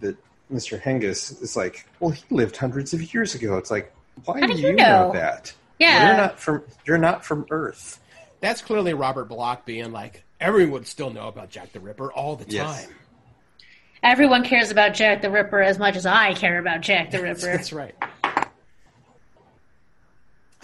that 0.00 0.16
Mr. 0.52 0.80
Hengist 0.80 1.40
is 1.40 1.56
like, 1.56 1.86
well, 2.00 2.10
he 2.10 2.24
lived 2.30 2.56
hundreds 2.56 2.92
of 2.92 3.14
years 3.14 3.34
ago. 3.36 3.56
It's 3.58 3.70
like, 3.70 3.92
why 4.24 4.40
How 4.40 4.46
do 4.48 4.54
do 4.54 4.60
you 4.60 4.68
you 4.70 4.72
know? 4.74 5.06
know? 5.08 5.12
that? 5.12 5.52
Yeah. 5.78 6.08
you're 6.08 6.16
not 6.16 6.40
from 6.40 6.62
you're 6.84 6.98
not 6.98 7.24
from 7.24 7.46
Earth. 7.50 8.00
That's 8.40 8.60
clearly 8.60 8.92
Robert 8.94 9.26
Bloch 9.26 9.64
being 9.64 9.92
like, 9.92 10.24
everyone 10.40 10.72
would 10.72 10.86
still 10.88 11.10
know 11.10 11.28
about 11.28 11.50
Jack 11.50 11.72
the 11.72 11.80
Ripper 11.80 12.12
all 12.12 12.34
the 12.36 12.44
Yes. 12.52 12.86
time. 12.86 12.94
Everyone 14.02 14.44
cares 14.44 14.70
about 14.70 14.92
Jack 14.94 15.22
the 15.22 15.30
Ripper 15.30 15.62
as 15.62 15.78
much 15.78 15.96
as 15.96 16.04
I 16.06 16.34
care 16.34 16.58
about 16.58 16.80
Jack 16.82 17.10
the 17.12 17.18
Ripper. 17.22 17.40
That's 17.46 17.72
right. 17.72 17.94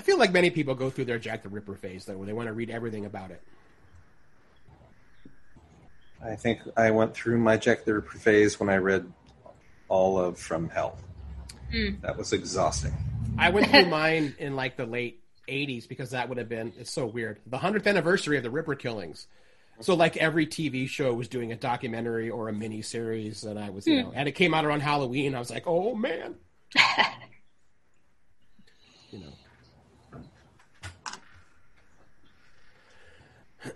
I 0.01 0.03
feel 0.03 0.17
like 0.17 0.33
many 0.33 0.49
people 0.49 0.75
go 0.75 0.89
through 0.89 1.05
their 1.05 1.19
Jack 1.19 1.43
the 1.43 1.51
Ripper 1.51 1.75
phase, 1.75 2.07
though, 2.07 2.17
where 2.17 2.27
they 2.27 2.33
want 2.33 2.47
to 2.47 2.55
read 2.55 2.71
everything 2.71 3.05
about 3.05 3.31
it. 3.31 3.43
I 6.25 6.37
think 6.37 6.61
I 6.75 6.91
went 6.91 7.13
through 7.13 7.37
my 7.37 7.59
Jack 7.59 7.85
the 7.85 7.93
Ripper 7.93 8.17
phase 8.17 8.59
when 8.59 8.71
I 8.71 8.77
read 8.77 9.13
all 9.91 10.19
of 10.19 10.39
From 10.39 10.71
Hell. 10.71 10.97
Hmm. 11.71 11.97
That 12.01 12.17
was 12.17 12.33
exhausting. 12.33 12.95
I 13.37 13.51
went 13.51 13.69
through 13.69 13.87
mine 13.91 14.35
in 14.39 14.57
like 14.57 14.79
the 14.79 14.87
late 14.87 15.23
80s 15.47 15.87
because 15.87 16.13
that 16.13 16.31
would 16.31 16.39
have 16.39 16.49
been, 16.49 16.73
it's 16.79 16.91
so 16.91 17.05
weird, 17.05 17.39
the 17.45 17.59
100th 17.59 17.87
anniversary 17.87 18.39
of 18.39 18.43
the 18.43 18.51
Ripper 18.51 18.77
killings. 18.77 19.27
So 19.83 19.93
like 19.93 20.17
every 20.17 20.47
TV 20.47 20.89
show 20.89 21.13
was 21.13 21.29
doing 21.29 21.53
a 21.53 21.57
documentary 21.57 22.31
or 22.31 22.49
a 22.49 22.55
mini 22.55 22.81
series, 22.81 23.45
and 23.45 23.59
I 23.59 23.69
was, 23.69 23.87
you 23.87 23.97
hmm. 23.97 24.09
know, 24.09 24.13
and 24.17 24.27
it 24.27 24.33
came 24.33 24.55
out 24.55 24.65
around 24.65 24.81
Halloween. 24.81 25.35
I 25.35 25.41
was 25.41 25.51
like, 25.51 25.65
oh 25.67 25.95
man, 25.95 26.37
you 29.11 29.19
know. 29.19 29.33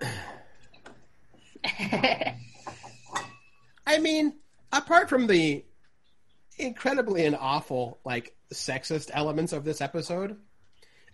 I 3.86 3.98
mean, 3.98 4.34
apart 4.72 5.08
from 5.08 5.26
the 5.26 5.64
incredibly 6.58 7.26
and 7.26 7.36
awful, 7.36 7.98
like 8.04 8.34
sexist 8.52 9.10
elements 9.12 9.52
of 9.52 9.64
this 9.64 9.80
episode, 9.80 10.36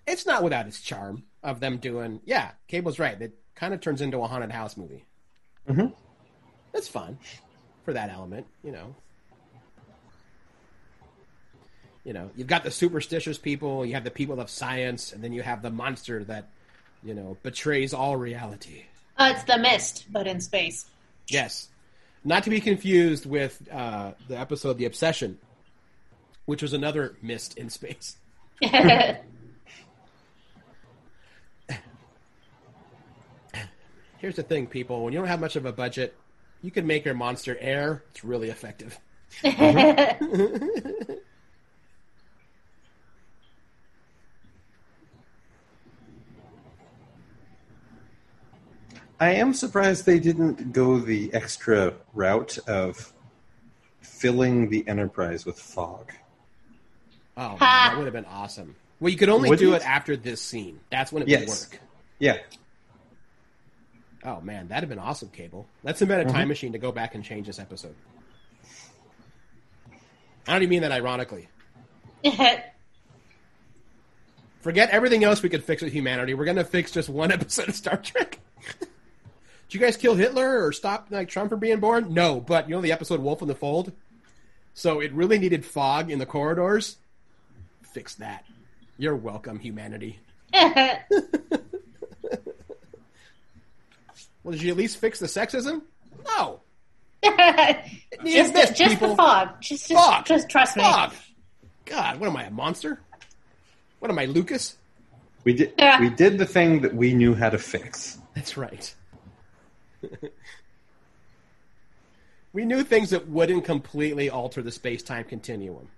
it's 0.06 0.26
not 0.26 0.42
without 0.42 0.66
its 0.66 0.80
charm 0.80 1.24
of 1.42 1.60
them 1.60 1.78
doing. 1.78 2.20
Yeah, 2.24 2.52
Cable's 2.68 2.98
right. 2.98 3.20
It 3.20 3.38
kind 3.54 3.74
of 3.74 3.80
turns 3.80 4.00
into 4.00 4.18
a 4.18 4.26
haunted 4.26 4.50
house 4.50 4.76
movie. 4.76 5.04
Mm-hmm. 5.68 5.88
It's 6.74 6.88
fun 6.88 7.18
for 7.84 7.92
that 7.92 8.10
element, 8.10 8.46
you 8.62 8.72
know. 8.72 8.94
You 12.04 12.14
know, 12.14 12.30
you've 12.34 12.46
got 12.46 12.64
the 12.64 12.70
superstitious 12.70 13.36
people, 13.36 13.84
you 13.84 13.94
have 13.94 14.04
the 14.04 14.10
people 14.10 14.40
of 14.40 14.48
science, 14.48 15.12
and 15.12 15.22
then 15.22 15.32
you 15.32 15.42
have 15.42 15.60
the 15.60 15.70
monster 15.70 16.24
that, 16.24 16.48
you 17.02 17.14
know, 17.14 17.36
betrays 17.42 17.94
all 17.94 18.16
reality. 18.16 18.84
Uh, 19.16 19.32
it's 19.34 19.44
the 19.44 19.58
Mist, 19.58 20.06
but 20.10 20.26
in 20.26 20.40
space. 20.40 20.86
Yes. 21.28 21.68
Not 22.24 22.42
to 22.44 22.50
be 22.50 22.60
confused 22.60 23.26
with 23.26 23.66
uh, 23.72 24.12
the 24.28 24.38
episode 24.38 24.76
"The 24.76 24.84
Obsession," 24.84 25.38
which 26.44 26.62
was 26.62 26.74
another 26.74 27.16
mist 27.22 27.56
in 27.56 27.70
space. 27.70 28.18
Here's 28.60 29.16
the 34.36 34.42
thing, 34.42 34.66
people: 34.66 35.02
when 35.02 35.14
you 35.14 35.18
don't 35.18 35.28
have 35.28 35.40
much 35.40 35.56
of 35.56 35.64
a 35.64 35.72
budget, 35.72 36.14
you 36.60 36.70
can 36.70 36.86
make 36.86 37.06
your 37.06 37.14
monster 37.14 37.56
air. 37.58 38.02
It's 38.10 38.22
really 38.22 38.50
effective. 38.50 38.98
I 49.20 49.34
am 49.34 49.52
surprised 49.52 50.06
they 50.06 50.18
didn't 50.18 50.72
go 50.72 50.98
the 50.98 51.32
extra 51.34 51.94
route 52.14 52.58
of 52.66 53.12
filling 54.00 54.70
the 54.70 54.86
Enterprise 54.88 55.44
with 55.44 55.58
fog. 55.58 56.12
Oh, 57.36 57.50
man, 57.50 57.58
that 57.60 57.94
would 57.96 58.04
have 58.04 58.14
been 58.14 58.24
awesome. 58.24 58.74
Well, 58.98 59.10
you 59.10 59.18
could 59.18 59.28
only 59.28 59.48
do 59.56 59.70
Wouldn't? 59.70 59.82
it 59.82 59.88
after 59.88 60.16
this 60.16 60.40
scene. 60.40 60.80
That's 60.90 61.12
when 61.12 61.22
it 61.22 61.28
Yes. 61.28 61.40
would 61.40 61.48
work. 61.50 61.80
Yeah, 62.18 62.38
Oh 64.24 64.40
man, 64.40 64.68
that'd 64.68 64.82
have 64.82 64.88
been 64.88 64.98
awesome, 64.98 65.30
Cable. 65.30 65.66
Let's 65.82 66.02
invent 66.02 66.20
a 66.22 66.24
time 66.24 66.42
mm-hmm. 66.42 66.48
machine 66.48 66.72
to 66.72 66.78
go 66.78 66.92
back 66.92 67.14
and 67.14 67.24
change 67.24 67.46
this 67.46 67.58
episode. 67.58 67.94
I 70.46 70.52
don't 70.52 70.62
even 70.62 70.70
mean 70.70 70.82
that 70.82 70.92
ironically. 70.92 71.48
Forget 74.60 74.90
everything 74.90 75.24
else 75.24 75.42
we 75.42 75.48
could 75.48 75.64
fix 75.64 75.80
with 75.80 75.92
humanity. 75.92 76.34
We're 76.34 76.44
gonna 76.44 76.64
fix 76.64 76.90
just 76.90 77.08
one 77.08 77.32
episode 77.36 77.70
of 77.70 77.74
Star 77.74 77.96
Trek. 77.96 78.40
Did 79.70 79.78
you 79.78 79.86
guys 79.86 79.96
kill 79.96 80.16
Hitler 80.16 80.66
or 80.66 80.72
stop 80.72 81.06
like 81.10 81.28
Trump 81.28 81.50
from 81.50 81.60
being 81.60 81.78
born? 81.78 82.12
No, 82.12 82.40
but 82.40 82.68
you 82.68 82.74
know 82.74 82.80
the 82.80 82.90
episode 82.90 83.20
Wolf 83.20 83.40
in 83.40 83.46
the 83.46 83.54
Fold? 83.54 83.92
So 84.74 84.98
it 84.98 85.12
really 85.12 85.38
needed 85.38 85.64
fog 85.64 86.10
in 86.10 86.18
the 86.18 86.26
corridors. 86.26 86.96
Fix 87.82 88.16
that. 88.16 88.44
You're 88.98 89.14
welcome, 89.14 89.60
humanity. 89.60 90.18
Well, 94.42 94.52
did 94.52 94.62
you 94.62 94.70
at 94.70 94.76
least 94.78 94.96
fix 94.96 95.18
the 95.18 95.26
sexism? 95.26 95.82
No. 96.24 96.60
just 97.22 98.54
this, 98.54 98.70
just 98.70 98.94
people. 98.94 99.10
the 99.10 99.16
fog. 99.16 99.60
Just 99.60 99.86
just, 99.86 99.92
Fog. 99.92 100.24
just 100.24 100.48
trust 100.48 100.78
me. 100.78 100.82
Fog. 100.82 101.12
God, 101.84 102.18
what 102.18 102.28
am 102.30 102.38
I, 102.38 102.44
a 102.44 102.50
monster? 102.50 103.00
What 103.98 104.10
am 104.10 104.18
I, 104.18 104.24
Lucas? 104.24 104.76
we 105.44 105.52
did. 105.52 105.74
Yeah. 105.78 106.00
We 106.00 106.08
did 106.08 106.38
the 106.38 106.46
thing 106.46 106.80
that 106.80 106.94
we 106.94 107.12
knew 107.12 107.34
how 107.34 107.50
to 107.50 107.58
fix. 107.58 108.16
That's 108.34 108.56
right. 108.56 108.94
we 112.52 112.64
knew 112.64 112.82
things 112.82 113.10
that 113.10 113.28
wouldn't 113.28 113.64
completely 113.64 114.30
alter 114.30 114.62
the 114.62 114.72
space 114.72 115.02
time 115.02 115.24
continuum. 115.24 115.88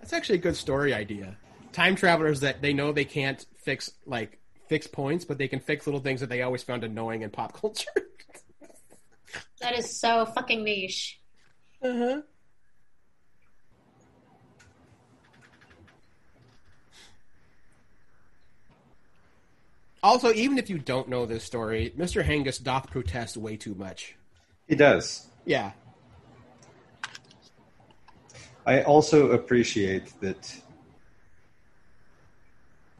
That's 0.00 0.12
actually 0.12 0.36
a 0.36 0.42
good 0.42 0.56
story 0.56 0.92
idea. 0.92 1.36
Time 1.72 1.96
travelers 1.96 2.40
that 2.40 2.60
they 2.62 2.72
know 2.72 2.92
they 2.92 3.04
can't 3.04 3.44
fix 3.56 3.90
like 4.06 4.38
fix 4.68 4.86
points, 4.86 5.24
but 5.24 5.38
they 5.38 5.48
can 5.48 5.60
fix 5.60 5.86
little 5.86 6.00
things 6.00 6.20
that 6.20 6.28
they 6.28 6.42
always 6.42 6.62
found 6.62 6.84
annoying 6.84 7.22
in 7.22 7.30
pop 7.30 7.58
culture. 7.58 7.90
That 9.60 9.78
is 9.78 9.98
so 9.98 10.26
fucking 10.26 10.62
niche. 10.62 11.18
uh-huh. 11.82 12.20
Also, 20.04 20.34
even 20.34 20.58
if 20.58 20.68
you 20.68 20.76
don't 20.76 21.08
know 21.08 21.24
this 21.24 21.42
story, 21.42 21.94
Mr. 21.96 22.22
Hengist 22.22 22.62
doth 22.62 22.90
protest 22.90 23.38
way 23.38 23.56
too 23.56 23.74
much. 23.74 24.14
He 24.68 24.74
does. 24.76 25.26
Yeah. 25.46 25.72
I 28.66 28.82
also 28.82 29.30
appreciate 29.30 30.12
that 30.20 30.56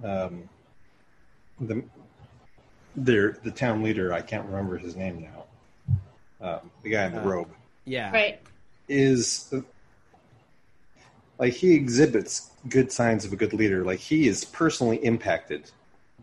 um, 0.03 0.49
the 1.61 1.85
their 2.97 3.39
the 3.45 3.51
town 3.51 3.83
leader. 3.83 4.15
I 4.15 4.23
can't 4.23 4.47
remember 4.47 4.79
his 4.79 4.97
name 4.97 5.29
now. 5.31 5.45
Um, 6.41 6.71
the 6.83 6.89
guy 6.89 7.05
in 7.05 7.13
the 7.13 7.21
Uh, 7.21 7.25
robe 7.25 7.51
Yeah. 7.85 8.11
Right. 8.13 8.41
is 8.89 9.53
like 11.39 11.53
he 11.53 11.75
exhibits 11.75 12.51
good 12.67 12.91
signs 12.91 13.27
of 13.27 13.33
a 13.35 13.37
good 13.37 13.53
leader. 13.53 13.85
Like 13.85 14.01
he 14.01 14.27
is 14.27 14.43
personally 14.45 14.97
impacted 15.05 15.71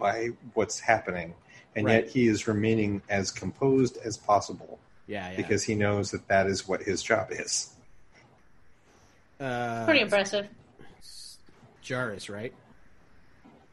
by 0.02 0.30
what's 0.56 0.80
happening, 0.80 1.34
and 1.76 1.86
Right. 1.86 2.04
yet 2.04 2.10
he 2.12 2.28
is 2.28 2.48
remaining 2.48 3.02
as 3.08 3.32
composed 3.32 3.98
as 4.04 4.18
possible 4.18 4.80
Yeah, 5.08 5.30
yeah. 5.30 5.38
because 5.38 5.64
he 5.64 5.76
knows 5.76 6.12
that 6.12 6.28
that 6.28 6.48
is 6.48 6.68
what 6.68 6.82
his 6.82 7.02
job 7.04 7.28
is. 7.32 7.74
uh, 9.40 9.86
Pretty 9.86 10.02
impressive. 10.02 10.48
Jarvis, 11.82 12.30
right? 12.30 12.54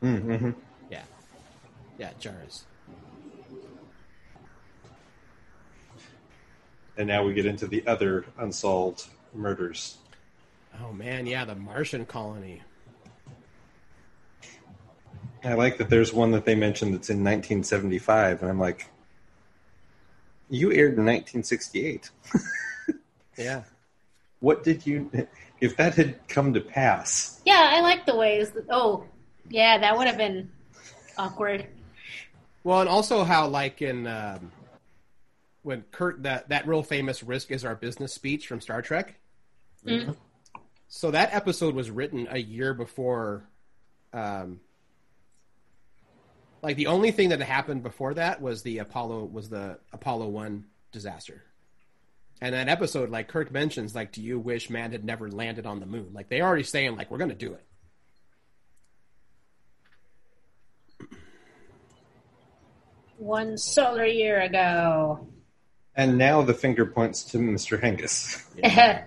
Mm-hmm. 0.03 0.51
Yeah. 0.91 1.03
Yeah, 1.99 2.11
Jarvis. 2.21 2.65
And 6.97 7.07
now 7.09 7.25
we 7.25 7.33
get 7.35 7.47
into 7.47 7.67
the 7.67 7.87
other 7.87 8.25
unsolved 8.39 9.07
murders. 9.35 9.99
Oh 10.83 10.93
man, 10.93 11.27
yeah, 11.27 11.45
the 11.45 11.55
Martian 11.55 12.07
colony. 12.07 12.63
I 15.45 15.55
like 15.55 15.79
that 15.79 15.89
there's 15.91 16.13
one 16.13 16.33
that 16.33 16.45
they 16.45 16.55
mentioned 16.55 16.95
that's 16.95 17.11
in 17.11 17.19
1975, 17.19 18.43
and 18.43 18.51
I'm 18.51 18.59
like, 18.59 18.89
you 20.51 20.73
aired 20.73 20.97
in 20.99 21.05
1968. 21.05 22.11
Yeah. 23.39 23.63
What 24.41 24.65
did 24.65 24.87
you? 24.87 25.11
If 25.61 25.77
that 25.77 25.95
had 25.95 26.27
come 26.29 26.55
to 26.55 26.61
pass, 26.61 27.41
Yeah, 27.45 27.71
I 27.73 27.81
like 27.81 28.05
the 28.05 28.17
ways. 28.17 28.51
That, 28.51 28.67
oh, 28.69 29.05
yeah, 29.49 29.79
that 29.79 29.97
would 29.97 30.07
have 30.07 30.19
been 30.19 30.51
awkward. 31.17 31.67
Well, 32.65 32.81
and 32.81 32.89
also 32.89 33.25
how 33.25 33.49
like 33.49 33.81
in 33.81 34.07
um, 34.07 34.53
when 35.63 35.85
Kirk 35.91 36.23
that 36.23 36.49
that 36.51 36.67
real 36.69 36.83
famous 36.83 37.23
"Risk 37.23 37.51
is 37.51 37.65
our 37.65 37.75
business" 37.75 38.13
speech 38.13 38.47
from 38.47 38.61
Star 38.61 38.83
Trek. 38.83 39.15
So 40.89 41.11
that 41.11 41.35
episode 41.35 41.75
was 41.75 41.91
written 41.91 42.29
a 42.31 42.39
year 42.39 42.75
before. 42.75 43.49
Um, 44.13 44.61
like 46.63 46.77
the 46.77 46.87
only 46.89 47.11
thing 47.11 47.29
that 47.31 47.41
happened 47.41 47.83
before 47.83 48.15
that 48.15 48.41
was 48.41 48.63
the 48.63 48.79
Apollo 48.79 49.25
was 49.27 49.49
the 49.49 49.79
Apollo 49.93 50.29
One 50.29 50.65
disaster. 50.93 51.43
And 52.41 52.55
that 52.55 52.69
episode, 52.69 53.11
like 53.11 53.27
Kirk 53.29 53.51
mentions, 53.51 53.95
like, 53.97 54.13
do 54.13 54.23
you 54.23 54.39
wish 54.39 54.71
man 54.71 54.93
had 54.93 55.05
never 55.05 55.29
landed 55.29 55.67
on 55.67 55.81
the 55.81 55.87
moon? 55.87 56.11
Like 56.13 56.29
they 56.29 56.41
already 56.41 56.63
saying, 56.63 56.97
like, 56.97 57.11
we're 57.11 57.19
gonna 57.19 57.35
do 57.35 57.53
it. 57.55 57.65
One 63.19 63.59
solar 63.59 64.05
year 64.07 64.41
ago. 64.41 65.27
and 65.97 66.17
now 66.17 66.43
the 66.43 66.55
finger 66.55 66.87
points 66.87 67.25
to 67.25 67.39
Mr. 67.39 67.81
Hengist. 67.81 68.45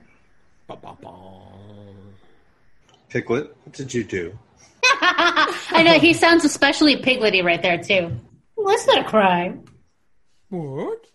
Ba-ba-bum. 0.68 2.14
Piglet, 3.10 3.56
what 3.64 3.74
did 3.74 3.93
you 3.93 4.04
do? 4.04 4.38
I 5.74 5.84
know 5.84 5.99
he 5.99 6.13
sounds 6.13 6.45
especially 6.45 6.97
piglety 6.97 7.43
right 7.43 7.61
there 7.61 7.82
too. 7.82 8.11
Well, 8.55 8.67
that's 8.67 8.88
not 8.88 8.99
a 8.99 9.03
crime. 9.03 9.65
What? 10.49 11.05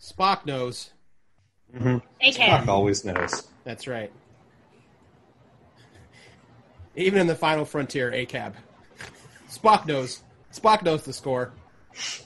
Spock 0.00 0.46
knows. 0.46 0.90
Mm-hmm. 1.76 1.98
Spock 2.28 2.66
always 2.66 3.04
knows. 3.04 3.46
That's 3.64 3.86
right. 3.86 4.10
Even 6.98 7.20
in 7.20 7.28
the 7.28 7.36
final 7.36 7.64
frontier, 7.64 8.10
ACAB. 8.10 8.54
Spock 9.48 9.86
knows. 9.86 10.24
Spock 10.52 10.82
knows 10.82 11.04
the 11.04 11.12
score. 11.12 11.52
Just 11.94 12.24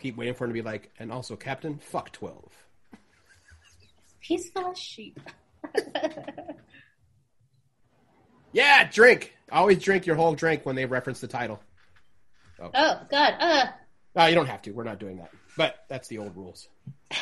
keep 0.00 0.16
waiting 0.16 0.34
for 0.34 0.44
him 0.44 0.50
to 0.50 0.54
be 0.54 0.62
like, 0.62 0.90
and 0.98 1.12
also, 1.12 1.36
Captain, 1.36 1.78
fuck 1.78 2.10
12. 2.10 2.52
He's 4.20 4.50
of 4.56 4.76
sheep. 4.76 5.20
Yeah, 8.50 8.88
drink! 8.90 9.36
Always 9.52 9.78
drink 9.78 10.06
your 10.06 10.16
whole 10.16 10.34
drink 10.34 10.64
when 10.64 10.74
they 10.74 10.86
reference 10.86 11.20
the 11.20 11.28
title. 11.28 11.60
Oh 12.58 13.00
God. 13.10 13.34
Uh. 13.38 13.66
Oh, 14.16 14.26
you 14.26 14.34
don't 14.34 14.46
have 14.46 14.62
to. 14.62 14.72
We're 14.72 14.84
not 14.84 14.98
doing 14.98 15.18
that. 15.18 15.30
But 15.56 15.84
that's 15.88 16.08
the 16.08 16.18
old 16.18 16.34
rules. 16.34 16.66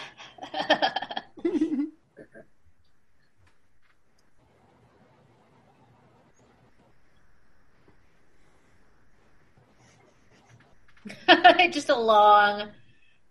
just 11.73 11.89
a 11.89 11.99
long 11.99 12.69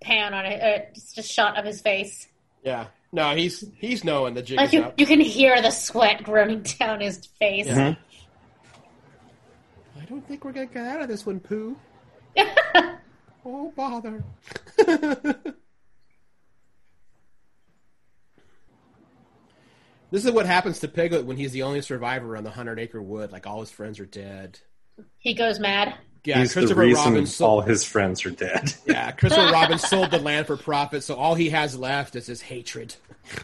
pan 0.02 0.34
on 0.34 0.46
it, 0.46 0.62
uh, 0.62 0.80
just 0.94 1.18
a 1.18 1.24
shot 1.24 1.58
of 1.58 1.66
his 1.66 1.82
face. 1.82 2.28
Yeah. 2.64 2.88
No, 3.12 3.34
he's 3.36 3.64
he's 3.78 4.04
knowing 4.04 4.34
the 4.34 4.42
jig 4.42 4.58
Like 4.58 4.68
is 4.68 4.74
you, 4.74 4.82
up. 4.84 5.00
you 5.00 5.06
can 5.06 5.20
hear 5.22 5.62
the 5.62 5.72
sweat 5.72 6.24
groaning 6.24 6.64
down 6.80 7.00
his 7.00 7.26
face. 7.40 7.70
I 7.70 7.96
don't 10.10 10.28
think 10.28 10.44
we're 10.44 10.52
gonna 10.52 10.66
get 10.66 10.86
out 10.86 11.02
of 11.02 11.08
this 11.08 11.26
one, 11.26 11.40
Pooh. 11.40 11.78
oh 13.46 13.72
bother. 13.76 14.24
this 20.12 20.26
is 20.26 20.32
what 20.32 20.46
happens 20.46 20.80
to 20.80 20.88
Piglet 20.88 21.26
when 21.26 21.38
he's 21.38 21.52
the 21.54 21.64
only 21.64 21.82
survivor 21.82 22.36
on 22.38 22.44
the 22.44 22.52
hundred 22.52 22.80
acre 22.80 23.02
wood. 23.02 23.32
Like 23.32 23.48
all 23.48 23.62
his 23.62 23.72
friends 23.72 24.00
are 24.00 24.06
dead. 24.06 24.60
He 25.20 25.34
goes 25.34 25.60
mad. 25.60 25.96
Yeah, 26.26 26.40
He's 26.40 26.54
the 26.54 26.60
Christopher 26.62 26.82
reason 26.82 27.14
Robin 27.14 27.28
all 27.42 27.62
his 27.62 27.84
friends 27.84 28.26
are 28.26 28.32
dead. 28.32 28.74
Yeah, 28.86 29.12
Christopher 29.12 29.52
Robin 29.52 29.78
sold 29.78 30.12
the 30.12 30.20
land 30.20 30.48
for 30.48 30.58
profit, 30.58 31.04
so 31.04 31.16
all 31.16 31.36
he 31.36 31.50
has 31.52 31.78
left 31.78 32.16
is 32.16 32.26
his 32.28 32.42
hatred. 32.42 32.96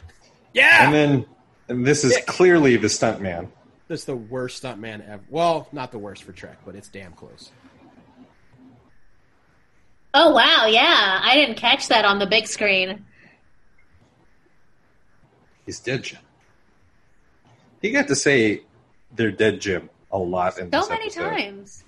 Yeah, 0.53 0.84
And 0.86 0.93
then 0.93 1.25
and 1.69 1.88
this 1.88 2.03
is 2.03 2.17
clearly 2.27 2.75
the 2.75 2.88
stuntman. 2.88 3.47
That's 3.88 4.03
the 4.03 4.17
worst 4.17 4.61
stuntman 4.61 5.07
ever. 5.07 5.23
Well, 5.29 5.69
not 5.71 5.93
the 5.93 5.97
worst 5.97 6.23
for 6.23 6.34
Trek, 6.34 6.57
but 6.65 6.75
it's 6.75 6.89
damn 6.89 7.13
close. 7.13 7.51
Oh 10.13 10.32
wow, 10.32 10.65
yeah, 10.67 11.21
I 11.23 11.36
didn't 11.36 11.55
catch 11.55 11.88
that 11.88 12.03
on 12.03 12.19
the 12.19 12.25
big 12.27 12.47
screen. 12.47 13.05
He's 15.65 15.79
dead, 15.79 16.03
Jim. 16.03 16.19
He 17.82 17.91
got 17.91 18.07
to 18.09 18.15
say 18.15 18.63
they're 19.15 19.32
dead, 19.32 19.61
Jim, 19.61 19.89
a 20.11 20.17
lot 20.17 20.57
in 20.59 20.71
So 20.71 20.79
this 20.82 20.89
many 20.89 21.05
episode. 21.05 21.29
times. 21.29 21.84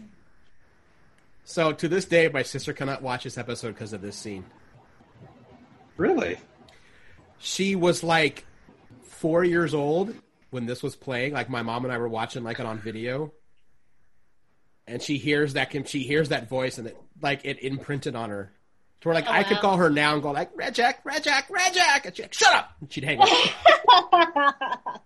So 1.45 1.73
to 1.73 1.87
this 1.87 2.05
day, 2.05 2.29
my 2.29 2.43
sister 2.43 2.73
cannot 2.73 3.01
watch 3.01 3.23
this 3.25 3.37
episode 3.37 3.69
because 3.73 3.93
of 3.93 4.01
this 4.01 4.15
scene. 4.15 4.45
Really? 5.97 6.37
She 7.37 7.75
was 7.75 8.03
like 8.03 8.45
four 9.03 9.43
years 9.43 9.73
old 9.73 10.15
when 10.49 10.65
this 10.65 10.81
was 10.81 10.95
playing. 10.95 11.33
Like 11.33 11.49
my 11.49 11.61
mom 11.61 11.83
and 11.83 11.93
I 11.93 11.97
were 11.97 12.07
watching 12.07 12.43
like 12.43 12.59
it 12.59 12.65
on 12.65 12.79
video, 12.79 13.33
and 14.87 15.01
she 15.01 15.17
hears 15.17 15.53
that 15.53 15.71
she 15.87 15.99
hears 15.99 16.29
that 16.29 16.47
voice, 16.49 16.77
and 16.77 16.87
it 16.87 16.97
like 17.21 17.41
it 17.43 17.59
imprinted 17.61 18.15
on 18.15 18.29
her. 18.29 18.53
To 19.01 19.09
where 19.09 19.15
like 19.15 19.25
Oh, 19.27 19.33
I 19.33 19.43
could 19.43 19.57
call 19.57 19.77
her 19.77 19.89
now 19.89 20.13
and 20.13 20.23
go 20.23 20.31
like 20.31 20.51
Red 20.55 20.75
Jack, 20.75 21.01
Red 21.03 21.23
Jack, 21.23 21.49
Red 21.49 21.73
Jack, 21.73 22.05
and 22.05 22.15
she'd 22.15 22.23
like, 22.23 22.33
shut 22.33 22.55
up, 22.55 22.71
and 22.79 22.91
she'd 22.91 23.03
hang 23.03 23.19
up. 23.19 23.27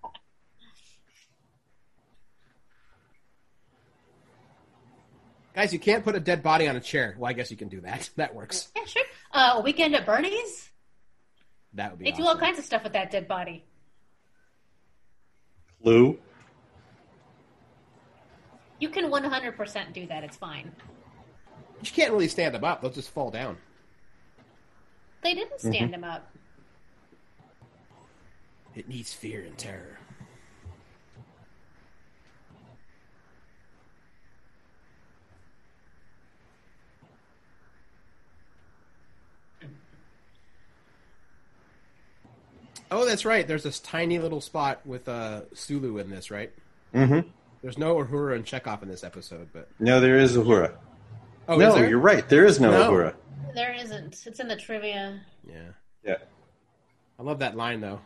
Guys, 5.58 5.74
you 5.74 5.80
can't 5.80 6.04
put 6.04 6.14
a 6.14 6.20
dead 6.20 6.44
body 6.44 6.68
on 6.68 6.76
a 6.76 6.80
chair. 6.80 7.16
Well, 7.18 7.28
I 7.28 7.34
guess 7.34 7.50
you 7.50 7.58
can 7.58 7.68
do 7.68 7.82
that. 7.82 8.12
That 8.16 8.36
works. 8.36 8.72
Yeah, 8.76 8.86
sure. 8.86 9.04
Uh, 9.32 9.62
weekend 9.64 9.96
at 9.96 10.06
Bernie's. 10.06 10.70
That 11.74 11.90
would 11.90 12.00
be. 12.00 12.06
They 12.06 12.12
do 12.12 12.26
all 12.26 12.38
kinds 12.38 12.60
of 12.60 12.66
stuff 12.66 12.84
with 12.84 12.94
that 12.94 13.10
dead 13.10 13.28
body. 13.28 13.66
Clue. 15.82 16.20
You 18.80 18.90
can 18.90 19.06
100% 19.06 19.94
do 19.94 20.06
that. 20.06 20.24
It's 20.24 20.38
fine. 20.38 20.72
You 21.82 21.92
can't 21.92 22.12
really 22.12 22.28
stand 22.28 22.54
them 22.54 22.64
up; 22.64 22.82
they'll 22.84 22.92
just 22.92 23.10
fall 23.10 23.32
down. 23.32 23.58
They 25.24 25.34
didn't 25.34 25.60
stand 25.60 25.92
him 25.92 26.04
up. 26.04 26.32
It 28.76 28.88
needs 28.88 29.12
fear 29.12 29.42
and 29.42 29.58
terror. 29.58 29.98
Oh, 42.90 43.06
that's 43.06 43.26
right. 43.26 43.48
There's 43.48 43.64
this 43.64 43.80
tiny 43.80 44.20
little 44.20 44.42
spot 44.42 44.86
with 44.86 45.08
uh, 45.10 45.42
Sulu 45.54 45.98
in 45.98 46.10
this, 46.10 46.32
right? 46.32 46.52
Mm-hmm. 46.94 47.28
There's 47.62 47.78
no 47.78 47.96
Uhura 47.96 48.36
and 48.36 48.46
Chekov 48.46 48.82
in 48.82 48.88
this 48.88 49.04
episode, 49.04 49.50
but 49.52 49.68
No, 49.80 50.00
there 50.00 50.18
is 50.18 50.38
Uhura. 50.38 50.74
oh, 51.50 51.54
is 51.56 51.60
no, 51.60 51.76
there? 51.76 51.90
you're 51.90 52.00
right. 52.00 52.28
There 52.30 52.46
is 52.46 52.60
no, 52.60 52.72
No. 52.72 52.92
Uhura. 52.92 53.14
There 53.54 53.74
isn't. 53.74 54.26
It's 54.26 54.40
in 54.40 54.48
the 54.48 54.56
trivia. 54.56 55.20
Yeah, 55.48 55.72
Yeah. 56.04 56.18
I 57.20 57.24
love 57.24 57.40
that 57.40 57.56
line 57.58 57.82
though. 57.82 58.00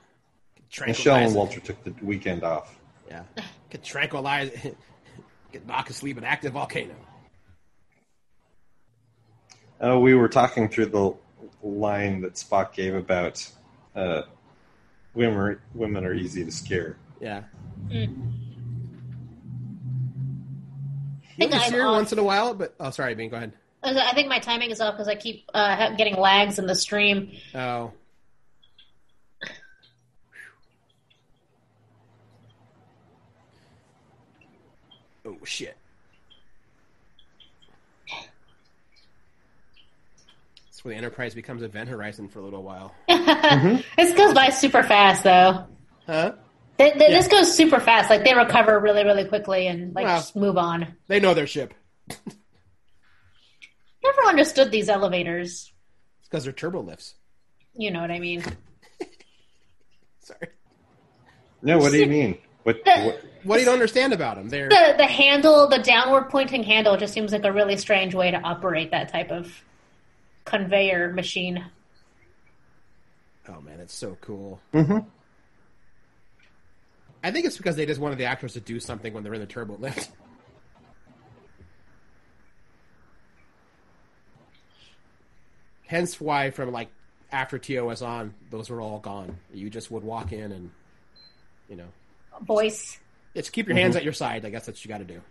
Michelle 0.87 1.17
and 1.17 1.35
Walter 1.35 1.59
took 1.59 1.83
the 1.83 1.93
weekend 2.01 2.43
off. 2.43 2.79
Yeah, 3.09 3.23
could 3.69 3.83
tranquilize, 3.83 4.51
get 5.51 5.67
knock 5.67 5.89
asleep 5.89 6.17
an 6.17 6.23
active 6.23 6.53
volcano. 6.53 6.95
Uh, 9.83 9.99
we 9.99 10.13
were 10.15 10.29
talking 10.29 10.69
through 10.69 10.85
the 10.85 11.13
line 11.61 12.21
that 12.21 12.35
Spock 12.35 12.73
gave 12.73 12.95
about 12.95 13.45
uh, 13.95 14.21
women, 15.13 15.37
are, 15.37 15.61
women 15.73 16.05
are 16.05 16.13
easy 16.13 16.43
to 16.45 16.51
scare. 16.51 16.97
Yeah. 17.19 17.43
Mm. 17.87 18.31
You 21.37 21.47
think 21.47 21.53
only 21.53 21.65
I'm 21.65 21.71
see 21.71 21.79
once 21.79 22.11
in 22.11 22.19
a 22.19 22.23
while, 22.23 22.53
but 22.53 22.75
oh, 22.79 22.89
sorry, 22.91 23.15
Bean. 23.15 23.29
Go 23.29 23.37
ahead. 23.37 23.53
I 23.83 24.13
think 24.13 24.29
my 24.29 24.39
timing 24.39 24.69
is 24.69 24.79
off 24.79 24.93
because 24.93 25.07
I 25.07 25.15
keep 25.15 25.49
uh, 25.53 25.95
getting 25.95 26.15
lags 26.15 26.59
in 26.59 26.67
the 26.67 26.75
stream. 26.75 27.31
Oh, 27.55 27.91
oh 35.25 35.37
shit. 35.43 35.77
That's 40.81 40.85
where 40.87 40.93
the 40.95 40.97
Enterprise 40.97 41.35
becomes 41.35 41.61
Event 41.61 41.89
Horizon 41.89 42.27
for 42.27 42.39
a 42.39 42.41
little 42.41 42.63
while. 42.63 42.95
This 43.97 44.13
goes 44.17 44.33
by 44.33 44.49
super 44.49 44.81
fast, 44.81 45.23
though. 45.23 45.67
Huh? 46.07 46.31
Th- 46.79 46.93
th- 46.93 47.11
This 47.11 47.27
goes 47.27 47.55
super 47.55 47.79
fast. 47.79 48.09
Like 48.09 48.23
they 48.23 48.33
recover 48.33 48.79
really, 48.79 49.03
really 49.03 49.25
quickly 49.25 49.67
and 49.67 49.93
like 49.93 50.05
Well. 50.05 50.17
just 50.17 50.35
move 50.35 50.57
on. 50.57 50.95
They 51.07 51.19
know 51.19 51.35
their 51.35 51.45
ship. 51.45 51.75
Never 54.03 54.21
understood 54.27 54.71
these 54.71 54.89
elevators. 54.89 55.71
It's 56.21 56.29
because 56.29 56.45
they're 56.45 56.53
turbo 56.53 56.81
lifts. 56.81 57.13
You 57.75 57.91
know 57.91 58.01
what 58.01 58.09
I 58.09 58.17
mean? 58.17 58.41
Sorry. 60.21 60.47
No, 61.61 61.77
what 61.77 61.91
do 61.91 61.99
you 61.99 62.07
mean? 62.07 62.39
What, 62.63 62.79
what? 62.83 63.21
What 63.43 63.55
do 63.57 63.59
you 63.59 63.65
don't 63.65 63.73
understand 63.75 64.13
about 64.13 64.37
them? 64.37 64.49
They're 64.49 64.67
The 64.67 64.95
the 64.97 65.05
handle, 65.05 65.67
the 65.67 65.77
downward 65.77 66.29
pointing 66.31 66.63
handle, 66.63 66.97
just 66.97 67.13
seems 67.13 67.31
like 67.31 67.43
a 67.45 67.51
really 67.51 67.77
strange 67.77 68.15
way 68.15 68.31
to 68.31 68.37
operate 68.41 68.89
that 68.89 69.09
type 69.09 69.29
of 69.29 69.63
conveyor 70.45 71.13
machine. 71.13 71.65
oh 73.49 73.61
man, 73.61 73.79
it's 73.79 73.93
so 73.93 74.17
cool. 74.21 74.59
hmm 74.73 74.99
I 77.23 77.29
think 77.29 77.45
it's 77.45 77.57
because 77.57 77.75
they 77.75 77.85
just 77.85 77.99
wanted 78.01 78.17
the 78.17 78.25
actors 78.25 78.53
to 78.53 78.59
do 78.59 78.79
something 78.79 79.13
when 79.13 79.23
they're 79.23 79.33
in 79.35 79.41
the 79.41 79.45
turbo 79.45 79.77
lift. 79.77 80.09
Hence 85.87 86.19
why 86.21 86.51
from 86.51 86.71
like 86.71 86.89
after 87.31 87.57
TOS 87.59 88.01
on, 88.01 88.33
those 88.49 88.69
were 88.69 88.81
all 88.81 88.99
gone. 88.99 89.37
You 89.53 89.69
just 89.69 89.91
would 89.91 90.03
walk 90.03 90.31
in 90.31 90.51
and 90.51 90.71
you 91.69 91.75
know 91.75 91.87
Voice. 92.41 92.97
it's 93.33 93.49
keep 93.49 93.67
your 93.67 93.77
hands 93.77 93.95
at 93.95 94.03
your 94.03 94.13
side. 94.13 94.45
I 94.45 94.49
guess 94.49 94.65
that's 94.65 94.79
what 94.79 94.85
you 94.85 94.89
got 94.89 94.99
to 94.99 95.03
do. 95.13 95.21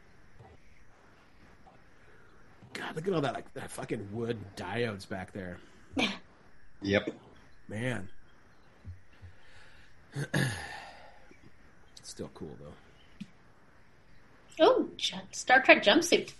God, 2.72 2.94
look 2.96 3.06
at 3.08 3.14
all 3.14 3.20
that 3.20 3.34
like 3.34 3.52
that 3.54 3.70
fucking 3.70 4.08
wood 4.12 4.38
diodes 4.56 5.08
back 5.08 5.32
there, 5.32 5.58
Yep. 6.82 7.10
man. 7.68 8.08
Still 12.02 12.30
cool 12.34 12.56
though. 12.60 12.74
Oh, 14.62 14.88
Star 15.32 15.62
Trek 15.62 15.82
jumpsuit. 15.82 16.32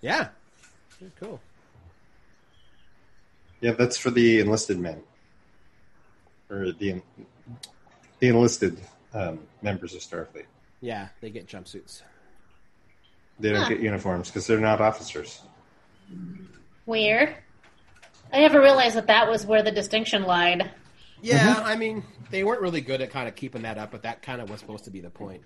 Yeah, 0.00 0.28
Very 1.00 1.12
cool. 1.20 1.40
Yeah, 3.60 3.72
that's 3.72 3.96
for 3.98 4.10
the 4.10 4.38
enlisted 4.40 4.78
men. 4.78 5.02
Or 6.48 6.70
the, 6.72 7.02
the 8.20 8.28
enlisted 8.28 8.78
um, 9.12 9.40
members 9.60 9.94
of 9.94 10.00
Starfleet. 10.00 10.44
Yeah, 10.80 11.08
they 11.20 11.30
get 11.30 11.48
jumpsuits. 11.48 12.02
They 13.40 13.50
don't 13.50 13.62
Huh. 13.62 13.68
get 13.70 13.80
uniforms 13.80 14.28
because 14.28 14.46
they're 14.46 14.60
not 14.60 14.80
officers. 14.80 15.42
Weird. 16.86 17.34
I 18.32 18.40
never 18.40 18.60
realized 18.60 18.96
that 18.96 19.06
that 19.06 19.28
was 19.28 19.46
where 19.46 19.62
the 19.62 19.70
distinction 19.70 20.22
lied. 20.22 20.70
Yeah, 21.22 21.60
I 21.64 21.76
mean, 21.76 22.04
they 22.30 22.44
weren't 22.44 22.60
really 22.60 22.80
good 22.80 23.00
at 23.00 23.10
kind 23.10 23.28
of 23.28 23.34
keeping 23.34 23.62
that 23.62 23.78
up, 23.78 23.90
but 23.90 24.02
that 24.02 24.22
kind 24.22 24.40
of 24.40 24.50
was 24.50 24.60
supposed 24.60 24.84
to 24.84 24.90
be 24.90 25.00
the 25.00 25.10
point. 25.10 25.42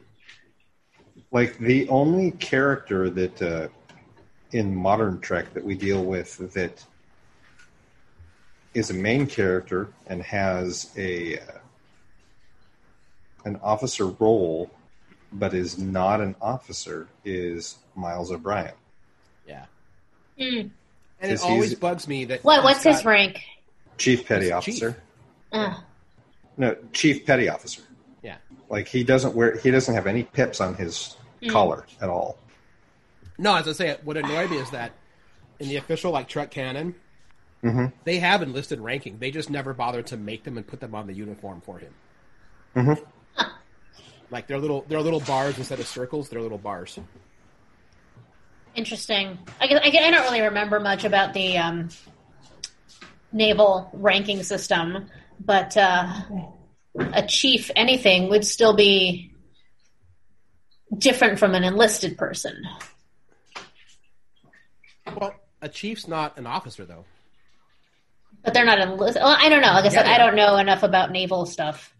Like 1.30 1.58
the 1.58 1.88
only 1.88 2.32
character 2.32 3.08
that 3.10 3.42
uh, 3.42 3.68
in 4.52 4.74
modern 4.74 5.20
Trek 5.20 5.52
that 5.54 5.64
we 5.64 5.74
deal 5.74 6.04
with 6.04 6.52
that 6.52 6.84
is 8.74 8.90
a 8.90 8.94
main 8.94 9.26
character 9.26 9.92
and 10.06 10.22
has 10.22 10.90
a 10.96 11.38
uh, 11.38 11.58
an 13.44 13.58
officer 13.62 14.06
role, 14.06 14.70
but 15.32 15.54
is 15.54 15.78
not 15.78 16.20
an 16.20 16.36
officer, 16.40 17.08
is 17.24 17.78
Miles 17.96 18.30
O'Brien. 18.30 18.72
Yeah. 20.36 20.46
Mm. 20.48 20.70
And 21.20 21.32
it 21.32 21.40
always 21.42 21.74
bugs 21.74 22.08
me 22.08 22.24
that 22.26 22.42
What? 22.44 22.56
he's 22.56 22.64
What's 22.64 22.82
his 22.82 23.04
rank? 23.04 23.40
Chief 23.98 24.26
Petty 24.26 24.46
He's 24.46 24.52
Officer. 24.52 24.90
chief. 24.92 25.00
Uh, 25.52 25.74
No, 26.56 26.76
Chief 26.92 27.24
Petty 27.24 27.48
Officer. 27.48 27.82
Yeah. 28.22 28.36
Like 28.68 28.88
he 28.88 29.04
doesn't 29.04 29.34
wear. 29.34 29.56
He 29.58 29.70
doesn't 29.70 29.94
have 29.94 30.06
any 30.06 30.24
pips 30.24 30.60
on 30.60 30.74
his 30.74 31.16
collar 31.48 31.86
at 32.00 32.08
all. 32.08 32.38
No, 33.38 33.54
as 33.56 33.68
I 33.68 33.72
say, 33.72 33.96
what 34.04 34.16
annoyed 34.16 34.50
me 34.50 34.56
is 34.58 34.70
that 34.70 34.92
in 35.60 35.68
the 35.68 35.76
official 35.76 36.10
like 36.12 36.28
Trek 36.28 36.50
canon, 36.50 36.94
Mm-hmm. 37.62 37.86
they 38.02 38.18
have 38.18 38.42
enlisted 38.42 38.80
ranking. 38.80 39.18
They 39.18 39.30
just 39.30 39.48
never 39.48 39.72
bothered 39.72 40.08
to 40.08 40.16
make 40.16 40.42
them 40.42 40.56
and 40.56 40.66
put 40.66 40.80
them 40.80 40.96
on 40.96 41.06
the 41.06 41.12
uniform 41.14 41.60
for 41.60 41.78
him. 41.78 41.94
Mm-hmm. 42.74 43.42
Like 44.32 44.48
they're 44.48 44.58
little, 44.58 44.84
they're 44.88 45.00
little 45.00 45.20
bars 45.20 45.58
instead 45.58 45.78
of 45.78 45.86
circles. 45.86 46.28
They're 46.28 46.40
little 46.40 46.58
bars. 46.58 46.98
Interesting. 48.74 49.38
I, 49.60 49.66
guess, 49.66 49.80
I, 49.84 49.88
I 49.88 50.10
don't 50.10 50.22
really 50.22 50.40
remember 50.42 50.80
much 50.80 51.04
about 51.04 51.34
the 51.34 51.58
um, 51.58 51.88
naval 53.32 53.90
ranking 53.92 54.42
system, 54.42 55.06
but 55.40 55.76
uh, 55.76 56.06
a 57.12 57.26
chief 57.26 57.70
anything 57.76 58.28
would 58.30 58.44
still 58.46 58.74
be 58.74 59.32
different 60.96 61.38
from 61.38 61.54
an 61.54 61.64
enlisted 61.64 62.18
person. 62.18 62.62
Well, 65.16 65.34
a 65.60 65.68
chief's 65.68 66.06
not 66.06 66.36
an 66.38 66.46
officer 66.46 66.84
though. 66.84 67.04
But 68.44 68.54
they're 68.54 68.64
not 68.64 68.80
enlisted. 68.80 69.22
Well, 69.22 69.36
I 69.38 69.48
don't 69.48 69.62
know. 69.62 69.72
Like 69.72 69.84
I 69.84 69.88
said, 69.88 70.06
Yeah, 70.06 70.14
I 70.14 70.18
don't 70.18 70.34
know 70.34 70.56
enough 70.56 70.82
about 70.82 71.12
naval 71.12 71.46
stuff, 71.46 71.94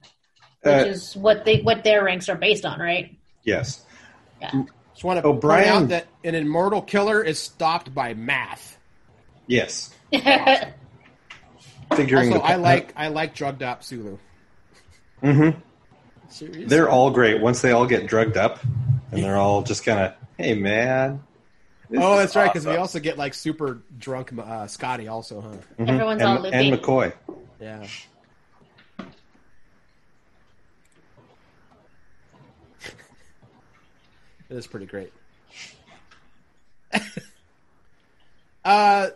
which 0.62 0.74
Uh, 0.74 0.86
is 0.88 1.14
what 1.16 1.44
they 1.44 1.60
what 1.60 1.84
their 1.84 2.04
ranks 2.04 2.28
are 2.28 2.36
based 2.36 2.64
on, 2.64 2.80
right? 2.80 3.16
Yes. 3.44 3.84
Yeah. 4.40 4.62
Just 5.02 5.08
want 5.08 5.20
to 5.20 5.26
O'Brien- 5.26 5.64
point 5.64 5.82
out 5.82 5.88
that 5.88 6.06
an 6.22 6.36
immortal 6.36 6.80
killer 6.80 7.24
is 7.24 7.36
stopped 7.40 7.92
by 7.92 8.14
math. 8.14 8.78
Yes. 9.48 9.92
Figuring 10.12 10.32
Also, 12.32 12.38
the, 12.38 12.44
I 12.44 12.54
like 12.54 12.92
I 12.96 13.08
like 13.08 13.34
drugged 13.34 13.64
up 13.64 13.82
Sulu. 13.82 14.16
Mm-hmm. 15.24 15.58
Seriously? 16.28 16.64
They're 16.66 16.88
all 16.88 17.10
great 17.10 17.40
once 17.42 17.62
they 17.62 17.72
all 17.72 17.84
get 17.86 18.06
drugged 18.06 18.36
up, 18.36 18.60
and 19.10 19.24
they're 19.24 19.36
all 19.36 19.62
just 19.62 19.84
kind 19.84 19.98
of, 19.98 20.14
hey 20.38 20.54
man. 20.54 21.20
this 21.90 22.00
Oh, 22.00 22.12
is 22.14 22.18
that's 22.20 22.36
right. 22.36 22.52
Because 22.52 22.64
we 22.64 22.76
also 22.76 23.00
get 23.00 23.18
like 23.18 23.34
super 23.34 23.82
drunk 23.98 24.32
uh, 24.38 24.68
Scotty 24.68 25.08
also, 25.08 25.40
huh? 25.40 25.56
Everyone's 25.80 26.22
and, 26.22 26.30
all 26.30 26.38
loopy. 26.40 26.54
and 26.56 26.80
McCoy. 26.80 27.12
Yeah. 27.60 27.84
It 34.52 34.58
is 34.58 34.66
pretty 34.66 34.84
great. 34.86 35.12
uh, 38.64 39.08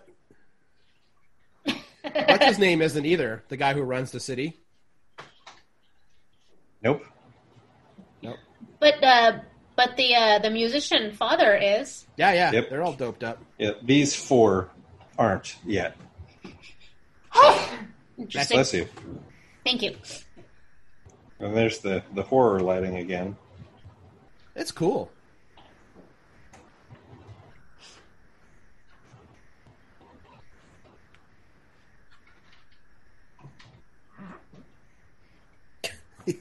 what's 2.02 2.44
his 2.46 2.58
name 2.58 2.80
isn't 2.80 3.04
either 3.04 3.44
the 3.48 3.56
guy 3.58 3.74
who 3.74 3.82
runs 3.82 4.12
the 4.12 4.20
city. 4.20 4.56
Nope. 6.82 7.04
Nope. 8.22 8.38
But 8.80 9.04
uh, 9.04 9.40
but 9.76 9.96
the 9.98 10.14
uh, 10.14 10.38
the 10.38 10.48
musician 10.50 11.12
father 11.12 11.54
is. 11.54 12.06
Yeah, 12.16 12.32
yeah, 12.32 12.52
Yep. 12.52 12.70
they're 12.70 12.82
all 12.82 12.94
doped 12.94 13.22
up. 13.22 13.42
Yeah, 13.58 13.72
these 13.82 14.16
four 14.16 14.70
aren't 15.18 15.56
yet. 15.66 15.96
Interesting. 18.18 18.56
Bless 18.56 18.72
you. 18.72 18.88
Thank 19.66 19.82
you. 19.82 19.96
And 21.40 21.54
there's 21.54 21.80
the 21.80 22.02
the 22.14 22.22
horror 22.22 22.60
lighting 22.60 22.96
again. 22.96 23.36
It's 24.54 24.72
cool. 24.72 25.10
I 36.26 36.32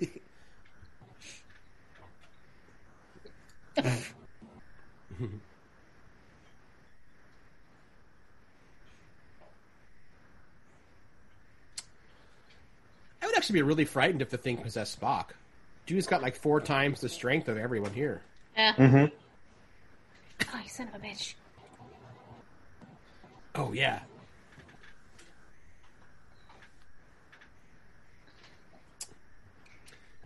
would 13.23 13.37
actually 13.37 13.53
be 13.53 13.61
really 13.61 13.85
frightened 13.85 14.21
if 14.21 14.29
the 14.29 14.37
thing 14.37 14.57
possessed 14.57 14.99
Spock. 14.99 15.27
Dude's 15.85 16.07
got 16.07 16.21
like 16.23 16.35
four 16.35 16.59
times 16.61 17.01
the 17.01 17.09
strength 17.09 17.47
of 17.47 17.57
everyone 17.57 17.93
here. 17.93 18.21
Yeah. 18.57 18.73
Mm-hmm. 18.73 19.05
Oh, 20.53 20.61
you 20.63 20.69
son 20.69 20.87
of 20.87 20.95
a 20.95 21.05
bitch. 21.05 21.35
Oh 23.53 23.71
yeah. 23.71 23.99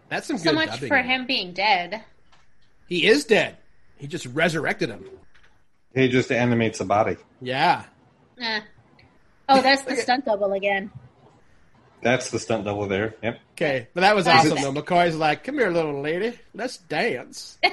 That's 0.09 0.27
some 0.27 0.37
So 0.37 0.45
good 0.51 0.55
much 0.55 0.69
dubbing. 0.71 0.89
for 0.89 0.97
him 0.97 1.25
being 1.25 1.53
dead. 1.53 2.03
He 2.87 3.05
is 3.07 3.25
dead. 3.25 3.57
He 3.97 4.07
just 4.07 4.25
resurrected 4.27 4.89
him. 4.89 5.05
He 5.93 6.07
just 6.07 6.31
animates 6.31 6.79
the 6.79 6.85
body. 6.85 7.17
Yeah. 7.41 7.83
Eh. 8.41 8.61
Oh, 9.47 9.61
that's 9.61 9.83
the 9.83 9.95
stunt 9.97 10.25
double 10.25 10.53
again. 10.53 10.91
That's 12.01 12.29
the 12.31 12.39
stunt 12.39 12.63
double 12.65 12.87
there. 12.87 13.15
Yep. 13.21 13.39
Okay, 13.53 13.87
but 13.93 14.01
that 14.01 14.15
was 14.15 14.25
Is 14.25 14.33
awesome 14.33 14.57
it- 14.57 14.61
though. 14.61 14.71
McCoy's 14.81 15.15
like, 15.17 15.43
"Come 15.43 15.55
here, 15.55 15.69
little 15.69 16.01
lady. 16.01 16.37
Let's 16.53 16.77
dance." 16.77 17.57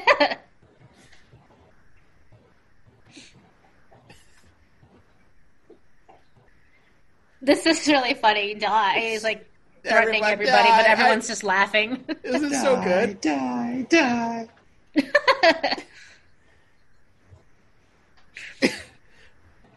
This 7.41 7.67
is 7.67 7.87
really 7.87 8.15
funny. 8.15 8.55
Die 8.55 8.99
is 8.99 9.23
like 9.23 9.47
threatening 9.87 10.23
Everyone 10.25 10.33
everybody, 10.33 10.69
die. 10.69 10.77
but 10.83 10.87
everyone's 10.87 11.27
just 11.29 11.45
laughing. 11.45 12.05
This 12.23 12.43
is 12.43 12.61
so 12.61 12.81
good. 12.83 13.21
Die, 13.21 13.87
die. 13.89 14.49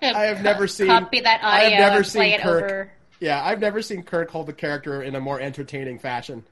I 0.01 0.23
have 0.23 0.41
never 0.43 0.67
seen- 0.67 0.87
copy 0.87 1.19
that 1.21 1.41
I 1.43 1.59
have 1.61 1.79
never 1.79 1.97
and 1.97 2.05
seen 2.07 2.21
it 2.23 2.41
Kirk. 2.41 2.63
over. 2.63 2.91
Yeah, 3.19 3.43
I've 3.43 3.59
never 3.59 3.81
seen 3.81 4.03
Kirk 4.03 4.31
hold 4.31 4.47
the 4.47 4.53
character 4.53 5.03
in 5.03 5.13
a 5.15 5.19
more 5.19 5.39
entertaining 5.41 5.99
fashion. 5.99 6.43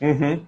Mm-hmm. 0.00 0.44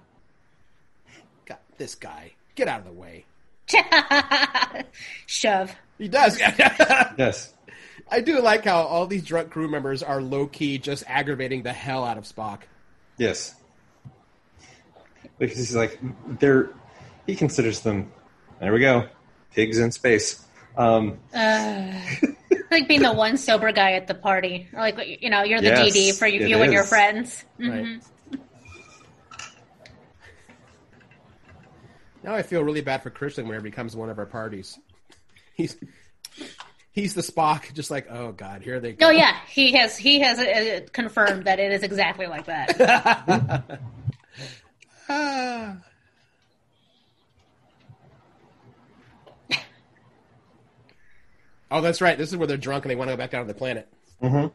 God, 1.45 1.57
this 1.77 1.95
guy, 1.95 2.31
get 2.55 2.67
out 2.69 2.79
of 2.79 2.85
the 2.85 2.93
way. 2.93 3.25
Shove. 5.25 5.75
He 5.97 6.07
does. 6.07 6.39
Yes. 6.39 7.53
I 8.09 8.21
do 8.21 8.39
like 8.41 8.65
how 8.65 8.83
all 8.83 9.07
these 9.07 9.23
drunk 9.23 9.49
crew 9.49 9.67
members 9.67 10.03
are 10.03 10.21
low 10.21 10.47
key, 10.47 10.77
just 10.77 11.03
aggravating 11.07 11.63
the 11.63 11.73
hell 11.73 12.03
out 12.03 12.17
of 12.17 12.23
Spock. 12.25 12.61
Yes. 13.17 13.55
Because 15.37 15.57
he's 15.57 15.75
like, 15.75 15.99
they're. 16.39 16.69
He 17.25 17.35
considers 17.35 17.79
them. 17.81 18.11
There 18.59 18.71
we 18.71 18.79
go. 18.79 19.07
Pigs 19.53 19.79
in 19.79 19.91
space. 19.91 20.45
Um, 20.77 21.17
like 21.33 22.87
being 22.87 23.01
the 23.01 23.13
one 23.13 23.37
sober 23.37 23.71
guy 23.71 23.93
at 23.93 24.07
the 24.07 24.13
party, 24.13 24.67
like 24.73 25.21
you 25.21 25.29
know, 25.29 25.43
you're 25.43 25.61
the 25.61 25.67
Yes, 25.67 25.95
DD 25.95 26.19
for 26.19 26.27
you, 26.27 26.45
you 26.45 26.57
and 26.61 26.71
your 26.73 26.83
friends. 26.83 27.45
Right. 27.57 27.85
Mhm. 27.85 28.05
Now 32.23 32.33
I 32.33 32.41
feel 32.41 32.63
really 32.63 32.81
bad 32.81 33.03
for 33.03 33.09
Christian 33.09 33.47
whenever 33.47 33.65
he 33.65 33.71
comes 33.71 33.93
to 33.93 33.97
one 33.97 34.09
of 34.09 34.19
our 34.19 34.25
parties. 34.25 34.79
He's 35.55 35.77
he's 36.95 37.13
the 37.13 37.21
Spock, 37.21 37.71
just 37.73 37.91
like, 37.91 38.07
oh 38.09 38.31
god, 38.31 38.61
here 38.63 38.79
they 38.79 38.93
go. 38.93 39.07
Oh 39.07 39.11
yeah, 39.11 39.37
he 39.47 39.73
has 39.73 39.97
he 39.97 40.19
has 40.21 40.39
uh, 40.39 40.87
confirmed 40.91 41.43
that 41.43 41.59
it 41.59 41.71
is 41.71 41.83
exactly 41.83 42.25
like 42.25 42.45
that. 42.47 43.79
Ah. 45.07 45.77
Oh, 51.71 51.81
that's 51.81 51.99
right. 51.99 52.17
This 52.17 52.29
is 52.29 52.37
where 52.37 52.47
they're 52.47 52.57
drunk 52.57 52.85
and 52.85 52.91
they 52.91 52.95
want 52.95 53.09
to 53.09 53.13
go 53.13 53.17
back 53.17 53.31
down 53.31 53.41
to 53.45 53.51
the 53.51 53.57
planet. 53.57 53.91
mhm. 54.21 54.51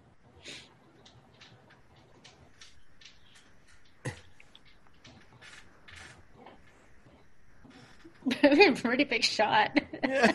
Pretty 8.83 9.05
big 9.05 9.25
shot. 9.25 9.79
Yeah. 10.07 10.33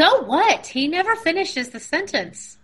So 0.00 0.22
what? 0.22 0.66
He 0.66 0.88
never 0.88 1.14
finishes 1.14 1.68
the 1.68 1.78
sentence. 1.78 2.56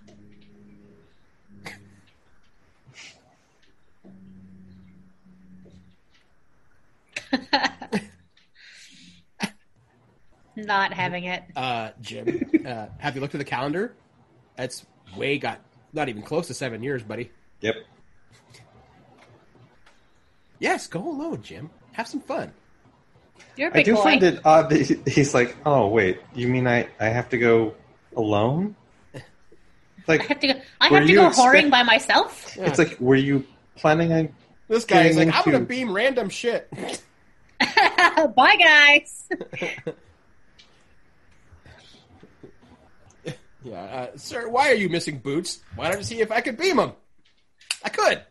Not 10.56 10.94
having 10.94 11.24
it. 11.24 11.42
Uh, 11.54 11.90
Jim, 12.00 12.50
uh, 12.64 12.86
have 12.96 13.14
you 13.14 13.20
looked 13.20 13.34
at 13.34 13.38
the 13.38 13.44
calendar? 13.44 13.94
That's 14.56 14.86
way 15.14 15.36
got 15.36 15.60
not 15.92 16.08
even 16.08 16.22
close 16.22 16.46
to 16.46 16.54
seven 16.54 16.82
years, 16.82 17.02
buddy. 17.02 17.30
Yep. 17.60 17.74
Yes, 20.58 20.86
go 20.86 21.06
alone, 21.06 21.42
Jim. 21.42 21.68
Have 21.92 22.08
some 22.08 22.20
fun. 22.20 22.54
You're 23.56 23.68
a 23.68 23.70
I 23.70 23.74
big 23.74 23.84
do 23.86 23.94
boy. 23.94 24.02
find 24.02 24.22
it 24.22 24.40
odd 24.44 24.70
that 24.70 24.80
he- 24.80 25.00
he's 25.10 25.32
like, 25.34 25.56
"Oh 25.64 25.88
wait, 25.88 26.20
you 26.34 26.46
mean 26.48 26.66
I 26.66 26.88
I 27.00 27.06
have 27.08 27.28
to 27.30 27.38
go 27.38 27.74
alone?" 28.16 28.76
Like 29.14 29.22
I 30.08 30.22
Like 30.22 30.28
have 30.28 30.40
to 30.40 30.46
go. 30.46 30.54
I 30.80 30.88
Were 30.90 30.98
have 30.98 31.06
to 31.06 31.12
you 31.12 31.18
go 31.18 31.26
expect- 31.28 31.48
whoring 31.56 31.70
by 31.70 31.82
myself. 31.82 32.56
it's 32.56 32.78
like, 32.78 33.00
were 33.00 33.16
you 33.16 33.44
planning 33.76 34.12
on? 34.12 34.28
This 34.68 34.84
guy 34.84 35.04
is 35.04 35.16
Getting 35.16 35.30
like, 35.32 35.46
I'm 35.46 35.52
gonna 35.52 35.64
beam 35.64 35.92
random 35.92 36.28
shit. 36.28 36.68
Bye, 37.58 38.56
guys. 38.56 39.28
yeah, 43.64 43.74
uh, 43.74 44.06
sir, 44.16 44.48
why 44.48 44.70
are 44.70 44.74
you 44.74 44.88
missing 44.88 45.18
boots? 45.18 45.60
Why 45.74 45.88
don't 45.88 45.98
you 45.98 46.04
see 46.04 46.20
if 46.20 46.30
I 46.30 46.40
could 46.40 46.56
beam 46.56 46.76
them? 46.76 46.92
I 47.84 47.88
could. 47.88 48.22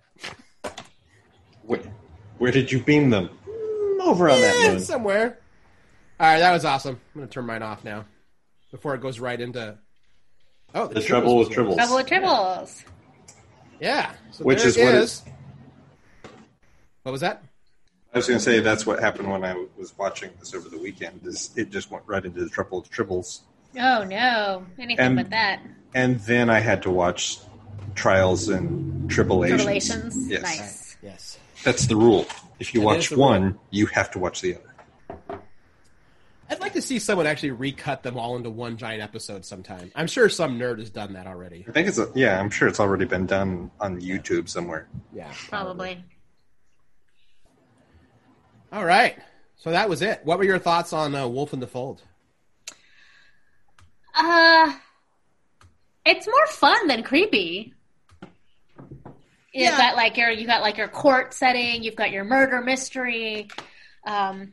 Where, 1.64 1.80
where 2.38 2.52
did 2.52 2.72
you 2.72 2.80
beam 2.80 3.10
them? 3.10 3.30
Over 4.06 4.30
on 4.30 4.40
that 4.42 4.56
Eh, 4.66 4.72
moon. 4.74 4.80
somewhere. 4.80 5.40
All 6.20 6.28
right, 6.28 6.40
that 6.40 6.52
was 6.54 6.64
awesome. 6.64 7.00
I'm 7.14 7.22
gonna 7.22 7.32
turn 7.32 7.46
mine 7.46 7.62
off 7.64 7.84
now 7.84 8.06
before 8.72 8.96
it 8.96 9.02
goes 9.02 9.20
right 9.20 9.40
into. 9.40 9.78
Oh, 10.74 10.88
The 10.88 11.00
Tribbles 11.00 11.06
trouble 11.08 11.38
with 11.40 11.48
was 11.50 11.58
tribbles. 11.58 11.78
Double 11.78 12.04
tribbles. 12.04 12.84
Yeah, 13.80 14.12
so 14.32 14.44
Which 14.44 14.64
is 14.64 14.78
what 14.78 14.86
is. 14.86 14.86
what 14.86 14.96
it- 14.96 15.04
is. 15.04 15.22
What 17.04 17.12
was 17.12 17.22
that? 17.22 17.44
I 18.14 18.18
was 18.18 18.28
going 18.28 18.38
to 18.40 18.44
say 18.44 18.62
that's 18.62 18.86
what 18.86 19.00
happened 19.02 19.30
when 19.30 19.44
I 19.44 19.54
was 19.78 19.98
watching 19.98 20.30
this 20.40 20.54
over 20.56 20.70
the 20.70 20.78
weekend. 20.78 21.20
Is 21.26 21.52
it 21.58 21.70
just 21.70 21.92
went 21.92 22.04
right 22.08 22.24
into 22.24 22.42
the 22.44 22.50
triple 22.50 22.80
with 22.80 22.90
tribbles, 22.90 23.42
Oh 23.78 24.04
no! 24.06 24.66
Anything 24.80 25.06
And- 25.06 25.16
but 25.18 25.30
that. 25.32 25.60
and 25.94 26.20
then 26.22 26.50
I 26.50 26.60
had 26.60 26.82
to 26.84 26.90
watch 26.92 27.40
Trials 27.94 28.48
and 28.48 29.10
Tribulations. 29.10 29.62
Tribulations. 29.64 30.28
Yes, 30.30 30.42
Nice. 30.44 30.98
Yes. 31.02 31.38
that's 31.64 31.88
the 31.88 31.96
rule. 31.98 32.26
If 32.60 32.74
you 32.74 32.82
That 32.82 32.86
watch 32.86 32.98
is 32.98 33.10
the 33.10 33.18
one, 33.18 33.60
you 33.70 33.86
have 33.88 34.12
to 34.12 34.20
watch 34.20 34.42
the 34.42 34.56
other. 34.56 35.42
I'd 36.50 36.60
like 36.60 36.74
to 36.74 36.82
see 36.82 37.00
someone 37.00 37.26
actually 37.26 37.52
recut 37.52 38.04
them 38.04 38.18
all 38.18 38.36
into 38.36 38.50
one 38.52 38.78
giant 38.78 39.02
episode 39.02 39.44
sometime. 39.46 39.92
I'm 39.96 40.08
sure 40.08 40.30
some 40.30 40.60
nerd 40.60 40.78
has 40.80 40.90
done 40.92 41.14
that 41.14 41.26
already. 41.26 41.66
I 41.68 41.72
think 41.72 41.88
it's 41.88 41.98
a, 41.98 42.12
yeah. 42.14 42.40
I'm 42.40 42.52
sure 42.52 42.68
it's 42.68 42.80
already 42.80 43.06
been 43.06 43.26
done 43.26 43.72
on 43.80 44.00
YouTube 44.00 44.48
somewhere. 44.48 44.88
Yeah, 45.14 45.32
Probably. 45.50 46.04
All 48.72 48.86
right. 48.86 49.18
So 49.58 49.72
that 49.72 49.90
was 49.90 50.02
it. 50.02 50.22
What 50.24 50.38
were 50.38 50.44
your 50.44 50.60
thoughts 50.60 50.94
on 50.94 51.16
uh, 51.16 51.28
Wolf 51.28 51.54
in 51.54 51.60
the 51.60 51.68
Fold? 51.68 52.04
Uh, 54.14 54.74
it's 56.06 56.28
more 56.28 56.48
fun 56.48 56.88
than 56.88 57.02
creepy. 57.02 57.74
You 59.56 59.64
Yeah. 59.64 59.78
got 59.78 59.96
like 59.96 60.18
your 60.18 60.30
you 60.32 60.46
got 60.46 60.62
like 60.62 60.78
your 60.78 60.90
court 60.90 61.34
setting. 61.34 61.82
You've 61.82 61.96
got 61.96 62.12
your 62.12 62.26
murder 62.26 62.60
mystery. 62.62 63.48
Um, 64.06 64.52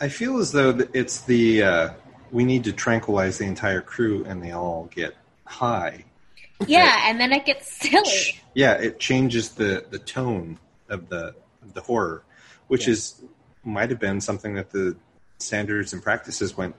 I 0.00 0.08
feel 0.08 0.38
as 0.38 0.50
though 0.50 0.76
it's 0.92 1.20
the 1.20 1.62
uh, 1.62 1.90
we 2.32 2.44
need 2.44 2.64
to 2.64 2.72
tranquilize 2.72 3.38
the 3.38 3.44
entire 3.44 3.80
crew 3.80 4.24
and 4.24 4.42
they 4.42 4.50
all 4.50 4.90
get 4.92 5.14
high. 5.44 6.04
yeah, 6.66 7.02
and 7.08 7.20
then 7.20 7.32
it 7.32 7.44
gets 7.46 7.70
silly. 7.72 8.40
Yeah, 8.54 8.72
it 8.72 8.98
changes 8.98 9.50
the 9.50 9.86
the 9.88 10.00
tone 10.00 10.58
of 10.88 11.08
the 11.08 11.36
of 11.62 11.72
the 11.72 11.82
horror, 11.82 12.24
which 12.66 12.88
Yeah. 12.88 12.94
is 12.94 13.22
might 13.62 13.90
have 13.90 14.00
been 14.00 14.20
something 14.20 14.54
that 14.54 14.70
the 14.70 14.96
standards 15.38 15.92
and 15.92 16.02
practices 16.02 16.56
went. 16.56 16.74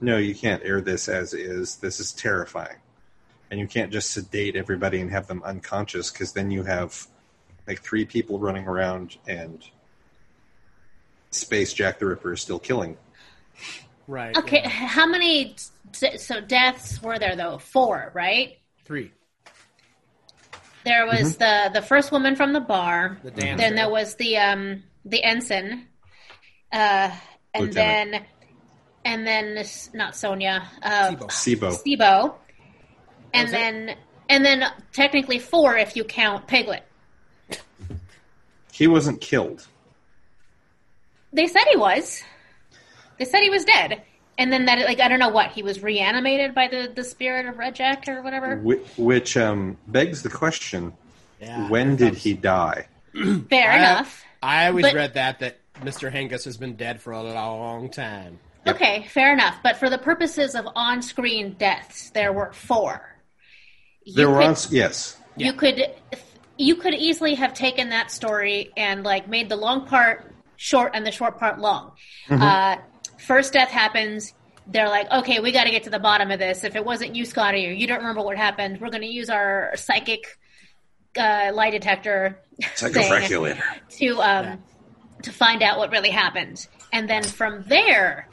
No, 0.00 0.16
you 0.16 0.34
can't 0.34 0.62
air 0.64 0.80
this 0.80 1.06
as 1.06 1.34
is. 1.34 1.76
This 1.76 2.00
is 2.00 2.12
terrifying, 2.12 2.76
and 3.50 3.58
you 3.58 3.66
can't 3.66 3.92
just 3.92 4.10
sedate 4.10 4.56
everybody 4.56 5.00
and 5.00 5.10
have 5.10 5.26
them 5.26 5.42
unconscious 5.44 6.10
because 6.10 6.32
then 6.32 6.50
you 6.50 6.64
have 6.64 7.06
like 7.66 7.82
three 7.82 8.04
people 8.04 8.38
running 8.38 8.66
around 8.66 9.16
and 9.26 9.62
Space 11.30 11.72
Jack 11.72 11.98
the 11.98 12.06
Ripper 12.06 12.32
is 12.32 12.40
still 12.40 12.58
killing. 12.58 12.96
Right. 14.06 14.36
Okay, 14.36 14.60
yeah. 14.62 14.68
how 14.68 15.06
many 15.06 15.54
so 15.92 16.40
deaths 16.40 17.02
were 17.02 17.18
there 17.18 17.36
though? 17.36 17.58
Four, 17.58 18.10
right? 18.14 18.58
Three. 18.84 19.12
There 20.84 21.06
was 21.06 21.36
the 21.36 21.70
the 21.74 21.82
first 21.82 22.10
woman 22.10 22.34
from 22.34 22.54
the 22.54 22.60
bar. 22.60 23.18
The 23.22 23.30
dancer. 23.30 23.56
Then 23.58 23.74
there 23.74 23.90
was 23.90 24.14
the 24.14 24.38
um 24.38 24.82
the 25.04 25.22
ensign, 25.22 25.86
uh, 26.72 27.10
and 27.52 27.66
Lieutenant. 27.66 28.12
then 28.12 28.24
and 29.04 29.26
then 29.26 29.54
this 29.54 29.90
not 29.92 30.16
Sonia, 30.16 30.66
uh, 30.82 31.10
Sybo. 31.10 31.26
Sybo. 31.28 31.82
Sybo, 31.84 32.34
and 33.34 33.46
Was 33.46 33.52
it? 33.52 33.56
then 33.56 33.96
and 34.28 34.44
then 34.44 34.64
technically 34.92 35.38
four 35.38 35.76
if 35.76 35.96
you 35.96 36.04
count 36.04 36.46
Piglet. 36.46 36.82
He 38.72 38.86
wasn't 38.86 39.20
killed. 39.20 39.66
They 41.32 41.46
said 41.46 41.64
he 41.70 41.76
was. 41.76 42.22
They 43.18 43.24
said 43.24 43.40
he 43.42 43.50
was 43.50 43.64
dead, 43.64 44.02
and 44.38 44.52
then 44.52 44.66
that 44.66 44.78
like 44.86 45.00
I 45.00 45.08
don't 45.08 45.18
know 45.18 45.28
what 45.30 45.50
he 45.50 45.62
was 45.62 45.82
reanimated 45.82 46.54
by 46.54 46.68
the 46.68 46.90
the 46.94 47.04
spirit 47.04 47.46
of 47.46 47.58
Red 47.58 47.74
Jack 47.74 48.08
or 48.08 48.22
whatever. 48.22 48.56
Whi- 48.56 48.80
Which 48.96 49.36
um, 49.36 49.76
begs 49.88 50.22
the 50.22 50.28
question: 50.30 50.92
Yeah. 51.40 51.68
When 51.68 51.96
did 51.96 52.14
he 52.14 52.34
die? 52.34 52.86
Fair 53.50 53.72
I- 53.72 53.76
enough. 53.78 54.24
I 54.42 54.68
always 54.68 54.84
But- 54.86 54.94
read 54.94 55.14
that 55.14 55.40
that 55.40 55.58
Mr. 55.80 56.12
Hengist 56.12 56.44
has 56.44 56.56
been 56.56 56.76
dead 56.76 57.00
for 57.00 57.12
a 57.12 57.22
long 57.22 57.90
time. 57.90 58.38
Okay, 58.66 59.06
fair 59.08 59.32
enough. 59.32 59.56
But 59.62 59.76
for 59.78 59.88
the 59.88 59.96
purposes 59.98 60.54
of 60.54 60.68
on-screen 60.76 61.54
deaths, 61.58 62.10
there 62.10 62.32
were 62.32 62.52
four. 62.52 63.14
You 64.08 64.14
There 64.14 64.30
were 64.30 64.38
could- 64.38 64.46
on, 64.46 64.56
yes. 64.70 65.18
you 65.36 65.52
could 65.52 65.82
you 66.56 66.76
could 66.76 66.94
easily 66.94 67.34
have 67.34 67.52
taken 67.52 67.90
that 67.90 68.10
story 68.10 68.70
and 68.76 69.04
like 69.04 69.28
made 69.28 69.48
the 69.50 69.56
long 69.56 69.86
part 69.86 70.34
short 70.56 70.92
and 70.94 71.06
the 71.06 71.12
short 71.12 71.38
part 71.38 71.58
long. 71.60 71.92
Uh, 72.30 72.76
first 73.18 73.52
death 73.52 73.68
happens. 73.68 74.32
They're 74.66 74.88
like, 74.88 75.10
okay, 75.10 75.40
we 75.40 75.52
got 75.52 75.64
to 75.64 75.70
get 75.70 75.84
to 75.84 75.90
the 75.90 75.98
bottom 75.98 76.30
of 76.30 76.38
this. 76.38 76.64
If 76.64 76.74
it 76.74 76.84
wasn't 76.84 77.14
you, 77.14 77.24
Scotty, 77.26 77.66
or 77.68 77.70
you 77.70 77.86
don't 77.86 77.98
remember 77.98 78.22
what 78.22 78.36
happened, 78.38 78.80
we're 78.80 78.90
going 78.90 79.02
to 79.02 79.08
use 79.08 79.28
our 79.30 79.72
psychic 79.76 80.38
uh, 81.18 81.50
lie 81.54 81.70
detector 81.70 82.40
thing 82.76 83.56
to 83.98 84.20
um, 84.22 84.62
to 85.22 85.32
find 85.32 85.62
out 85.62 85.78
what 85.78 85.90
really 85.92 86.10
happened, 86.10 86.66
and 86.92 87.08
then 87.10 87.22
from 87.22 87.62
there. 87.68 88.27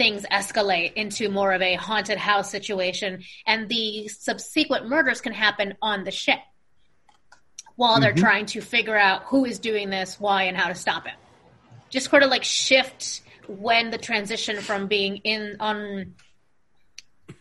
Things 0.00 0.24
escalate 0.32 0.94
into 0.94 1.28
more 1.28 1.52
of 1.52 1.60
a 1.60 1.74
haunted 1.74 2.16
house 2.16 2.50
situation, 2.50 3.22
and 3.44 3.68
the 3.68 4.08
subsequent 4.08 4.88
murders 4.88 5.20
can 5.20 5.34
happen 5.34 5.74
on 5.82 6.04
the 6.04 6.10
ship 6.10 6.38
while 7.76 8.00
they're 8.00 8.14
mm-hmm. 8.14 8.24
trying 8.24 8.46
to 8.46 8.62
figure 8.62 8.96
out 8.96 9.24
who 9.24 9.44
is 9.44 9.58
doing 9.58 9.90
this, 9.90 10.18
why, 10.18 10.44
and 10.44 10.56
how 10.56 10.68
to 10.68 10.74
stop 10.74 11.06
it. 11.06 11.12
Just 11.90 12.08
sort 12.08 12.22
of 12.22 12.30
like 12.30 12.44
shift 12.44 13.20
when 13.46 13.90
the 13.90 13.98
transition 13.98 14.62
from 14.62 14.86
being 14.86 15.18
in 15.18 15.56
on 15.60 16.14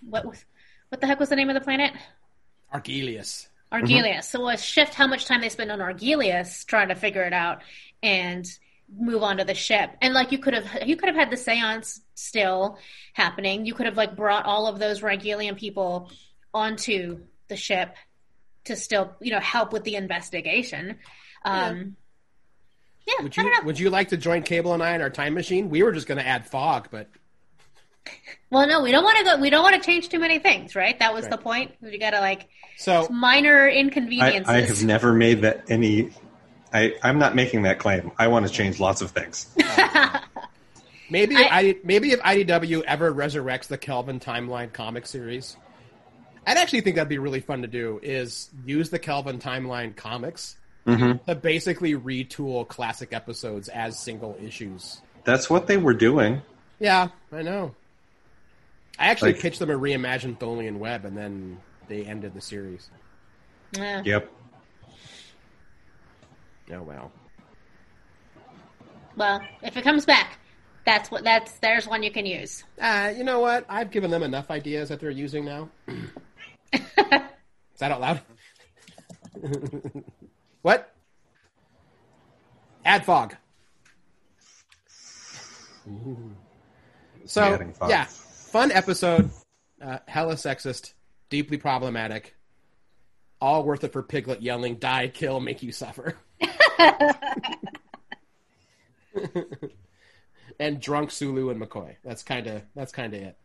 what 0.02 0.26
was 0.26 0.44
what 0.90 1.00
the 1.00 1.08
heck 1.08 1.18
was 1.18 1.30
the 1.30 1.38
name 1.38 1.50
of 1.50 1.54
the 1.54 1.62
planet? 1.62 1.94
Argelius. 2.74 3.48
Argelius. 3.72 4.26
So 4.26 4.44
we'll 4.44 4.58
shift 4.58 4.96
how 4.96 5.08
much 5.08 5.28
time 5.28 5.40
they 5.40 5.48
spend 5.48 5.72
on 5.72 5.80
Argelius 5.80 6.66
trying 6.66 6.90
to 6.90 6.96
figure 6.96 7.24
it 7.24 7.32
out 7.32 7.62
and 8.04 8.46
move 8.98 9.24
on 9.24 9.38
to 9.38 9.44
the 9.44 9.54
ship. 9.54 9.92
And 10.02 10.14
like 10.14 10.32
you 10.32 10.38
could 10.40 10.54
have 10.54 10.88
you 10.88 10.96
could 10.96 11.08
have 11.10 11.16
had 11.16 11.30
the 11.32 11.38
seance 11.38 12.02
still 12.16 12.78
happening. 13.14 13.66
You 13.66 13.74
could 13.74 13.86
have 13.86 13.98
like 13.98 14.16
brought 14.16 14.46
all 14.46 14.68
of 14.68 14.80
those 14.80 15.02
Argelian 15.02 15.58
people 15.58 16.12
onto 16.54 17.20
the 17.48 17.56
ship 17.56 17.96
to 18.66 18.76
still, 18.76 19.16
you 19.22 19.32
know, 19.32 19.40
help 19.40 19.74
with 19.74 19.84
the 19.84 19.96
investigation. 19.96 20.98
Um 21.46 21.96
yeah, 23.08 23.24
Would 23.24 23.34
I 23.38 23.42
you 23.42 23.50
don't 23.50 23.62
know. 23.64 23.68
would 23.68 23.80
you 23.80 23.90
like 23.90 24.10
to 24.10 24.18
join 24.18 24.44
Cable 24.44 24.74
and 24.74 24.84
I 24.84 24.94
in 24.94 25.02
our 25.02 25.10
time 25.10 25.34
machine? 25.34 25.70
We 25.70 25.82
were 25.82 25.92
just 25.92 26.06
going 26.06 26.20
to 26.20 26.28
add 26.28 26.46
fog, 26.48 26.90
but 26.92 27.08
Well, 28.52 28.68
no, 28.68 28.82
we 28.82 28.92
don't 28.92 29.04
want 29.04 29.18
to 29.20 29.24
go. 29.24 29.38
We 29.38 29.50
don't 29.50 29.64
want 29.64 29.76
to 29.76 29.82
change 29.86 30.10
too 30.10 30.20
many 30.20 30.40
things, 30.40 30.76
right? 30.76 30.98
That 31.00 31.14
was 31.14 31.24
Right. 31.24 31.32
the 31.32 31.38
point. 31.38 31.72
We 31.82 31.98
got 31.98 32.12
to 32.12 32.20
like 32.20 32.50
so 32.78 33.08
minor 33.10 33.68
I, 33.68 33.72
inconveniences. 33.74 34.48
I 34.50 34.62
have 34.62 34.84
never 34.84 35.14
made 35.14 35.42
that 35.42 35.70
any. 35.70 36.12
I, 36.74 36.96
I'm 37.04 37.20
not 37.20 37.36
making 37.36 37.64
that 37.64 37.80
claim. 37.80 38.12
I 38.18 38.28
want 38.28 38.48
to 38.48 38.54
change 38.54 38.80
lots 38.80 39.02
of 39.02 39.12
things. 39.12 39.48
maybe 41.10 41.36
I- 41.36 41.50
I, 41.52 41.76
maybe 41.84 42.12
if 42.12 42.20
IDW 42.20 42.84
ever 42.84 43.14
resurrects 43.14 43.68
the 43.68 43.78
Kelvin 43.78 44.20
timeline 44.20 44.72
comic 44.72 45.08
series, 45.08 45.58
I'd 46.46 46.58
actually 46.58 46.82
think 46.82 46.96
that'd 46.96 47.10
be 47.10 47.18
really 47.18 47.42
fun 47.42 47.62
to 47.62 47.68
do. 47.68 48.00
Is 48.04 48.50
use 48.66 48.90
the 48.90 49.00
Kelvin 49.00 49.40
timeline 49.40 49.96
comics 49.96 50.58
mm-hmm. 50.86 51.24
to 51.26 51.36
basically 51.36 51.96
retool 51.96 52.68
classic 52.68 53.14
episodes 53.14 53.68
as 53.70 54.00
single 54.00 54.38
issues. 54.42 55.02
That's 55.24 55.50
what 55.50 55.68
they 55.68 55.78
were 55.78 55.94
doing. 55.94 56.42
Yeah, 56.80 57.10
I 57.32 57.42
know. 57.42 57.76
I 58.98 59.08
actually 59.08 59.34
Like- 59.34 59.42
pitched 59.42 59.60
them 59.60 59.70
a 59.70 59.78
reimagined 59.78 60.40
Tholian 60.40 60.78
Web, 60.78 61.06
and 61.06 61.18
then 61.18 61.60
they 61.88 62.04
ended 62.04 62.34
the 62.34 62.42
series. 62.42 62.90
Yeah. 63.76 64.02
Yep. 64.04 64.32
Oh 66.72 66.82
well. 66.84 67.12
Well, 69.16 69.42
if 69.64 69.76
it 69.76 69.84
comes 69.84 70.06
back, 70.06 70.40
That's 70.86 71.12
what 71.12 71.24
that's 71.24 71.52
there's 71.60 71.88
one 71.88 72.02
you 72.04 72.12
can 72.12 72.26
use. 72.26 72.64
Uh, 72.82 73.14
you 73.16 73.24
know 73.24 73.40
what? 73.40 73.66
I've 73.70 73.92
given 73.92 74.10
them 74.10 74.24
enough 74.24 74.50
ideas 74.50 74.90
that 74.90 75.00
they're 75.00 75.10
using 75.12 75.46
now. 75.46 75.70
Is 76.74 76.82
that 77.80 77.92
out 77.92 78.02
loud? 78.02 78.22
what? 80.62 80.94
Ad 82.86 83.06
fog. 83.06 83.36
So 87.26 87.60
yeah, 87.88 88.06
fun 88.06 88.72
episode. 88.72 89.30
Uh, 89.82 90.00
hella 90.08 90.36
sexist, 90.36 90.94
deeply 91.30 91.58
problematic. 91.58 92.36
All 93.42 93.64
worth 93.64 93.84
it 93.84 93.94
for 93.94 94.02
Piglet 94.04 94.42
yelling 94.42 94.76
"Die, 94.76 95.08
kill, 95.10 95.40
make 95.40 95.62
you 95.64 95.72
suffer." 95.72 96.16
and 100.60 100.80
drunk 100.80 101.12
Sulu 101.12 101.50
and 101.50 101.62
McCoy. 101.62 101.96
That's 102.04 102.24
kind 102.24 102.48
of 102.48 102.62
that's 102.76 102.92
kind 102.92 103.14
of 103.14 103.22
it. 103.22 103.38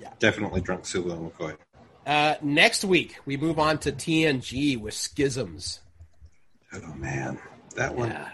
yeah 0.00 0.10
Definitely 0.18 0.60
drunk 0.60 0.86
Sulu 0.86 1.12
and 1.12 1.32
McCoy. 1.32 1.56
Uh, 2.06 2.34
next 2.42 2.84
week 2.84 3.16
we 3.24 3.36
move 3.36 3.58
on 3.58 3.78
to 3.78 3.92
TNG 3.92 4.78
with 4.78 4.94
Schisms. 4.94 5.80
Oh 6.72 6.92
man, 6.94 7.38
that 7.76 7.94
one. 7.94 8.10
Yeah, 8.10 8.28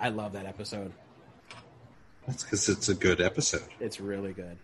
I 0.00 0.08
love 0.08 0.32
that 0.32 0.46
episode. 0.46 0.92
That's 2.26 2.44
because 2.44 2.68
it's 2.68 2.88
a 2.88 2.94
good 2.94 3.20
episode. 3.20 3.62
It's 3.80 4.00
really 4.00 4.32
good. 4.32 4.58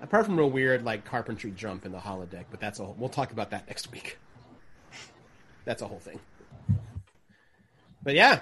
Apart 0.00 0.26
from 0.26 0.36
real 0.36 0.50
weird 0.50 0.84
like 0.84 1.04
carpentry 1.04 1.50
jump 1.50 1.86
in 1.86 1.92
the 1.92 1.98
holodeck, 1.98 2.44
but 2.50 2.60
that's 2.60 2.80
all. 2.80 2.94
We'll 2.98 3.08
talk 3.08 3.32
about 3.32 3.50
that 3.50 3.66
next 3.66 3.90
week. 3.92 4.18
That's 5.64 5.82
a 5.82 5.86
whole 5.86 5.98
thing. 5.98 6.20
But 8.06 8.14
yeah, 8.14 8.38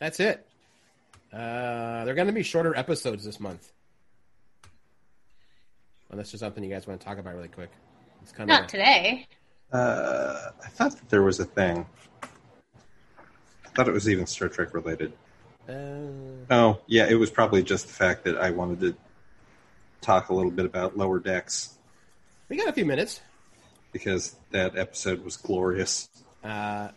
that's 0.00 0.18
it. 0.18 0.44
Uh, 1.32 2.04
they're 2.04 2.16
going 2.16 2.26
to 2.26 2.32
be 2.32 2.42
shorter 2.42 2.76
episodes 2.76 3.24
this 3.24 3.38
month. 3.38 3.70
Unless 6.10 6.32
there's 6.32 6.40
something 6.40 6.64
you 6.64 6.70
guys 6.70 6.88
want 6.88 7.00
to 7.00 7.06
talk 7.06 7.18
about 7.18 7.36
really 7.36 7.46
quick. 7.46 7.70
It's 8.22 8.32
kind 8.32 8.48
Not 8.48 8.62
of 8.62 8.66
today. 8.66 9.28
Uh, 9.72 10.50
I 10.64 10.66
thought 10.66 10.96
that 10.98 11.08
there 11.10 11.22
was 11.22 11.38
a 11.38 11.44
thing. 11.44 11.86
I 12.24 13.68
thought 13.76 13.86
it 13.86 13.92
was 13.94 14.08
even 14.08 14.26
Star 14.26 14.48
Trek 14.48 14.74
related. 14.74 15.12
uh, 15.68 15.72
Oh, 16.50 16.80
yeah, 16.88 17.06
it 17.08 17.14
was 17.14 17.30
probably 17.30 17.62
just 17.62 17.86
the 17.86 17.92
fact 17.92 18.24
that 18.24 18.36
I 18.36 18.50
wanted 18.50 18.80
to 18.80 18.96
talk 20.00 20.30
a 20.30 20.34
little 20.34 20.50
bit 20.50 20.66
about 20.66 20.96
Lower 20.96 21.20
Decks 21.20 21.78
we 22.48 22.56
got 22.56 22.66
a 22.66 22.72
few 22.72 22.84
minutes. 22.84 23.20
because 23.92 24.34
that 24.50 24.76
episode 24.76 25.24
was 25.24 25.36
glorious. 25.36 26.08
Uh, 26.42 26.88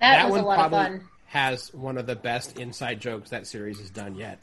That, 0.00 0.30
was 0.30 0.40
a 0.40 0.44
lot 0.44 0.60
of 0.60 0.70
fun. 0.70 1.08
Has 1.28 1.72
one 1.74 1.96
of 1.98 2.06
the 2.06 2.16
best 2.16 2.58
inside 2.58 3.00
jokes 3.00 3.30
that 3.30 3.46
series 3.46 3.78
has 3.80 3.90
done 3.90 4.14
yet. 4.14 4.38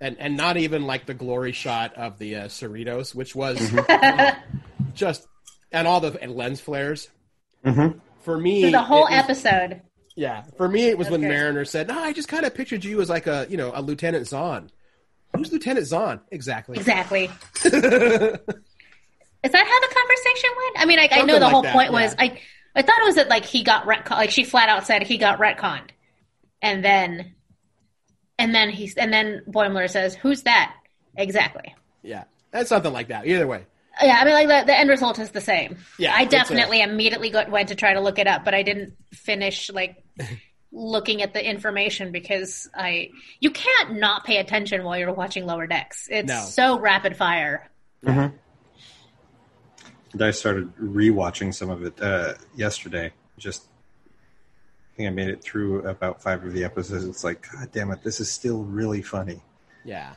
And 0.00 0.16
and 0.18 0.36
not 0.36 0.56
even 0.56 0.86
like 0.86 1.06
the 1.06 1.14
glory 1.14 1.52
shot 1.52 1.94
of 1.94 2.18
the 2.18 2.36
uh, 2.36 2.44
Cerritos, 2.48 3.14
which 3.14 3.34
was 3.36 3.58
just 4.94 5.26
and 5.70 5.86
all 5.86 6.00
the 6.00 6.18
and 6.20 6.34
lens 6.34 6.60
flares. 6.60 7.08
Mhm. 7.64 8.00
For 8.22 8.36
me, 8.38 8.62
Through 8.62 8.70
the 8.72 8.82
whole 8.82 9.02
was- 9.02 9.12
episode. 9.12 9.82
Yeah, 10.14 10.42
for 10.58 10.68
me 10.68 10.88
it 10.88 10.98
was 10.98 11.08
when 11.08 11.22
Mariner 11.22 11.64
said, 11.64 11.88
"No, 11.88 11.98
I 11.98 12.12
just 12.12 12.28
kind 12.28 12.44
of 12.44 12.54
pictured 12.54 12.84
you 12.84 13.00
as 13.00 13.08
like 13.08 13.26
a 13.26 13.46
you 13.48 13.56
know 13.56 13.70
a 13.74 13.80
Lieutenant 13.80 14.26
Zahn." 14.26 14.70
Who's 15.34 15.50
Lieutenant 15.52 15.86
Zahn 15.86 16.20
exactly? 16.30 16.76
Exactly. 16.76 17.30
Is 17.64 17.70
that 17.72 19.66
how 19.66 19.80
the 19.80 19.94
conversation 19.94 20.50
went? 20.56 20.76
I 20.78 20.84
mean, 20.86 20.98
like, 20.98 21.12
I 21.12 21.22
know 21.22 21.34
the 21.34 21.40
like 21.40 21.52
whole 21.52 21.62
that, 21.62 21.72
point 21.72 21.92
was. 21.92 22.14
I 22.18 22.38
I 22.74 22.82
thought 22.82 22.98
it 23.00 23.04
was 23.04 23.14
that 23.16 23.28
like 23.28 23.44
he 23.44 23.62
got 23.64 23.84
retcon 23.86 24.10
like 24.12 24.30
she 24.30 24.44
flat 24.44 24.68
out 24.68 24.86
said 24.86 25.02
he 25.02 25.18
got 25.18 25.38
retconned, 25.38 25.90
and 26.62 26.84
then 26.84 27.34
and 28.38 28.54
then 28.54 28.70
he's 28.70 28.96
and 28.96 29.12
then 29.12 29.42
Boimler 29.48 29.88
says, 29.90 30.14
"Who's 30.14 30.42
that?" 30.42 30.74
Exactly. 31.16 31.74
Yeah, 32.02 32.24
that's 32.50 32.68
something 32.70 32.92
like 32.92 33.08
that. 33.08 33.26
Either 33.26 33.46
way, 33.46 33.66
Yeah, 34.02 34.18
I 34.20 34.24
mean, 34.24 34.32
like 34.34 34.48
the, 34.48 34.66
the 34.66 34.78
end 34.78 34.88
result 34.90 35.18
is 35.18 35.30
the 35.30 35.40
same. 35.42 35.76
Yeah, 35.98 36.14
I 36.16 36.22
it's 36.22 36.32
a- 36.34 36.36
definitely 36.38 36.80
immediately 36.82 37.30
got, 37.30 37.50
went 37.50 37.68
to 37.68 37.74
try 37.74 37.92
to 37.92 38.00
look 38.00 38.18
it 38.18 38.26
up, 38.26 38.44
but 38.44 38.54
I 38.54 38.62
didn't 38.62 38.94
finish 39.12 39.70
like 39.70 40.02
looking 40.72 41.20
at 41.22 41.34
the 41.34 41.46
information 41.48 42.10
because 42.12 42.68
I 42.74 43.10
you 43.40 43.50
can't 43.50 43.98
not 44.00 44.24
pay 44.24 44.38
attention 44.38 44.82
while 44.84 44.96
you're 44.98 45.12
watching 45.12 45.44
Lower 45.44 45.66
Decks. 45.66 46.08
It's 46.10 46.26
No. 46.28 46.40
so 46.40 46.78
rapid 46.78 47.16
fire. 47.16 47.70
And 48.04 48.32
I 50.20 50.30
started 50.30 50.74
rewatching 50.76 51.54
some 51.54 51.70
of 51.70 51.84
it 51.84 52.00
uh, 52.02 52.34
yesterday. 52.54 53.12
Just, 53.38 53.64
I 54.92 54.96
think 54.96 55.06
I 55.08 55.10
made 55.10 55.28
it 55.28 55.42
through 55.42 55.86
about 55.86 56.22
five 56.22 56.44
of 56.44 56.52
the 56.52 56.64
episodes. 56.64 57.04
It's 57.04 57.24
like, 57.24 57.46
God 57.50 57.70
damn 57.72 57.90
it, 57.90 58.02
this 58.02 58.20
is 58.20 58.30
still 58.30 58.62
really 58.62 59.02
funny. 59.02 59.40
Yeah. 59.84 60.12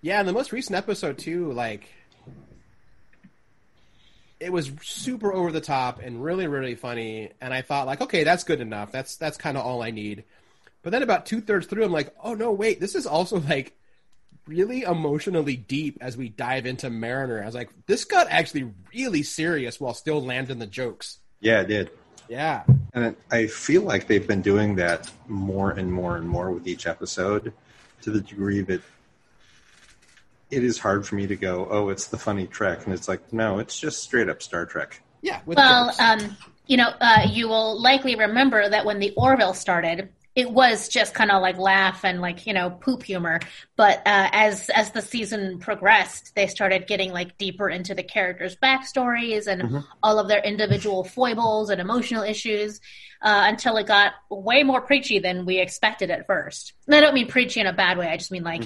Yeah, 0.00 0.18
and 0.18 0.28
the 0.28 0.32
most 0.32 0.52
recent 0.52 0.76
episode 0.76 1.18
too, 1.18 1.52
like 1.52 1.88
it 4.40 4.52
was 4.52 4.70
super 4.82 5.32
over 5.32 5.50
the 5.50 5.60
top 5.60 6.00
and 6.00 6.22
really, 6.22 6.46
really 6.46 6.74
funny. 6.74 7.30
And 7.40 7.54
I 7.54 7.62
thought 7.62 7.86
like, 7.86 8.02
okay, 8.02 8.24
that's 8.24 8.44
good 8.44 8.60
enough. 8.60 8.92
That's 8.92 9.16
that's 9.16 9.38
kind 9.38 9.56
of 9.56 9.64
all 9.64 9.82
I 9.82 9.90
need. 9.90 10.24
But 10.82 10.90
then 10.90 11.02
about 11.02 11.24
two 11.24 11.40
thirds 11.40 11.66
through, 11.66 11.84
I'm 11.84 11.92
like, 11.92 12.14
oh 12.22 12.34
no, 12.34 12.52
wait, 12.52 12.80
this 12.80 12.94
is 12.94 13.06
also 13.06 13.40
like 13.40 13.74
really 14.46 14.82
emotionally 14.82 15.56
deep 15.56 15.98
as 16.00 16.16
we 16.16 16.28
dive 16.28 16.66
into 16.66 16.90
Mariner. 16.90 17.42
I 17.42 17.46
was 17.46 17.54
like, 17.54 17.70
this 17.86 18.04
got 18.04 18.26
actually 18.30 18.70
really 18.94 19.22
serious 19.22 19.80
while 19.80 19.94
still 19.94 20.22
landing 20.22 20.58
the 20.58 20.66
jokes. 20.66 21.18
Yeah, 21.40 21.60
it 21.60 21.68
did. 21.68 21.90
Yeah. 22.28 22.64
And 22.92 23.16
I 23.30 23.46
feel 23.46 23.82
like 23.82 24.06
they've 24.06 24.26
been 24.26 24.42
doing 24.42 24.76
that 24.76 25.10
more 25.28 25.70
and 25.70 25.92
more 25.92 26.16
and 26.16 26.28
more 26.28 26.50
with 26.50 26.66
each 26.66 26.86
episode 26.86 27.52
to 28.02 28.10
the 28.10 28.20
degree 28.20 28.62
that 28.62 28.82
it 30.50 30.64
is 30.64 30.78
hard 30.78 31.06
for 31.06 31.16
me 31.16 31.26
to 31.26 31.36
go, 31.36 31.66
oh, 31.70 31.88
it's 31.88 32.06
the 32.06 32.18
funny 32.18 32.46
Trek. 32.46 32.84
And 32.84 32.94
it's 32.94 33.08
like, 33.08 33.32
no, 33.32 33.58
it's 33.58 33.78
just 33.78 34.02
straight 34.02 34.28
up 34.28 34.42
Star 34.42 34.66
Trek. 34.66 35.02
Yeah. 35.22 35.40
With 35.46 35.56
Well, 35.56 35.94
um, 35.98 36.36
you 36.66 36.76
know, 36.76 36.92
uh, 37.00 37.26
you 37.28 37.48
will 37.48 37.80
likely 37.80 38.14
remember 38.14 38.68
that 38.68 38.84
when 38.84 38.98
the 38.98 39.12
Orville 39.16 39.54
started, 39.54 40.10
it 40.34 40.50
was 40.50 40.88
just 40.88 41.14
kind 41.14 41.30
of 41.30 41.40
like 41.40 41.58
laugh 41.58 42.04
and 42.04 42.20
like 42.20 42.46
you 42.46 42.52
know 42.52 42.70
poop 42.70 43.02
humor. 43.02 43.40
But 43.76 43.98
uh, 43.98 44.28
as 44.32 44.68
as 44.70 44.90
the 44.90 45.00
season 45.00 45.58
progressed, 45.58 46.34
they 46.34 46.46
started 46.48 46.86
getting 46.86 47.12
like 47.12 47.38
deeper 47.38 47.68
into 47.68 47.94
the 47.94 48.02
characters' 48.02 48.56
backstories 48.56 49.46
and 49.46 49.84
all 50.02 50.18
of 50.18 50.28
their 50.28 50.42
individual 50.42 51.04
foibles 51.04 51.70
and 51.70 51.80
emotional 51.80 52.24
issues 52.24 52.80
uh, 53.22 53.44
until 53.46 53.76
it 53.76 53.86
got 53.86 54.12
way 54.28 54.64
more 54.64 54.80
preachy 54.80 55.20
than 55.20 55.46
we 55.46 55.58
expected 55.58 56.10
at 56.10 56.26
first. 56.26 56.72
And 56.86 56.96
I 56.96 57.00
don't 57.00 57.14
mean 57.14 57.28
preachy 57.28 57.60
in 57.60 57.66
a 57.66 57.72
bad 57.72 57.98
way. 57.98 58.08
I 58.08 58.16
just 58.16 58.32
mean 58.32 58.44
like. 58.44 58.64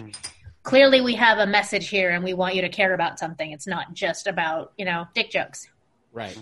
Clearly, 0.65 1.01
we 1.01 1.15
have 1.15 1.39
a 1.39 1.47
message 1.47 1.89
here, 1.89 2.11
and 2.11 2.23
we 2.23 2.35
want 2.35 2.55
you 2.55 2.61
to 2.61 2.69
care 2.69 2.93
about 2.93 3.19
something. 3.19 3.53
It's 3.53 3.67
not 3.67 3.95
just 3.95 4.27
about 4.27 4.73
you 4.77 4.85
know 4.85 5.07
dick 5.15 5.31
jokes. 5.31 5.67
right. 6.13 6.37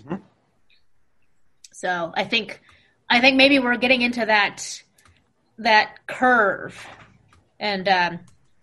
So 1.71 2.11
I 2.13 2.25
think 2.25 2.59
I 3.09 3.21
think 3.21 3.37
maybe 3.37 3.59
we're 3.59 3.77
getting 3.77 4.01
into 4.01 4.25
that 4.25 4.81
that 5.59 6.05
curve, 6.07 6.85
and 7.59 7.87
um, 7.87 8.19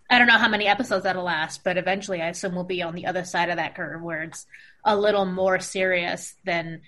I 0.09 0.17
don't 0.19 0.27
know 0.27 0.37
how 0.37 0.49
many 0.49 0.67
episodes 0.67 1.03
that'll 1.03 1.23
last, 1.23 1.63
but 1.63 1.77
eventually 1.77 2.21
I 2.21 2.29
assume 2.29 2.55
we'll 2.55 2.63
be 2.63 2.81
on 2.81 2.95
the 2.95 3.05
other 3.07 3.23
side 3.25 3.49
of 3.49 3.57
that 3.57 3.75
curve 3.75 4.01
where 4.01 4.23
it's 4.23 4.45
a 4.83 4.95
little 4.95 5.25
more 5.25 5.59
serious 5.59 6.35
than 6.45 6.81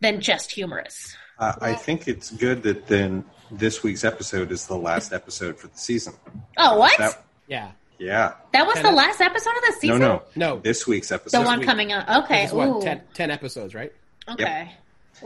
than 0.00 0.20
just 0.20 0.50
humorous. 0.50 1.16
Uh, 1.38 1.52
I 1.60 1.74
think 1.74 2.08
it's 2.08 2.30
good 2.30 2.62
that 2.64 2.86
then 2.86 3.24
this 3.50 3.82
week's 3.82 4.04
episode 4.04 4.50
is 4.50 4.66
the 4.66 4.76
last 4.76 5.12
episode 5.12 5.58
for 5.58 5.68
the 5.68 5.78
season. 5.78 6.14
Oh, 6.56 6.78
what? 6.78 6.96
That, 6.98 7.24
That, 7.48 7.74
Yeah. 7.98 8.32
That 8.52 8.66
was 8.66 8.74
Ten 8.74 8.84
the 8.84 8.90
ep- 8.90 8.96
last 8.96 9.20
episode 9.20 9.56
of 9.56 9.62
the 9.62 9.72
season. 9.80 9.98
no. 9.98 10.22
No. 10.34 10.54
No. 10.54 10.60
This 10.60 10.86
week's 10.86 11.12
episode. 11.12 11.40
the 11.40 11.44
one 11.44 11.60
week. 11.60 11.68
coming 11.68 11.92
up. 11.92 12.24
Okay. 12.24 12.42
This 12.42 12.50
is 12.50 12.54
what, 12.54 12.68
Ooh. 12.68 12.82
10, 12.82 13.02
10 13.14 13.30
episodes, 13.30 13.74
right? 13.74 13.92
Okay. 14.28 14.72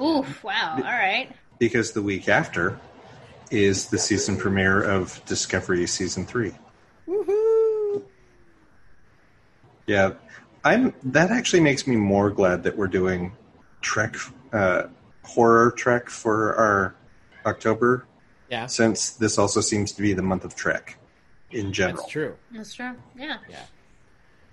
Oof. 0.01 0.45
Wow. 0.45 0.75
All 0.77 0.83
right. 0.83 1.31
Because 1.59 1.93
the 1.93 2.03
week 2.03 2.29
after 2.29 2.79
is 3.51 3.87
the 3.89 3.99
season 3.99 4.37
premiere 4.37 4.83
of 4.83 5.23
Discovery 5.27 5.87
Season 5.87 6.25
3. 6.25 6.53
Woohoo! 7.09 8.03
Yeah, 9.87 10.13
I'm. 10.65 10.95
That 11.03 11.31
actually 11.31 11.61
makes 11.61 11.87
me 11.87 11.97
more 11.97 12.31
glad 12.31 12.63
that 12.63 12.77
we're 12.77 12.87
doing 12.87 13.33
Trek, 13.81 14.15
uh, 14.53 14.85
horror 15.25 15.73
Trek 15.73 16.09
for 16.09 16.55
our 16.55 16.95
October, 17.45 18.07
Yeah, 18.51 18.67
since 18.67 19.11
this 19.11 19.39
also 19.39 19.61
seems 19.61 19.93
to 19.93 20.03
be 20.03 20.13
the 20.13 20.23
month 20.23 20.45
of 20.45 20.55
Trek 20.55 20.97
in 21.51 21.73
general. 21.73 21.97
that's 21.97 22.13
true. 22.13 22.37
That's 22.53 22.75
true. 22.75 22.95
Yeah. 23.17 23.39
Yeah. 23.49 23.63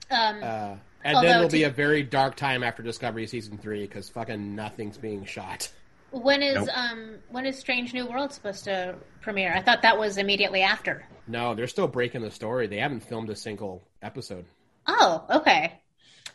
Um, 0.09 0.43
Uh, 0.43 0.75
and 1.03 1.17
then 1.23 1.37
it'll 1.37 1.49
be 1.49 1.63
a 1.63 1.69
very 1.69 2.01
dark 2.01 2.35
time 2.35 2.63
after 2.63 2.81
Discovery 2.81 3.27
season 3.27 3.57
three 3.57 3.81
because 3.81 4.09
fucking 4.09 4.55
nothing's 4.55 4.97
being 4.97 5.23
shot. 5.25 5.69
When 6.11 6.41
is 6.41 6.55
Nope. 6.55 6.69
um 6.77 7.15
when 7.29 7.45
is 7.45 7.57
Strange 7.57 7.93
New 7.93 8.05
World 8.05 8.31
supposed 8.31 8.63
to 8.65 8.95
premiere? 9.21 9.53
I 9.53 9.61
thought 9.61 9.81
that 9.81 9.97
was 9.97 10.17
immediately 10.17 10.61
after. 10.61 11.05
No, 11.27 11.53
they're 11.55 11.67
still 11.67 11.87
breaking 11.87 12.21
the 12.21 12.31
story. 12.31 12.67
They 12.67 12.77
haven't 12.77 13.01
filmed 13.01 13.29
a 13.29 13.35
single 13.35 13.83
episode. 14.01 14.45
Oh, 14.87 15.25
okay. 15.29 15.81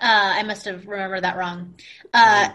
Uh, 0.01 0.33
I 0.37 0.43
must 0.43 0.65
have 0.67 0.87
remembered 0.87 1.25
that 1.25 1.37
wrong. 1.37 1.75
Uh, 2.13 2.51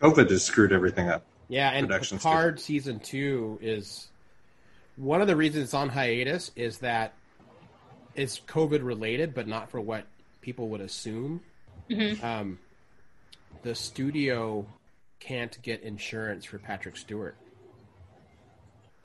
COVID 0.00 0.28
has 0.30 0.42
screwed 0.44 0.72
everything 0.72 1.08
up. 1.08 1.24
Yeah, 1.48 1.70
and 1.70 1.86
Production 1.86 2.18
Picard 2.18 2.58
season 2.58 2.98
two 2.98 3.58
is 3.62 4.08
One 4.96 5.20
of 5.20 5.28
the 5.28 5.36
reasons 5.36 5.64
it's 5.64 5.74
on 5.74 5.88
hiatus 5.90 6.50
is 6.56 6.78
that 6.78 7.12
it's 8.16 8.40
COVID 8.40 8.82
related, 8.82 9.34
but 9.34 9.46
not 9.46 9.70
for 9.70 9.80
what 9.80 10.06
people 10.40 10.68
would 10.70 10.80
assume. 10.80 11.40
Um, 12.22 12.58
the 13.62 13.74
studio 13.76 14.66
can't 15.20 15.60
get 15.62 15.82
insurance 15.82 16.44
for 16.44 16.58
Patrick 16.58 16.96
Stewart 16.96 17.36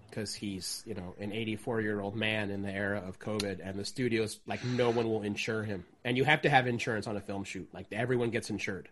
because 0.10 0.36
he's, 0.36 0.84
you 0.86 0.94
know, 0.94 1.16
an 1.20 1.32
84 1.32 1.82
year 1.82 2.02
old 2.02 2.16
man 2.16 2.52
in 2.52 2.62
the 2.62 2.72
era 2.72 3.02
of 3.08 3.18
COVID, 3.20 3.60
and 3.64 3.80
the 3.80 3.86
studio's 3.86 4.40
like, 4.46 4.64
no 4.64 4.90
one 4.90 5.08
will 5.08 5.24
insure 5.24 5.64
him. 5.64 5.86
And 6.04 6.18
you 6.18 6.26
have 6.26 6.42
to 6.42 6.50
have 6.50 6.68
insurance 6.68 7.08
on 7.08 7.16
a 7.16 7.22
film 7.22 7.46
shoot. 7.46 7.70
Like, 7.74 7.88
everyone 7.92 8.30
gets 8.30 8.50
insured. 8.50 8.90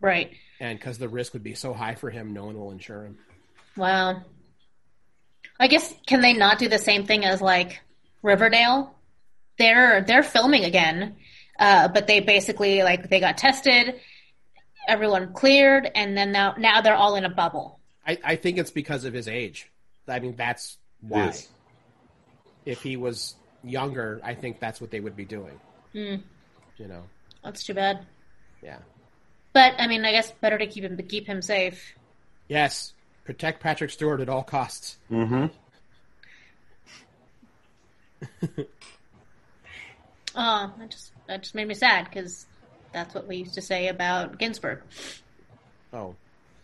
Right. 0.00 0.32
And 0.60 0.78
because 0.78 0.98
the 0.98 1.08
risk 1.08 1.32
would 1.32 1.44
be 1.44 1.54
so 1.54 1.72
high 1.72 1.94
for 1.94 2.10
him, 2.10 2.32
no 2.32 2.44
one 2.44 2.58
will 2.58 2.72
insure 2.72 3.04
him. 3.04 3.18
Wow. 3.76 4.22
I 5.60 5.66
guess 5.66 5.92
can 6.06 6.20
they 6.20 6.34
not 6.34 6.58
do 6.58 6.68
the 6.68 6.78
same 6.78 7.04
thing 7.04 7.24
as 7.24 7.40
like 7.40 7.80
Riverdale? 8.22 8.94
They're 9.58 10.02
they're 10.02 10.22
filming 10.22 10.64
again, 10.64 11.16
uh, 11.58 11.88
but 11.88 12.06
they 12.06 12.20
basically 12.20 12.82
like 12.84 13.10
they 13.10 13.18
got 13.18 13.38
tested, 13.38 13.96
everyone 14.88 15.32
cleared, 15.32 15.88
and 15.94 16.16
then 16.16 16.32
now 16.32 16.54
now 16.58 16.80
they're 16.80 16.96
all 16.96 17.14
in 17.14 17.24
a 17.24 17.28
bubble. 17.28 17.78
I, 18.06 18.18
I 18.24 18.36
think 18.36 18.58
it's 18.58 18.70
because 18.70 19.04
of 19.04 19.12
his 19.12 19.28
age. 19.28 19.70
I 20.08 20.18
mean, 20.18 20.34
that's 20.36 20.78
why. 21.00 21.26
Yes. 21.26 21.48
If 22.64 22.82
he 22.82 22.96
was 22.96 23.34
younger, 23.62 24.20
I 24.24 24.34
think 24.34 24.60
that's 24.60 24.80
what 24.80 24.90
they 24.90 25.00
would 25.00 25.16
be 25.16 25.24
doing. 25.24 25.58
You 25.92 26.20
know, 26.78 27.02
That's 27.42 27.64
too 27.64 27.74
bad. 27.74 28.06
yeah. 28.62 28.78
But 29.52 29.74
I 29.78 29.86
mean, 29.86 30.04
I 30.04 30.12
guess 30.12 30.30
better 30.40 30.58
to 30.58 30.66
keep 30.66 30.84
him 30.84 30.96
to 30.96 31.02
keep 31.02 31.26
him 31.26 31.42
safe. 31.42 31.94
Yes, 32.48 32.92
protect 33.24 33.60
Patrick 33.60 33.90
Stewart 33.90 34.20
at 34.20 34.28
all 34.28 34.42
costs. 34.42 34.96
Mm-hmm. 35.10 35.46
oh, 40.36 40.72
that 40.78 40.90
just 40.90 41.12
that 41.26 41.42
just 41.42 41.54
made 41.54 41.66
me 41.68 41.74
sad 41.74 42.04
because 42.04 42.46
that's 42.92 43.14
what 43.14 43.26
we 43.26 43.36
used 43.36 43.54
to 43.54 43.62
say 43.62 43.88
about 43.88 44.38
Ginsburg. 44.38 44.82
Oh, 45.92 46.14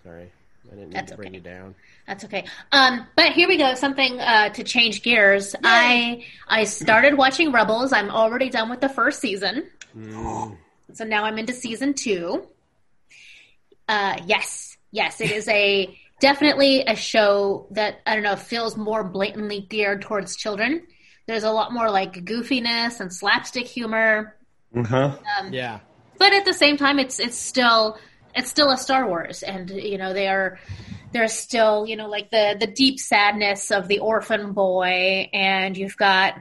sorry. 0.03 0.31
I 0.67 0.71
didn't 0.71 0.89
mean 0.89 0.91
That's 0.95 1.11
to 1.11 1.17
bring 1.17 1.29
okay. 1.29 1.37
you 1.37 1.43
down. 1.43 1.75
That's 2.07 2.25
okay. 2.25 2.45
Um, 2.73 3.07
but 3.17 3.33
here 3.33 3.49
we 3.49 3.59
go. 3.59 3.75
Something 3.75 4.19
uh, 4.19 4.49
to 4.51 4.65
change 4.65 5.03
gears. 5.03 5.55
I 5.63 6.25
I 6.49 6.65
started 6.65 7.19
watching 7.19 7.53
Rebels. 7.53 7.93
I'm 7.93 8.11
already 8.11 8.49
done 8.49 8.71
with 8.71 8.81
the 8.81 8.89
first 8.89 9.21
season. 9.21 9.65
So 10.93 11.05
now 11.05 11.25
I'm 11.25 11.39
into 11.39 11.53
season 11.53 11.95
two. 11.95 12.47
Uh, 13.89 14.17
yes, 14.27 14.77
yes, 14.91 15.21
it 15.21 15.31
is 15.31 15.47
a 15.49 15.99
definitely 16.21 16.83
a 16.87 16.97
show 16.97 17.67
that 17.73 18.01
I 18.07 18.15
don't 18.15 18.23
know 18.23 18.37
feels 18.37 18.77
more 18.77 19.05
blatantly 19.05 19.61
geared 19.61 20.03
towards 20.03 20.37
children. 20.37 20.87
There's 21.27 21.45
a 21.45 21.51
lot 21.51 21.73
more 21.73 21.91
like 21.91 22.25
goofiness 22.25 23.01
and 23.01 23.13
slapstick 23.13 23.67
humor, 23.67 24.37
Uh-huh. 24.75 25.17
Yeah. 25.51 25.81
But 26.19 26.33
at 26.33 26.45
the 26.45 26.55
same 26.55 26.77
time, 26.77 26.99
it's 26.99 27.19
it's 27.19 27.39
still 27.39 27.99
it's 28.35 28.51
still 28.51 28.71
a 28.71 28.77
Star 28.77 29.07
Wars, 29.07 29.43
and 29.43 29.71
you 29.71 29.99
know 29.99 30.13
they 30.13 30.29
are 30.29 30.59
there's 31.13 31.33
still 31.33 31.87
you 31.87 31.97
know 31.97 32.09
like 32.09 32.31
the 32.31 32.57
the 32.59 32.67
deep 32.67 32.99
sadness 32.99 33.71
of 33.71 33.89
the 33.89 34.01
orphan 34.01 34.53
boy, 34.53 35.29
and 35.33 35.77
you've 35.77 35.97
got 35.97 36.35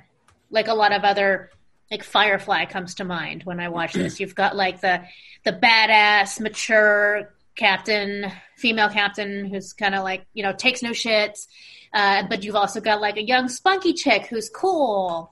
like 0.49 0.67
a 0.67 0.73
lot 0.73 0.91
of 0.91 1.03
other 1.03 1.49
like 1.91 2.03
Firefly 2.03 2.65
comes 2.65 2.95
to 2.95 3.03
mind 3.03 3.43
when 3.43 3.59
I 3.59 3.69
watch 3.69 3.93
this. 3.93 4.19
You've 4.19 4.35
got 4.35 4.55
like 4.55 4.81
the 4.81 5.03
the 5.43 5.53
badass, 5.53 6.39
mature 6.39 7.33
captain, 7.55 8.31
female 8.57 8.89
captain 8.89 9.45
who's 9.45 9.73
kind 9.73 9.95
of 9.95 10.03
like 10.03 10.25
you 10.33 10.43
know 10.43 10.53
takes 10.53 10.81
no 10.81 10.91
shits, 10.91 11.47
uh, 11.93 12.23
but 12.27 12.43
you've 12.43 12.55
also 12.55 12.81
got 12.81 13.01
like 13.01 13.17
a 13.17 13.23
young 13.23 13.47
spunky 13.49 13.93
chick 13.93 14.25
who's 14.25 14.49
cool 14.49 15.31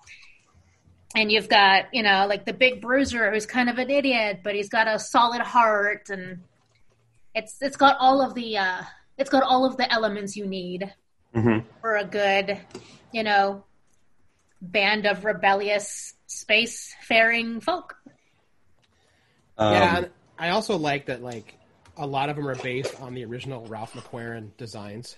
and 1.16 1.32
you've 1.32 1.50
got 1.50 1.86
you 1.94 2.04
know 2.04 2.26
like 2.28 2.46
the 2.46 2.54
big 2.54 2.82
bruiser 2.82 3.32
who's 3.32 3.46
kind 3.46 3.70
of 3.70 3.78
an 3.78 3.90
idiot 3.90 4.40
but 4.44 4.56
he's 4.56 4.70
got 4.70 4.88
a 4.88 4.98
solid 5.00 5.42
heart 5.42 6.10
and 6.10 6.40
it's 7.36 7.62
it's 7.62 7.78
got 7.78 7.98
all 8.00 8.22
of 8.22 8.34
the 8.36 8.58
uh 8.58 8.82
it's 9.18 9.30
got 9.30 9.44
all 9.44 9.66
of 9.66 9.78
the 9.78 9.92
elements 9.92 10.36
you 10.36 10.46
need 10.48 10.94
for 11.82 11.96
a 11.98 12.06
good 12.06 12.58
you 13.12 13.24
know 13.24 13.64
band 14.62 15.06
of 15.06 15.24
rebellious 15.26 16.14
space-faring 16.28 17.60
folk 17.62 17.96
Um, 19.58 19.74
yeah, 19.74 20.06
I 20.40 20.50
also 20.50 20.78
like 20.78 21.06
that. 21.08 21.22
Like 21.22 21.54
a 21.98 22.08
lot 22.08 22.30
of 22.30 22.36
them 22.36 22.48
are 22.48 22.56
based 22.56 23.00
on 23.02 23.14
the 23.14 23.24
original 23.26 23.66
Ralph 23.68 23.94
McQuarrie 23.94 24.50
designs. 24.58 25.18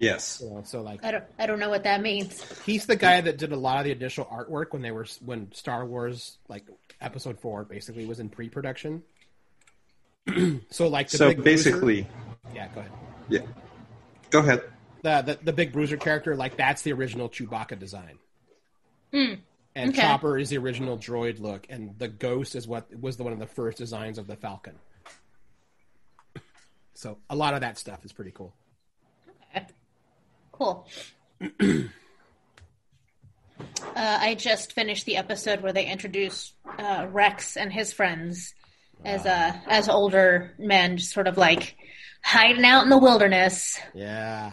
Yes. 0.00 0.40
You 0.42 0.50
know, 0.50 0.62
so 0.64 0.80
like 0.80 1.04
i 1.04 1.10
don't 1.10 1.24
i 1.38 1.44
don't 1.46 1.58
know 1.58 1.68
what 1.68 1.84
that 1.84 2.00
means 2.00 2.42
he's 2.64 2.86
the 2.86 2.96
guy 2.96 3.20
that 3.20 3.36
did 3.36 3.52
a 3.52 3.56
lot 3.56 3.78
of 3.78 3.84
the 3.84 3.92
initial 3.92 4.24
artwork 4.24 4.72
when 4.72 4.80
they 4.82 4.90
were 4.90 5.06
when 5.24 5.52
Star 5.52 5.84
Wars 5.86 6.38
like 6.48 6.64
Episode 7.02 7.38
Four 7.38 7.64
basically 7.64 8.06
was 8.06 8.18
in 8.20 8.28
pre-production. 8.30 9.02
so 10.70 10.88
like 10.88 11.08
the 11.10 11.16
So 11.18 11.28
big 11.28 11.36
bruiser- 11.42 11.70
basically, 11.70 12.06
yeah, 12.54 12.68
go 12.74 12.80
ahead. 12.80 12.92
yeah. 13.28 13.40
Go 14.30 14.38
ahead. 14.40 14.62
The, 15.02 15.22
the 15.22 15.38
the 15.44 15.52
big 15.52 15.72
bruiser 15.72 15.96
character 15.96 16.36
like 16.36 16.56
that's 16.56 16.82
the 16.82 16.92
original 16.92 17.28
Chewbacca 17.28 17.78
design. 17.78 18.18
Hmm. 19.12 19.34
And 19.74 19.90
okay. 19.90 20.00
Chopper 20.02 20.36
is 20.38 20.50
the 20.50 20.58
original 20.58 20.98
droid 20.98 21.40
look, 21.40 21.66
and 21.70 21.96
the 21.98 22.08
Ghost 22.08 22.54
is 22.56 22.66
what 22.66 22.86
was 22.98 23.16
the 23.16 23.22
one 23.22 23.32
of 23.32 23.38
the 23.38 23.46
first 23.46 23.78
designs 23.78 24.18
of 24.18 24.26
the 24.26 24.36
Falcon. 24.36 24.74
So 26.94 27.18
a 27.30 27.36
lot 27.36 27.54
of 27.54 27.60
that 27.62 27.78
stuff 27.78 28.04
is 28.04 28.12
pretty 28.12 28.32
cool. 28.32 28.52
Cool 30.60 30.86
uh, 31.40 31.84
i 33.96 34.34
just 34.34 34.72
finished 34.72 35.06
the 35.06 35.16
episode 35.16 35.62
where 35.62 35.72
they 35.72 35.86
introduce 35.86 36.52
uh, 36.78 37.06
rex 37.10 37.56
and 37.56 37.72
his 37.72 37.92
friends 37.92 38.54
as 39.04 39.24
uh 39.24 39.52
as 39.68 39.88
older 39.88 40.52
men 40.58 40.98
just 40.98 41.12
sort 41.12 41.26
of 41.26 41.38
like 41.38 41.76
hiding 42.22 42.64
out 42.64 42.82
in 42.82 42.90
the 42.90 42.98
wilderness 42.98 43.80
Yeah, 43.94 44.52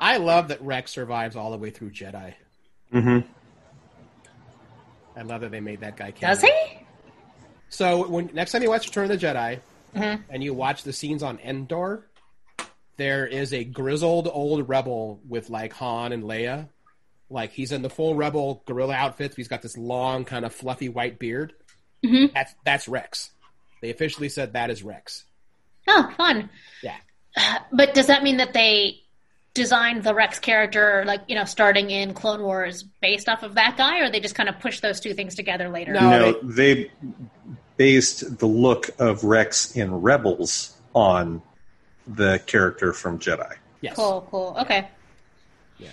I 0.00 0.16
love 0.16 0.48
that 0.48 0.62
Rex 0.62 0.90
survives 0.90 1.36
all 1.36 1.50
the 1.50 1.58
way 1.58 1.68
through 1.70 1.90
Jedi. 1.90 2.32
Mm-hmm. 2.92 3.28
I 5.16 5.22
love 5.22 5.42
that 5.42 5.50
they 5.50 5.60
made 5.60 5.80
that 5.80 5.96
guy. 5.98 6.10
does 6.18 6.40
he 6.40 6.50
So 7.68 8.08
when 8.08 8.30
next 8.32 8.52
time 8.52 8.62
you 8.62 8.70
watch 8.70 8.86
Return 8.86 9.10
of 9.10 9.20
the 9.20 9.26
Jedi 9.26 9.60
Mhm. 9.94 10.22
and 10.30 10.42
you 10.42 10.54
watch 10.54 10.82
the 10.84 10.92
scenes 10.94 11.22
on 11.22 11.38
Endor, 11.44 12.06
there 12.96 13.26
is 13.26 13.52
a 13.52 13.64
grizzled 13.64 14.28
old 14.32 14.68
rebel 14.68 15.20
with 15.28 15.50
like 15.50 15.72
Han 15.74 16.12
and 16.12 16.24
Leia. 16.24 16.68
Like 17.30 17.52
he's 17.52 17.72
in 17.72 17.82
the 17.82 17.90
full 17.90 18.14
rebel 18.14 18.62
guerrilla 18.66 18.94
outfits. 18.94 19.34
He's 19.36 19.48
got 19.48 19.62
this 19.62 19.76
long, 19.76 20.24
kind 20.24 20.44
of 20.44 20.54
fluffy 20.54 20.88
white 20.88 21.18
beard. 21.18 21.52
Mhm. 22.04 22.32
That's 22.34 22.54
that's 22.64 22.86
Rex. 22.88 23.30
They 23.82 23.90
officially 23.90 24.28
said 24.28 24.52
that 24.52 24.70
is 24.70 24.82
Rex. 24.82 25.24
oh 25.88 26.10
fun 26.16 26.48
Yeah. 26.82 26.96
but 27.72 27.94
does 27.94 28.06
that 28.06 28.22
mean 28.22 28.36
that 28.38 28.52
they 28.54 29.00
designed 29.54 30.02
the 30.02 30.14
rex 30.14 30.38
character 30.38 31.04
like 31.06 31.20
you 31.28 31.34
know 31.36 31.44
starting 31.44 31.90
in 31.90 32.12
clone 32.14 32.42
wars 32.42 32.82
based 33.02 33.28
off 33.28 33.42
of 33.42 33.54
that 33.56 33.76
guy 33.76 34.00
or 34.00 34.10
they 34.10 34.18
just 34.20 34.34
kind 34.34 34.48
of 34.48 34.58
push 34.58 34.80
those 34.80 34.98
two 35.00 35.14
things 35.14 35.34
together 35.34 35.68
later 35.68 35.92
No. 35.92 36.10
no, 36.10 36.32
they 36.42 36.90
based 37.76 38.38
the 38.38 38.46
look 38.46 38.90
of 38.98 39.24
Rex 39.24 39.76
in 39.76 39.92
Rebels 39.94 40.76
on 40.94 41.42
the 42.06 42.40
character 42.46 42.92
from 42.92 43.18
Jedi. 43.18 43.54
Yes. 43.80 43.96
cool 43.96 44.26
cool 44.30 44.56
okay 44.60 44.88
Yeah. 45.78 45.88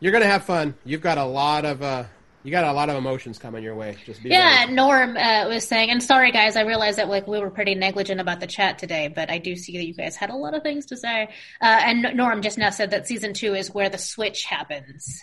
You're 0.00 0.12
gonna 0.12 0.26
have 0.26 0.44
fun. 0.44 0.74
You've 0.84 1.00
got 1.02 1.18
a 1.18 1.24
lot 1.24 1.64
of 1.64 1.82
uh, 1.82 2.04
you 2.42 2.50
got 2.52 2.64
a 2.64 2.72
lot 2.72 2.88
of 2.90 2.96
emotions 2.96 3.38
coming 3.38 3.64
your 3.64 3.74
way. 3.74 3.96
Just 4.06 4.22
be 4.22 4.28
Yeah, 4.28 4.60
ready. 4.60 4.72
Norm 4.74 5.16
uh, 5.16 5.48
was 5.48 5.66
saying, 5.66 5.90
and 5.90 6.00
sorry 6.02 6.30
guys, 6.30 6.54
I 6.56 6.62
realized 6.62 6.98
that 6.98 7.08
like 7.08 7.26
we 7.26 7.40
were 7.40 7.50
pretty 7.50 7.74
negligent 7.74 8.20
about 8.20 8.38
the 8.40 8.46
chat 8.46 8.78
today, 8.78 9.08
but 9.12 9.30
I 9.30 9.38
do 9.38 9.56
see 9.56 9.76
that 9.78 9.84
you 9.84 9.94
guys 9.94 10.14
had 10.14 10.30
a 10.30 10.36
lot 10.36 10.54
of 10.54 10.62
things 10.62 10.86
to 10.86 10.96
say. 10.96 11.24
Uh, 11.60 11.80
and 11.84 12.16
Norm 12.16 12.42
just 12.42 12.56
now 12.56 12.70
said 12.70 12.90
that 12.92 13.06
season 13.08 13.32
two 13.34 13.54
is 13.54 13.72
where 13.74 13.88
the 13.88 13.98
switch 13.98 14.44
happens, 14.44 15.20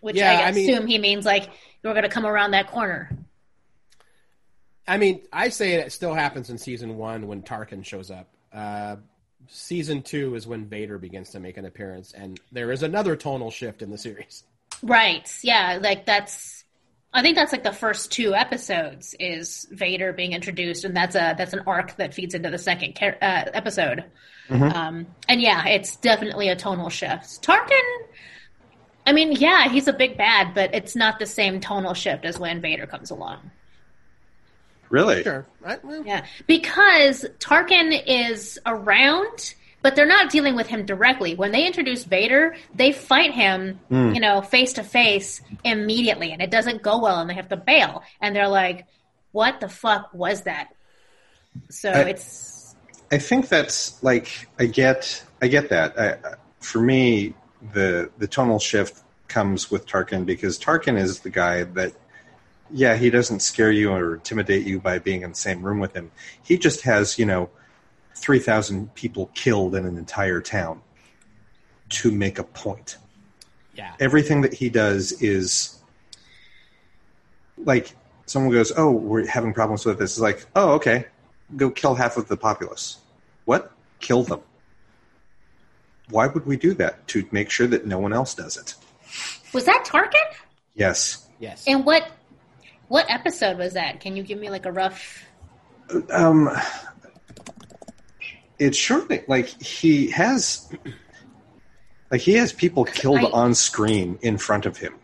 which 0.00 0.16
Yeah, 0.16 0.40
I 0.40 0.48
I 0.48 0.52
mean- 0.52 0.70
assume 0.70 0.86
he 0.86 0.98
means 0.98 1.26
like 1.26 1.50
we're 1.82 1.92
going 1.92 2.04
to 2.04 2.08
come 2.08 2.24
around 2.24 2.52
that 2.52 2.68
corner. 2.70 3.10
I 4.86 4.98
mean, 4.98 5.22
I 5.32 5.48
say 5.48 5.74
it 5.74 5.92
still 5.92 6.14
happens 6.14 6.50
in 6.50 6.58
season 6.58 6.96
one 6.96 7.26
when 7.26 7.42
Tarkin 7.42 7.84
shows 7.84 8.10
up. 8.10 8.28
Uh, 8.52 8.96
season 9.48 10.02
two 10.02 10.34
is 10.34 10.46
when 10.46 10.66
Vader 10.66 10.98
begins 10.98 11.30
to 11.30 11.40
make 11.40 11.56
an 11.56 11.64
appearance, 11.64 12.12
and 12.12 12.38
there 12.52 12.70
is 12.70 12.82
another 12.82 13.16
tonal 13.16 13.50
shift 13.50 13.82
in 13.82 13.90
the 13.90 13.98
series. 13.98 14.44
Right? 14.82 15.30
Yeah, 15.42 15.78
like 15.80 16.06
that's. 16.06 16.64
I 17.16 17.22
think 17.22 17.36
that's 17.36 17.52
like 17.52 17.62
the 17.62 17.72
first 17.72 18.10
two 18.10 18.34
episodes 18.34 19.14
is 19.20 19.68
Vader 19.70 20.12
being 20.12 20.32
introduced, 20.32 20.84
and 20.84 20.96
that's 20.96 21.14
a 21.14 21.34
that's 21.38 21.52
an 21.52 21.62
arc 21.66 21.96
that 21.96 22.12
feeds 22.12 22.34
into 22.34 22.50
the 22.50 22.58
second 22.58 22.96
char- 22.96 23.18
uh, 23.22 23.44
episode. 23.54 24.04
Um, 24.50 25.06
and 25.28 25.40
yeah, 25.40 25.66
it's 25.68 25.96
definitely 25.96 26.48
a 26.48 26.56
tonal 26.56 26.90
shift. 26.90 27.42
Tarkin, 27.42 27.80
I 29.06 29.12
mean, 29.12 29.32
yeah, 29.32 29.68
he's 29.68 29.88
a 29.88 29.92
big 29.92 30.18
bad, 30.18 30.54
but 30.54 30.74
it's 30.74 30.96
not 30.96 31.18
the 31.18 31.26
same 31.26 31.60
tonal 31.60 31.94
shift 31.94 32.24
as 32.24 32.38
when 32.38 32.60
Vader 32.60 32.86
comes 32.86 33.10
along. 33.10 33.50
Really? 34.94 35.24
Sure, 35.24 35.44
I, 35.64 35.78
well, 35.82 36.06
Yeah, 36.06 36.24
because 36.46 37.26
Tarkin 37.40 38.00
is 38.06 38.60
around, 38.64 39.56
but 39.82 39.96
they're 39.96 40.06
not 40.06 40.30
dealing 40.30 40.54
with 40.54 40.68
him 40.68 40.86
directly. 40.86 41.34
When 41.34 41.50
they 41.50 41.66
introduce 41.66 42.04
Vader, 42.04 42.54
they 42.76 42.92
fight 42.92 43.32
him, 43.32 43.80
hmm. 43.88 44.12
you 44.14 44.20
know, 44.20 44.40
face 44.40 44.74
to 44.74 44.84
face 44.84 45.42
immediately, 45.64 46.30
and 46.30 46.40
it 46.40 46.52
doesn't 46.52 46.82
go 46.82 47.00
well, 47.00 47.18
and 47.18 47.28
they 47.28 47.34
have 47.34 47.48
to 47.48 47.56
bail, 47.56 48.04
and 48.20 48.36
they're 48.36 48.46
like, 48.46 48.86
"What 49.32 49.58
the 49.58 49.68
fuck 49.68 50.14
was 50.14 50.42
that?" 50.42 50.68
So 51.70 51.90
I- 51.90 52.10
it's 52.10 52.76
I 53.10 53.18
think 53.18 53.48
that's 53.48 54.00
like 54.00 54.46
I 54.60 54.66
get 54.66 55.24
I 55.42 55.48
get 55.48 55.70
that. 55.70 55.98
I, 55.98 56.10
I- 56.12 56.34
for 56.60 56.80
me, 56.80 57.34
the 57.72 58.12
the 58.18 58.28
tonal 58.28 58.60
shift 58.60 59.02
comes 59.26 59.72
with 59.72 59.86
Tarkin 59.86 60.24
because 60.24 60.56
Tarkin 60.56 60.96
is 60.96 61.18
the 61.18 61.30
guy 61.30 61.64
that 61.64 61.94
yeah 62.74 62.96
he 62.96 63.08
doesn't 63.08 63.40
scare 63.40 63.70
you 63.70 63.92
or 63.92 64.14
intimidate 64.14 64.66
you 64.66 64.80
by 64.80 64.98
being 64.98 65.22
in 65.22 65.30
the 65.30 65.36
same 65.36 65.62
room 65.62 65.78
with 65.78 65.94
him. 65.94 66.10
He 66.42 66.58
just 66.58 66.82
has 66.82 67.18
you 67.18 67.24
know 67.24 67.48
three 68.16 68.40
thousand 68.40 68.94
people 68.94 69.30
killed 69.34 69.74
in 69.74 69.86
an 69.86 69.96
entire 69.96 70.40
town 70.40 70.82
to 71.90 72.10
make 72.10 72.38
a 72.38 72.44
point. 72.44 72.98
Yeah. 73.74 73.94
Everything 74.00 74.42
that 74.42 74.54
he 74.54 74.68
does 74.68 75.12
is 75.22 75.78
like 77.56 77.94
someone 78.26 78.52
goes, 78.52 78.72
"Oh, 78.76 78.90
we're 78.90 79.26
having 79.26 79.54
problems 79.54 79.86
with 79.86 79.98
this." 79.98 80.12
It's 80.12 80.20
like, 80.20 80.44
"Oh, 80.56 80.72
okay, 80.74 81.06
go 81.56 81.70
kill 81.70 81.94
half 81.94 82.16
of 82.16 82.28
the 82.28 82.36
populace." 82.36 82.98
What? 83.44 83.70
Kill 84.00 84.24
them? 84.24 84.40
Why 86.10 86.26
would 86.26 86.46
we 86.46 86.56
do 86.56 86.74
that? 86.74 87.06
To 87.08 87.26
make 87.30 87.50
sure 87.50 87.66
that 87.68 87.86
no 87.86 87.98
one 87.98 88.12
else 88.12 88.34
does 88.34 88.56
it. 88.56 88.74
was 89.52 89.64
that 89.64 89.84
Tarkin? 89.86 90.36
Yes. 90.74 91.26
Yes. 91.38 91.64
And 91.66 91.84
what 91.84 92.10
what 92.88 93.10
episode 93.10 93.58
was 93.58 93.74
that? 93.74 94.00
Can 94.00 94.16
you 94.16 94.22
give 94.22 94.38
me 94.38 94.50
like 94.50 94.66
a 94.66 94.72
rough? 94.72 95.24
Um, 96.10 96.50
it's 98.58 98.76
shortly 98.76 99.22
like 99.28 99.46
he 99.46 100.10
has, 100.10 100.70
like 102.10 102.20
he 102.20 102.34
has 102.34 102.52
people 102.52 102.84
killed 102.84 103.18
I- 103.20 103.30
on 103.30 103.54
screen 103.54 104.18
in 104.22 104.38
front 104.38 104.66
of 104.66 104.76
him. 104.76 104.94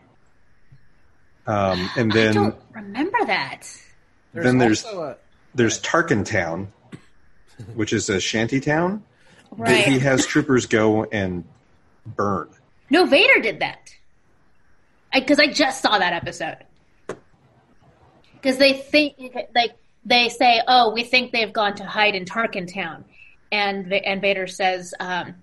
Um, 1.47 1.89
and 1.97 2.11
then 2.11 2.29
I 2.29 2.33
don't 2.33 2.55
remember 2.73 3.17
that. 3.25 3.67
then 4.33 4.57
there's 4.59 4.85
also 4.85 5.01
a, 5.01 5.17
there's 5.55 5.81
Tarkin 5.81 6.23
Town, 6.23 6.71
which 7.73 7.93
is 7.93 8.09
a 8.09 8.19
shanty 8.19 8.59
town 8.59 9.03
that 9.57 9.87
he 9.87 9.99
has 9.99 10.25
troopers 10.25 10.67
go 10.67 11.03
and 11.05 11.43
burn. 12.05 12.49
No, 12.89 13.05
Vader 13.05 13.41
did 13.41 13.59
that. 13.59 13.93
Because 15.13 15.39
I, 15.39 15.47
just 15.47 15.81
saw 15.81 15.97
that 15.97 16.13
episode. 16.13 16.57
Because 18.41 18.57
they 18.57 18.73
think, 18.73 19.15
like, 19.53 19.75
they 20.03 20.29
say, 20.29 20.61
"Oh, 20.67 20.91
we 20.91 21.03
think 21.03 21.31
they've 21.31 21.53
gone 21.53 21.75
to 21.75 21.85
hide 21.85 22.15
in 22.15 22.25
Tarkin 22.25 22.71
Town," 22.71 23.05
and 23.51 23.91
and 23.93 24.21
Vader 24.21 24.47
says, 24.47 24.93
um, 24.99 25.35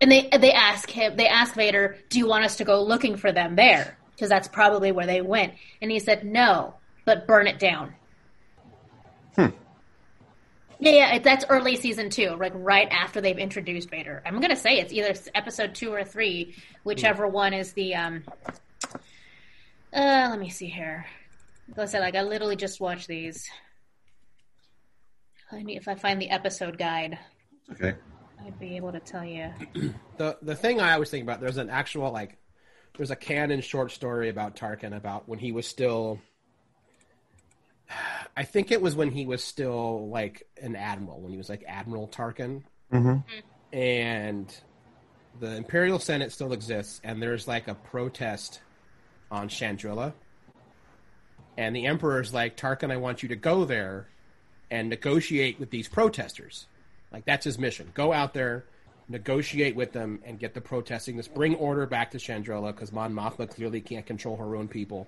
and 0.00 0.10
they 0.10 0.28
they 0.38 0.52
ask 0.52 0.90
him, 0.90 1.16
they 1.16 1.28
ask 1.28 1.54
Vader, 1.54 1.96
"Do 2.10 2.18
you 2.18 2.26
want 2.26 2.44
us 2.44 2.56
to 2.56 2.64
go 2.64 2.82
looking 2.82 3.16
for 3.16 3.32
them 3.32 3.56
there?" 3.56 3.96
Because 4.14 4.28
that's 4.28 4.48
probably 4.48 4.92
where 4.92 5.06
they 5.06 5.22
went, 5.22 5.54
and 5.80 5.90
he 5.90 5.98
said, 6.00 6.24
"No, 6.24 6.74
but 7.04 7.26
burn 7.26 7.46
it 7.46 7.58
down." 7.58 7.94
Hmm. 9.36 9.46
Yeah, 10.78 10.92
yeah, 10.92 11.18
that's 11.20 11.46
early 11.48 11.76
season 11.76 12.10
two, 12.10 12.30
like 12.30 12.52
right 12.54 12.88
after 12.90 13.20
they've 13.20 13.38
introduced 13.38 13.88
Vader. 13.88 14.22
I'm 14.26 14.40
gonna 14.40 14.56
say 14.56 14.80
it's 14.80 14.92
either 14.92 15.14
episode 15.34 15.74
two 15.74 15.92
or 15.94 16.04
three, 16.04 16.56
whichever 16.84 17.26
one 17.26 17.54
is 17.54 17.72
the. 17.72 17.94
um 17.94 18.24
uh, 19.94 20.28
Let 20.30 20.38
me 20.38 20.50
see 20.50 20.66
here. 20.66 21.06
Like 21.68 21.78
I 21.78 21.84
said, 21.86 22.00
like 22.00 22.16
I 22.16 22.22
literally 22.22 22.56
just 22.56 22.80
watched 22.80 23.08
these. 23.08 23.48
I 25.50 25.62
mean, 25.62 25.76
if 25.76 25.88
I 25.88 25.94
find 25.94 26.20
the 26.20 26.30
episode 26.30 26.78
guide, 26.78 27.18
Okay. 27.72 27.94
I'd 28.44 28.58
be 28.58 28.76
able 28.76 28.92
to 28.92 29.00
tell 29.00 29.24
you. 29.24 29.50
the 30.16 30.36
the 30.42 30.54
thing 30.56 30.80
I 30.80 30.92
always 30.94 31.10
think 31.10 31.22
about. 31.22 31.40
There's 31.40 31.58
an 31.58 31.70
actual 31.70 32.10
like, 32.10 32.38
there's 32.96 33.10
a 33.10 33.16
canon 33.16 33.60
short 33.60 33.92
story 33.92 34.28
about 34.28 34.56
Tarkin 34.56 34.96
about 34.96 35.28
when 35.28 35.38
he 35.38 35.52
was 35.52 35.66
still. 35.66 36.20
I 38.36 38.44
think 38.44 38.70
it 38.72 38.80
was 38.80 38.94
when 38.94 39.10
he 39.10 39.26
was 39.26 39.44
still 39.44 40.08
like 40.08 40.46
an 40.60 40.74
admiral, 40.74 41.20
when 41.20 41.30
he 41.32 41.38
was 41.38 41.48
like 41.48 41.64
Admiral 41.66 42.08
Tarkin, 42.08 42.62
hmm 42.90 43.16
and 43.72 44.54
the 45.40 45.56
Imperial 45.56 45.98
Senate 45.98 46.30
still 46.32 46.52
exists, 46.52 47.00
and 47.04 47.22
there's 47.22 47.46
like 47.48 47.68
a 47.68 47.74
protest 47.74 48.60
on 49.30 49.48
Chandrila, 49.48 50.12
and 51.56 51.74
the 51.74 51.86
Emperor's 51.86 52.32
like, 52.32 52.56
Tarkin, 52.56 52.90
I 52.90 52.96
want 52.96 53.22
you 53.22 53.28
to 53.30 53.36
go 53.36 53.64
there 53.64 54.06
and 54.70 54.88
negotiate 54.88 55.60
with 55.60 55.70
these 55.70 55.88
protesters. 55.88 56.66
Like 57.12 57.24
that's 57.24 57.44
his 57.44 57.58
mission. 57.58 57.90
Go 57.94 58.12
out 58.12 58.32
there, 58.32 58.64
negotiate 59.08 59.76
with 59.76 59.92
them, 59.92 60.20
and 60.24 60.38
get 60.38 60.54
the 60.54 60.60
protesting. 60.60 61.16
This 61.16 61.28
bring 61.28 61.54
order 61.56 61.86
back 61.86 62.10
to 62.12 62.18
Chandrila 62.18 62.74
because 62.74 62.92
Mon 62.92 63.12
Mothma 63.12 63.48
clearly 63.48 63.80
can't 63.80 64.06
control 64.06 64.36
her 64.36 64.56
own 64.56 64.68
people. 64.68 65.06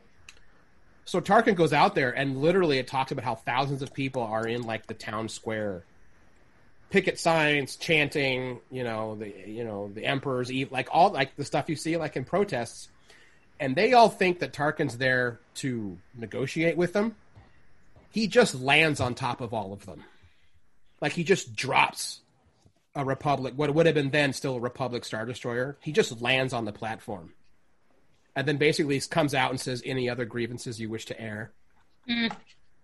So 1.07 1.21
Tarkin 1.21 1.55
goes 1.55 1.73
out 1.73 1.95
there, 1.95 2.11
and 2.11 2.39
literally 2.39 2.79
it 2.79 2.87
talks 2.87 3.13
about 3.13 3.25
how 3.25 3.35
thousands 3.35 3.83
of 3.83 3.93
people 3.93 4.23
are 4.23 4.47
in 4.47 4.63
like 4.63 4.87
the 4.87 4.95
town 4.95 5.29
square 5.29 5.85
picket 6.91 7.19
signs, 7.19 7.77
chanting, 7.77 8.61
you 8.71 8.85
know, 8.85 9.17
the 9.17 9.33
you 9.47 9.65
know 9.65 9.91
the 9.93 10.05
emperor's 10.05 10.53
eve, 10.53 10.71
like 10.71 10.89
all 10.93 11.11
like 11.11 11.35
the 11.37 11.45
stuff 11.45 11.69
you 11.69 11.77
see 11.77 11.97
like 11.97 12.17
in 12.17 12.25
protests, 12.25 12.89
and 13.61 13.77
they 13.77 13.93
all 13.93 14.09
think 14.09 14.41
that 14.41 14.53
Tarkin's 14.53 14.99
there 14.99 15.41
to 15.57 15.99
negotiate 16.15 16.77
with 16.77 16.93
them. 16.93 17.17
He 18.11 18.27
just 18.27 18.55
lands 18.55 19.01
on 19.01 19.15
top 19.15 19.41
of 19.41 19.53
all 19.53 19.73
of 19.73 19.87
them, 19.87 20.05
like 21.01 21.13
he 21.13 21.25
just 21.25 21.57
drops 21.57 22.21
a 22.95 23.05
republic, 23.05 23.55
what 23.57 23.75
would 23.75 23.87
have 23.87 23.95
been 23.95 24.11
then 24.11 24.33
still 24.33 24.57
a 24.57 24.61
republic 24.61 25.05
star 25.05 25.27
destroyer. 25.27 25.77
He 25.81 25.93
just 25.93 26.23
lands 26.23 26.53
on 26.53 26.65
the 26.65 26.73
platform, 26.73 27.33
and 28.37 28.47
then 28.47 28.57
basically 28.57 29.01
comes 29.01 29.35
out 29.35 29.51
and 29.51 29.61
says, 29.61 29.83
"Any 29.85 30.09
other 30.09 30.25
grievances 30.25 30.81
you 30.81 30.89
wish 30.89 31.07
to 31.07 31.21
air?" 31.21 31.53
Mm. 32.09 32.37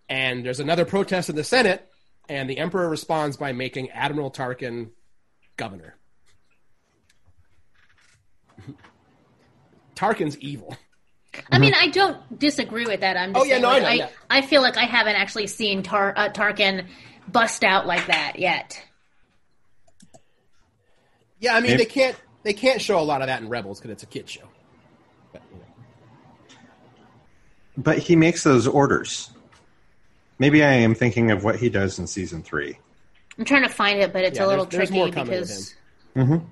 And 0.08 0.44
there's 0.44 0.58
another 0.58 0.84
protest 0.84 1.28
in 1.28 1.36
the 1.36 1.44
Senate, 1.44 1.88
and 2.28 2.50
the 2.50 2.58
Emperor 2.58 2.88
responds 2.88 3.36
by 3.36 3.52
making 3.52 3.90
Admiral 3.90 4.32
Tarkin 4.32 4.90
governor. 5.56 5.94
Tarkin's 10.00 10.38
evil. 10.38 10.74
I 11.52 11.58
mean, 11.58 11.74
I 11.78 11.88
don't 11.88 12.38
disagree 12.38 12.86
with 12.86 13.00
that. 13.00 13.16
I'm 13.18 13.34
just 13.34 13.40
Oh, 13.42 13.44
yeah, 13.44 13.52
saying, 13.54 13.62
no, 13.62 13.68
I 13.70 13.78
know, 13.80 13.86
I, 13.86 13.92
yeah. 13.92 14.08
I 14.30 14.40
feel 14.40 14.62
like 14.62 14.76
I 14.78 14.84
haven't 14.84 15.14
actually 15.14 15.46
seen 15.46 15.82
Tar- 15.82 16.14
uh, 16.16 16.30
Tarkin 16.30 16.86
bust 17.28 17.62
out 17.62 17.86
like 17.86 18.06
that 18.06 18.38
yet. 18.38 18.82
Yeah, 21.38 21.54
I 21.54 21.60
mean 21.60 21.72
Maybe- 21.72 21.84
they 21.84 21.90
can't 21.90 22.16
they 22.42 22.52
can't 22.54 22.80
show 22.80 22.98
a 22.98 23.02
lot 23.04 23.20
of 23.20 23.26
that 23.28 23.42
in 23.42 23.48
Rebels 23.50 23.78
because 23.78 23.92
it's 23.92 24.02
a 24.02 24.06
kid 24.06 24.28
show. 24.28 24.48
But, 25.32 25.42
you 25.52 25.58
know. 25.58 25.64
But 27.76 27.98
he 27.98 28.16
makes 28.16 28.42
those 28.42 28.66
orders. 28.66 29.30
Maybe 30.38 30.64
I 30.64 30.72
am 30.72 30.94
thinking 30.94 31.30
of 31.30 31.44
what 31.44 31.56
he 31.56 31.68
does 31.68 31.98
in 31.98 32.06
season 32.06 32.42
three. 32.42 32.78
I'm 33.38 33.44
trying 33.44 33.62
to 33.62 33.68
find 33.68 34.00
it, 34.00 34.12
but 34.14 34.24
it's 34.24 34.38
Yeah, 34.38 34.46
a 34.46 34.48
little 34.48 34.64
there's- 34.64 34.88
there's 34.88 34.98
tricky 34.98 34.98
more 34.98 35.24
coming 35.24 35.38
with 35.40 35.48
because 35.48 35.74
Mm-hmm. 36.16 36.44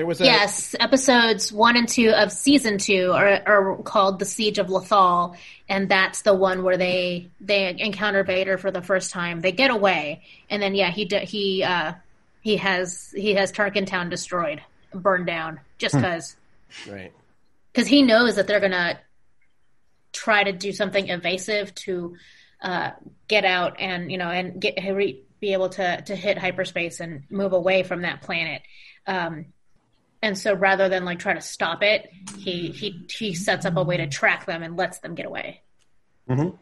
There 0.00 0.06
was 0.06 0.18
a 0.22 0.24
yes, 0.24 0.74
episodes 0.80 1.52
one 1.52 1.76
and 1.76 1.86
two 1.86 2.08
of 2.08 2.32
season 2.32 2.78
two 2.78 3.12
are, 3.12 3.42
are 3.46 3.76
called 3.82 4.18
the 4.18 4.24
Siege 4.24 4.56
of 4.56 4.68
Lothal, 4.68 5.36
and 5.68 5.90
that's 5.90 6.22
the 6.22 6.32
one 6.32 6.62
where 6.62 6.78
they 6.78 7.28
they 7.38 7.78
encounter 7.78 8.24
Vader 8.24 8.56
for 8.56 8.70
the 8.70 8.80
first 8.80 9.12
time. 9.12 9.40
They 9.40 9.52
get 9.52 9.70
away, 9.70 10.22
and 10.48 10.62
then 10.62 10.74
yeah, 10.74 10.90
he 10.90 11.04
he 11.04 11.62
uh, 11.62 11.92
he 12.40 12.56
has 12.56 13.12
he 13.14 13.34
has 13.34 13.52
Tarkin 13.52 13.86
Town 13.86 14.08
destroyed, 14.08 14.62
burned 14.94 15.26
down, 15.26 15.60
just 15.76 15.94
because 15.94 16.34
right. 16.90 17.12
because 17.70 17.86
he 17.86 18.00
knows 18.00 18.36
that 18.36 18.46
they're 18.46 18.58
gonna 18.58 18.98
try 20.14 20.44
to 20.44 20.52
do 20.52 20.72
something 20.72 21.10
evasive 21.10 21.74
to 21.74 22.16
uh, 22.62 22.92
get 23.28 23.44
out 23.44 23.78
and 23.78 24.10
you 24.10 24.16
know 24.16 24.30
and 24.30 24.62
get 24.62 24.78
be 25.40 25.52
able 25.52 25.68
to 25.68 26.00
to 26.00 26.16
hit 26.16 26.38
hyperspace 26.38 27.00
and 27.00 27.24
move 27.28 27.52
away 27.52 27.82
from 27.82 28.00
that 28.00 28.22
planet. 28.22 28.62
Um, 29.06 29.44
and 30.22 30.36
so 30.36 30.54
rather 30.54 30.88
than 30.88 31.04
like 31.04 31.18
try 31.18 31.32
to 31.32 31.40
stop 31.40 31.82
it, 31.82 32.10
he 32.38 32.68
he 32.70 33.06
he 33.10 33.34
sets 33.34 33.64
up 33.64 33.76
a 33.76 33.82
way 33.82 33.96
to 33.96 34.06
track 34.06 34.46
them 34.46 34.62
and 34.62 34.76
lets 34.76 34.98
them 34.98 35.14
get 35.14 35.26
away. 35.26 35.62
Mm-hmm. 36.28 36.56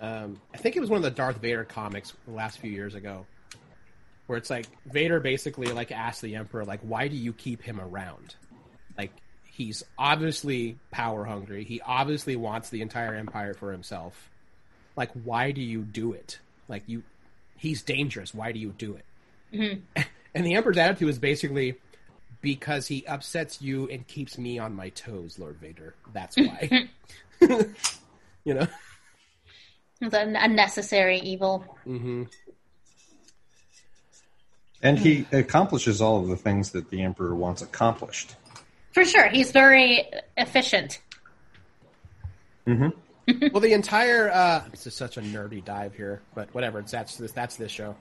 Um, 0.00 0.40
I 0.52 0.58
think 0.58 0.76
it 0.76 0.80
was 0.80 0.90
one 0.90 0.98
of 0.98 1.02
the 1.02 1.10
Darth 1.10 1.38
Vader 1.38 1.64
comics 1.64 2.12
the 2.26 2.32
last 2.32 2.58
few 2.58 2.70
years 2.70 2.94
ago, 2.94 3.26
where 4.26 4.38
it's 4.38 4.50
like 4.50 4.66
Vader 4.86 5.20
basically 5.20 5.68
like 5.68 5.92
asks 5.92 6.22
the 6.22 6.36
Emperor 6.36 6.64
like, 6.64 6.80
"Why 6.80 7.08
do 7.08 7.16
you 7.16 7.32
keep 7.32 7.62
him 7.62 7.80
around? 7.80 8.34
Like 8.96 9.12
he's 9.44 9.84
obviously 9.98 10.78
power 10.90 11.24
hungry. 11.24 11.64
He 11.64 11.82
obviously 11.82 12.36
wants 12.36 12.70
the 12.70 12.80
entire 12.80 13.14
empire 13.14 13.52
for 13.52 13.72
himself. 13.72 14.30
Like, 14.96 15.10
why 15.24 15.50
do 15.50 15.60
you 15.60 15.82
do 15.82 16.12
it? 16.12 16.38
Like 16.68 16.82
you, 16.86 17.02
he's 17.58 17.82
dangerous. 17.82 18.32
Why 18.34 18.52
do 18.52 18.58
you 18.58 18.70
do 18.70 18.96
it?" 19.52 19.82
And 20.36 20.44
the 20.44 20.54
Emperor's 20.54 20.76
attitude 20.76 21.08
is 21.08 21.18
basically 21.18 21.76
because 22.42 22.86
he 22.88 23.06
upsets 23.06 23.62
you 23.62 23.88
and 23.88 24.06
keeps 24.06 24.36
me 24.36 24.58
on 24.58 24.76
my 24.76 24.90
toes, 24.90 25.38
Lord 25.38 25.56
Vader. 25.56 25.94
That's 26.12 26.36
why. 26.36 26.90
you 27.40 28.52
know. 28.54 28.66
It's 30.02 30.14
an 30.14 30.36
unnecessary 30.36 31.20
evil. 31.20 31.78
And 34.82 34.98
he 34.98 35.26
accomplishes 35.32 36.02
all 36.02 36.20
of 36.20 36.28
the 36.28 36.36
things 36.36 36.72
that 36.72 36.90
the 36.90 37.02
Emperor 37.02 37.34
wants 37.34 37.62
accomplished. 37.62 38.34
For 38.92 39.06
sure. 39.06 39.28
He's 39.28 39.52
very 39.52 40.04
efficient. 40.36 41.00
well, 42.66 43.60
the 43.62 43.72
entire 43.72 44.30
uh, 44.30 44.64
this 44.70 44.86
is 44.86 44.94
such 44.94 45.16
a 45.16 45.22
nerdy 45.22 45.64
dive 45.64 45.94
here, 45.94 46.20
but 46.34 46.52
whatever. 46.54 46.80
It's 46.80 46.92
that's 46.92 47.16
this 47.16 47.32
that's 47.32 47.56
this 47.56 47.72
show. 47.72 47.96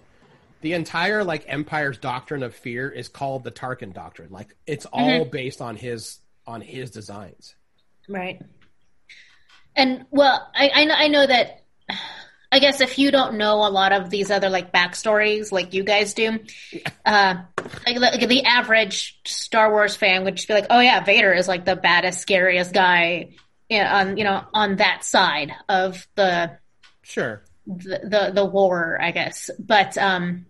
The 0.61 0.73
entire 0.73 1.23
like 1.23 1.45
Empire's 1.47 1.97
doctrine 1.97 2.43
of 2.43 2.55
fear 2.55 2.89
is 2.89 3.07
called 3.07 3.43
the 3.43 3.51
Tarkin 3.51 3.93
doctrine. 3.93 4.31
Like 4.31 4.55
it's 4.65 4.85
all 4.85 5.25
based 5.25 5.61
on 5.61 5.75
his 5.75 6.19
on 6.47 6.61
his 6.61 6.91
designs. 6.91 7.55
Right. 8.07 8.41
And 9.75 10.05
well, 10.11 10.49
I 10.55 10.71
I 10.73 10.85
know, 10.85 10.95
I 10.95 11.07
know 11.07 11.25
that. 11.25 11.61
I 12.51 12.59
guess 12.59 12.79
if 12.79 12.97
you 12.97 13.11
don't 13.11 13.37
know 13.37 13.67
a 13.67 13.69
lot 13.69 13.91
of 13.91 14.09
these 14.09 14.31
other 14.31 14.49
like 14.49 14.71
backstories 14.71 15.51
like 15.51 15.73
you 15.73 15.83
guys 15.83 16.13
do, 16.13 16.39
uh, 17.05 17.35
like, 17.85 17.99
like 17.99 18.29
the 18.29 18.45
average 18.45 19.19
Star 19.25 19.71
Wars 19.71 19.97
fan 19.97 20.23
would 20.23 20.37
just 20.37 20.47
be 20.47 20.53
like, 20.53 20.67
"Oh 20.69 20.79
yeah, 20.79 21.03
Vader 21.03 21.33
is 21.33 21.49
like 21.49 21.65
the 21.65 21.75
baddest, 21.75 22.21
scariest 22.21 22.71
guy 22.71 23.31
you 23.69 23.79
know, 23.79 23.89
on 23.89 24.17
you 24.17 24.23
know 24.23 24.43
on 24.53 24.77
that 24.77 25.03
side 25.03 25.51
of 25.67 26.07
the 26.15 26.57
Sure. 27.01 27.43
The 27.67 27.99
the, 28.03 28.31
the 28.33 28.45
war, 28.45 28.97
I 29.01 29.11
guess. 29.11 29.49
But 29.59 29.97
um, 29.97 30.45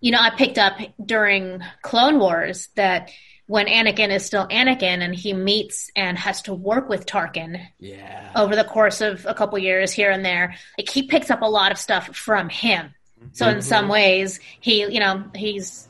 you 0.00 0.12
know, 0.12 0.18
I 0.20 0.30
picked 0.30 0.58
up 0.58 0.78
during 1.04 1.62
Clone 1.82 2.18
Wars 2.18 2.68
that 2.76 3.10
when 3.46 3.66
Anakin 3.66 4.10
is 4.10 4.24
still 4.24 4.46
Anakin 4.46 5.02
and 5.02 5.14
he 5.14 5.32
meets 5.32 5.90
and 5.96 6.16
has 6.16 6.42
to 6.42 6.54
work 6.54 6.88
with 6.88 7.04
Tarkin 7.04 7.60
Yeah. 7.80 8.30
over 8.36 8.54
the 8.54 8.62
course 8.64 9.00
of 9.00 9.26
a 9.26 9.34
couple 9.34 9.58
years 9.58 9.90
here 9.92 10.10
and 10.10 10.24
there, 10.24 10.54
like 10.78 10.88
he 10.88 11.02
picks 11.02 11.30
up 11.30 11.42
a 11.42 11.50
lot 11.50 11.72
of 11.72 11.78
stuff 11.78 12.14
from 12.16 12.48
him. 12.48 12.94
So 13.32 13.48
in 13.48 13.60
some 13.60 13.88
ways, 13.88 14.40
he 14.60 14.80
you 14.90 15.00
know 15.00 15.24
he's 15.34 15.88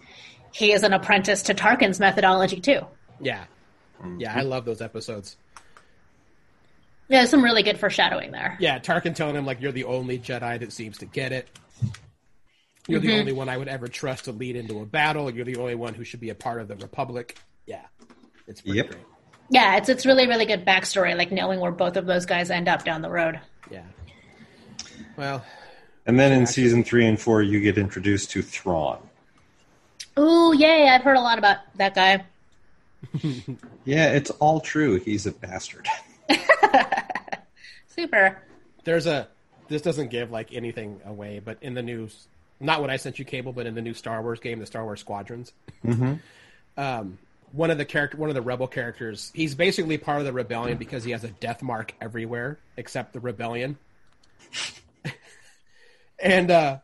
he 0.53 0.73
is 0.73 0.83
an 0.83 0.93
apprentice 0.93 1.43
to 1.45 1.55
Tarkin's 1.55 2.01
methodology 2.01 2.61
too. 2.61 2.81
Yeah. 3.21 3.45
Yeah, 4.17 4.35
I 4.37 4.41
love 4.41 4.65
those 4.65 4.81
episodes. 4.81 5.37
Yeah, 7.11 7.19
there's 7.19 7.31
some 7.31 7.43
really 7.43 7.65
good 7.65 7.81
foreshadowing 7.81 8.31
there. 8.31 8.57
Yeah, 8.61 8.79
Tarkin 8.79 9.17
telling 9.17 9.35
him 9.35 9.45
like 9.45 9.61
you're 9.61 9.73
the 9.73 9.83
only 9.83 10.17
Jedi 10.17 10.61
that 10.61 10.73
seems 10.73 10.99
to 10.99 11.07
get 11.07 11.33
it. 11.33 11.49
You're 12.87 13.01
the 13.01 13.09
mm-hmm. 13.09 13.19
only 13.19 13.33
one 13.33 13.49
I 13.49 13.57
would 13.57 13.67
ever 13.67 13.89
trust 13.89 14.27
to 14.27 14.33
lead 14.33 14.55
into 14.55 14.79
a 14.81 14.87
battle. 14.87 15.29
You're 15.29 15.45
the 15.45 15.57
only 15.57 15.75
one 15.75 15.93
who 15.93 16.05
should 16.05 16.21
be 16.21 16.31
a 16.31 16.37
part 16.37 16.61
of 16.61 16.69
the 16.69 16.77
Republic. 16.77 17.37
Yeah, 17.67 17.83
it's 18.47 18.61
pretty 18.61 18.77
Yep. 18.77 18.91
great. 18.91 19.03
Yeah, 19.51 19.77
it's 19.77 19.89
it's 19.89 20.07
really 20.07 20.29
really 20.29 20.47
good 20.47 20.65
backstory, 20.65 21.17
like 21.19 21.33
knowing 21.33 21.59
where 21.59 21.73
both 21.73 21.97
of 21.97 22.07
those 22.07 22.27
guys 22.27 22.49
end 22.49 22.69
up 22.69 22.85
down 22.85 23.03
the 23.03 23.11
road. 23.11 23.41
Yeah. 23.73 23.83
Well, 25.17 25.45
And 26.07 26.19
then 26.19 26.31
in 26.31 26.47
season 26.47 26.85
three 26.85 27.07
and 27.07 27.21
four, 27.21 27.43
you 27.43 27.61
get 27.61 27.77
introduced 27.77 28.31
to 28.31 28.43
Thrawn. 28.43 29.01
Ooh, 30.17 30.55
yay! 30.57 30.89
I've 30.89 31.03
heard 31.03 31.17
a 31.17 31.21
lot 31.21 31.39
about 31.39 31.59
that 31.75 31.95
guy. 31.97 32.25
Yeah, 33.85 34.11
it's 34.13 34.31
all 34.31 34.61
true. 34.61 35.01
He's 35.01 35.27
a 35.27 35.33
bastard. 35.33 35.89
Super. 37.87 38.43
there's 38.85 39.07
a. 39.07 39.29
This 39.69 39.83
doesn't 39.83 40.09
give 40.09 40.31
like 40.31 40.53
anything 40.53 41.01
away, 41.05 41.41
but 41.45 41.59
in 41.61 41.75
the 41.75 41.83
news, 41.83 42.27
not 42.59 42.81
what 42.81 42.91
I 42.91 42.97
sent 42.97 43.19
you, 43.19 43.25
cable, 43.25 43.53
but 43.53 43.67
in 43.67 43.75
the 43.75 43.83
new 43.83 43.95
Star 43.95 44.21
Wars 44.23 44.41
game, 44.41 44.59
the 44.59 44.67
Star 44.67 44.85
Wars 44.85 45.01
Squadrons. 45.01 45.53
Um, 46.77 47.19
one 47.53 47.71
of 47.71 47.79
the 47.79 47.85
character, 47.85 48.17
one 48.17 48.29
of 48.29 48.35
the 48.35 48.43
rebel 48.43 48.67
characters, 48.67 49.31
he's 49.35 49.55
basically 49.55 49.99
part 49.99 50.21
of 50.21 50.25
the 50.25 50.33
rebellion 50.33 50.79
because 50.79 51.05
he 51.05 51.11
has 51.13 51.25
a 51.25 51.29
death 51.29 51.63
mark 51.63 51.95
everywhere 52.01 52.59
except 52.77 53.13
the 53.13 53.21
rebellion. 53.21 53.77
and 56.19 56.51
uh, 56.51 56.79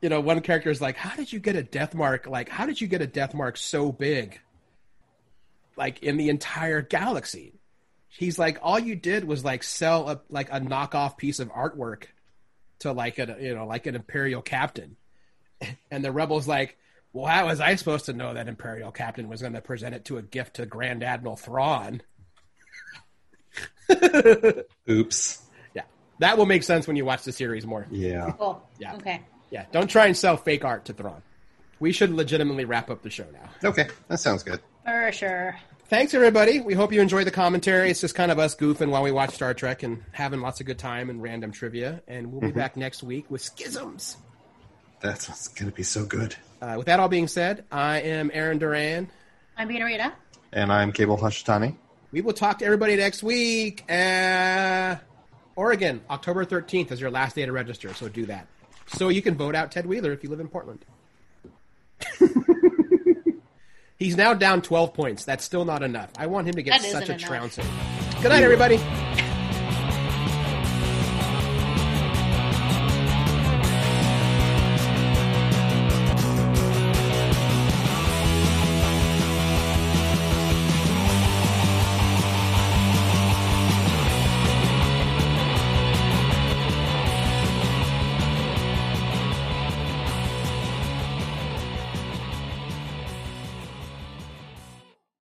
you 0.00 0.08
know, 0.08 0.20
one 0.20 0.40
character 0.40 0.70
is 0.70 0.80
like, 0.80 0.96
"How 0.96 1.16
did 1.16 1.32
you 1.32 1.38
get 1.38 1.56
a 1.56 1.62
death 1.62 1.94
mark? 1.94 2.26
Like, 2.26 2.48
how 2.48 2.66
did 2.66 2.80
you 2.80 2.86
get 2.86 3.02
a 3.02 3.06
death 3.06 3.34
mark 3.34 3.56
so 3.56 3.92
big? 3.92 4.40
Like 5.76 6.02
in 6.02 6.16
the 6.16 6.28
entire 6.28 6.82
galaxy?" 6.82 7.59
He's 8.10 8.38
like, 8.38 8.58
"All 8.62 8.78
you 8.78 8.96
did 8.96 9.24
was 9.24 9.44
like 9.44 9.62
sell 9.62 10.08
a 10.08 10.20
like 10.28 10.50
a 10.50 10.60
knockoff 10.60 11.16
piece 11.16 11.38
of 11.38 11.48
artwork 11.52 12.04
to 12.80 12.92
like 12.92 13.18
a 13.18 13.36
you 13.40 13.54
know 13.54 13.66
like 13.66 13.86
an 13.86 13.94
imperial 13.94 14.42
captain." 14.42 14.96
And 15.90 16.02
the 16.02 16.10
rebels 16.10 16.48
like, 16.48 16.78
well, 17.12 17.26
how 17.26 17.46
was 17.46 17.60
I 17.60 17.74
supposed 17.74 18.06
to 18.06 18.12
know 18.12 18.34
that 18.34 18.48
Imperial 18.48 18.92
Captain 18.92 19.28
was 19.28 19.40
going 19.40 19.54
to 19.54 19.60
present 19.60 19.94
it 19.94 20.04
to 20.06 20.18
a 20.18 20.22
gift 20.22 20.56
to 20.56 20.66
Grand 20.66 21.02
Admiral 21.02 21.36
Thrawn? 21.36 22.02
Oops. 24.88 25.42
Yeah, 25.74 25.82
that 26.20 26.38
will 26.38 26.46
make 26.46 26.62
sense 26.62 26.86
when 26.86 26.96
you 26.96 27.04
watch 27.04 27.24
the 27.24 27.32
series 27.32 27.66
more. 27.66 27.86
Yeah. 27.90 28.32
Cool. 28.38 28.62
Yeah. 28.78 28.94
Okay. 28.94 29.20
Yeah, 29.50 29.66
don't 29.72 29.88
try 29.88 30.06
and 30.06 30.16
sell 30.16 30.36
fake 30.36 30.64
art 30.64 30.84
to 30.84 30.92
Thrawn. 30.92 31.22
We 31.80 31.92
should 31.92 32.12
legitimately 32.12 32.64
wrap 32.66 32.90
up 32.90 33.02
the 33.02 33.10
show 33.10 33.26
now. 33.32 33.68
Okay, 33.68 33.88
that 34.08 34.20
sounds 34.20 34.44
good. 34.44 34.60
For 34.84 35.10
sure. 35.12 35.56
Thanks, 35.90 36.14
everybody. 36.14 36.60
We 36.60 36.74
hope 36.74 36.92
you 36.92 37.00
enjoyed 37.00 37.26
the 37.26 37.32
commentary. 37.32 37.90
It's 37.90 38.00
just 38.00 38.14
kind 38.14 38.30
of 38.30 38.38
us 38.38 38.54
goofing 38.54 38.90
while 38.90 39.02
we 39.02 39.10
watch 39.10 39.34
Star 39.34 39.54
Trek 39.54 39.82
and 39.82 40.04
having 40.12 40.40
lots 40.40 40.60
of 40.60 40.66
good 40.66 40.78
time 40.78 41.10
and 41.10 41.20
random 41.20 41.50
trivia. 41.50 42.00
And 42.06 42.30
we'll 42.30 42.42
be 42.42 42.52
back 42.52 42.76
next 42.76 43.02
week 43.02 43.28
with 43.28 43.42
Schisms. 43.42 44.14
That's 45.00 45.48
going 45.48 45.68
to 45.68 45.74
be 45.74 45.82
so 45.82 46.04
good. 46.04 46.36
Uh, 46.62 46.74
with 46.76 46.86
that 46.86 47.00
all 47.00 47.08
being 47.08 47.26
said, 47.26 47.64
I 47.72 48.02
am 48.02 48.30
Aaron 48.32 48.58
Duran. 48.58 49.10
I'm 49.56 49.66
Beta 49.66 49.84
Rita. 49.84 50.12
And 50.52 50.72
I'm 50.72 50.92
Cable 50.92 51.18
Hashitani. 51.18 51.74
We 52.12 52.20
will 52.20 52.34
talk 52.34 52.60
to 52.60 52.64
everybody 52.64 52.94
next 52.94 53.24
week. 53.24 53.82
Uh, 53.90 54.94
Oregon, 55.56 56.02
October 56.08 56.44
13th 56.44 56.92
is 56.92 57.00
your 57.00 57.10
last 57.10 57.34
day 57.34 57.44
to 57.44 57.50
register, 57.50 57.92
so 57.94 58.08
do 58.08 58.26
that. 58.26 58.46
So 58.94 59.08
you 59.08 59.22
can 59.22 59.34
vote 59.34 59.56
out 59.56 59.72
Ted 59.72 59.86
Wheeler 59.86 60.12
if 60.12 60.22
you 60.22 60.30
live 60.30 60.38
in 60.38 60.46
Portland. 60.46 60.84
He's 64.00 64.16
now 64.16 64.32
down 64.32 64.62
12 64.62 64.94
points. 64.94 65.24
That's 65.26 65.44
still 65.44 65.66
not 65.66 65.82
enough. 65.82 66.10
I 66.16 66.26
want 66.26 66.48
him 66.48 66.54
to 66.54 66.62
get 66.62 66.80
That 66.80 66.90
such 66.90 67.10
a 67.10 67.12
enough. 67.12 67.28
trouncing. 67.28 67.66
Good 68.22 68.30
night, 68.30 68.42
everybody. 68.42 68.78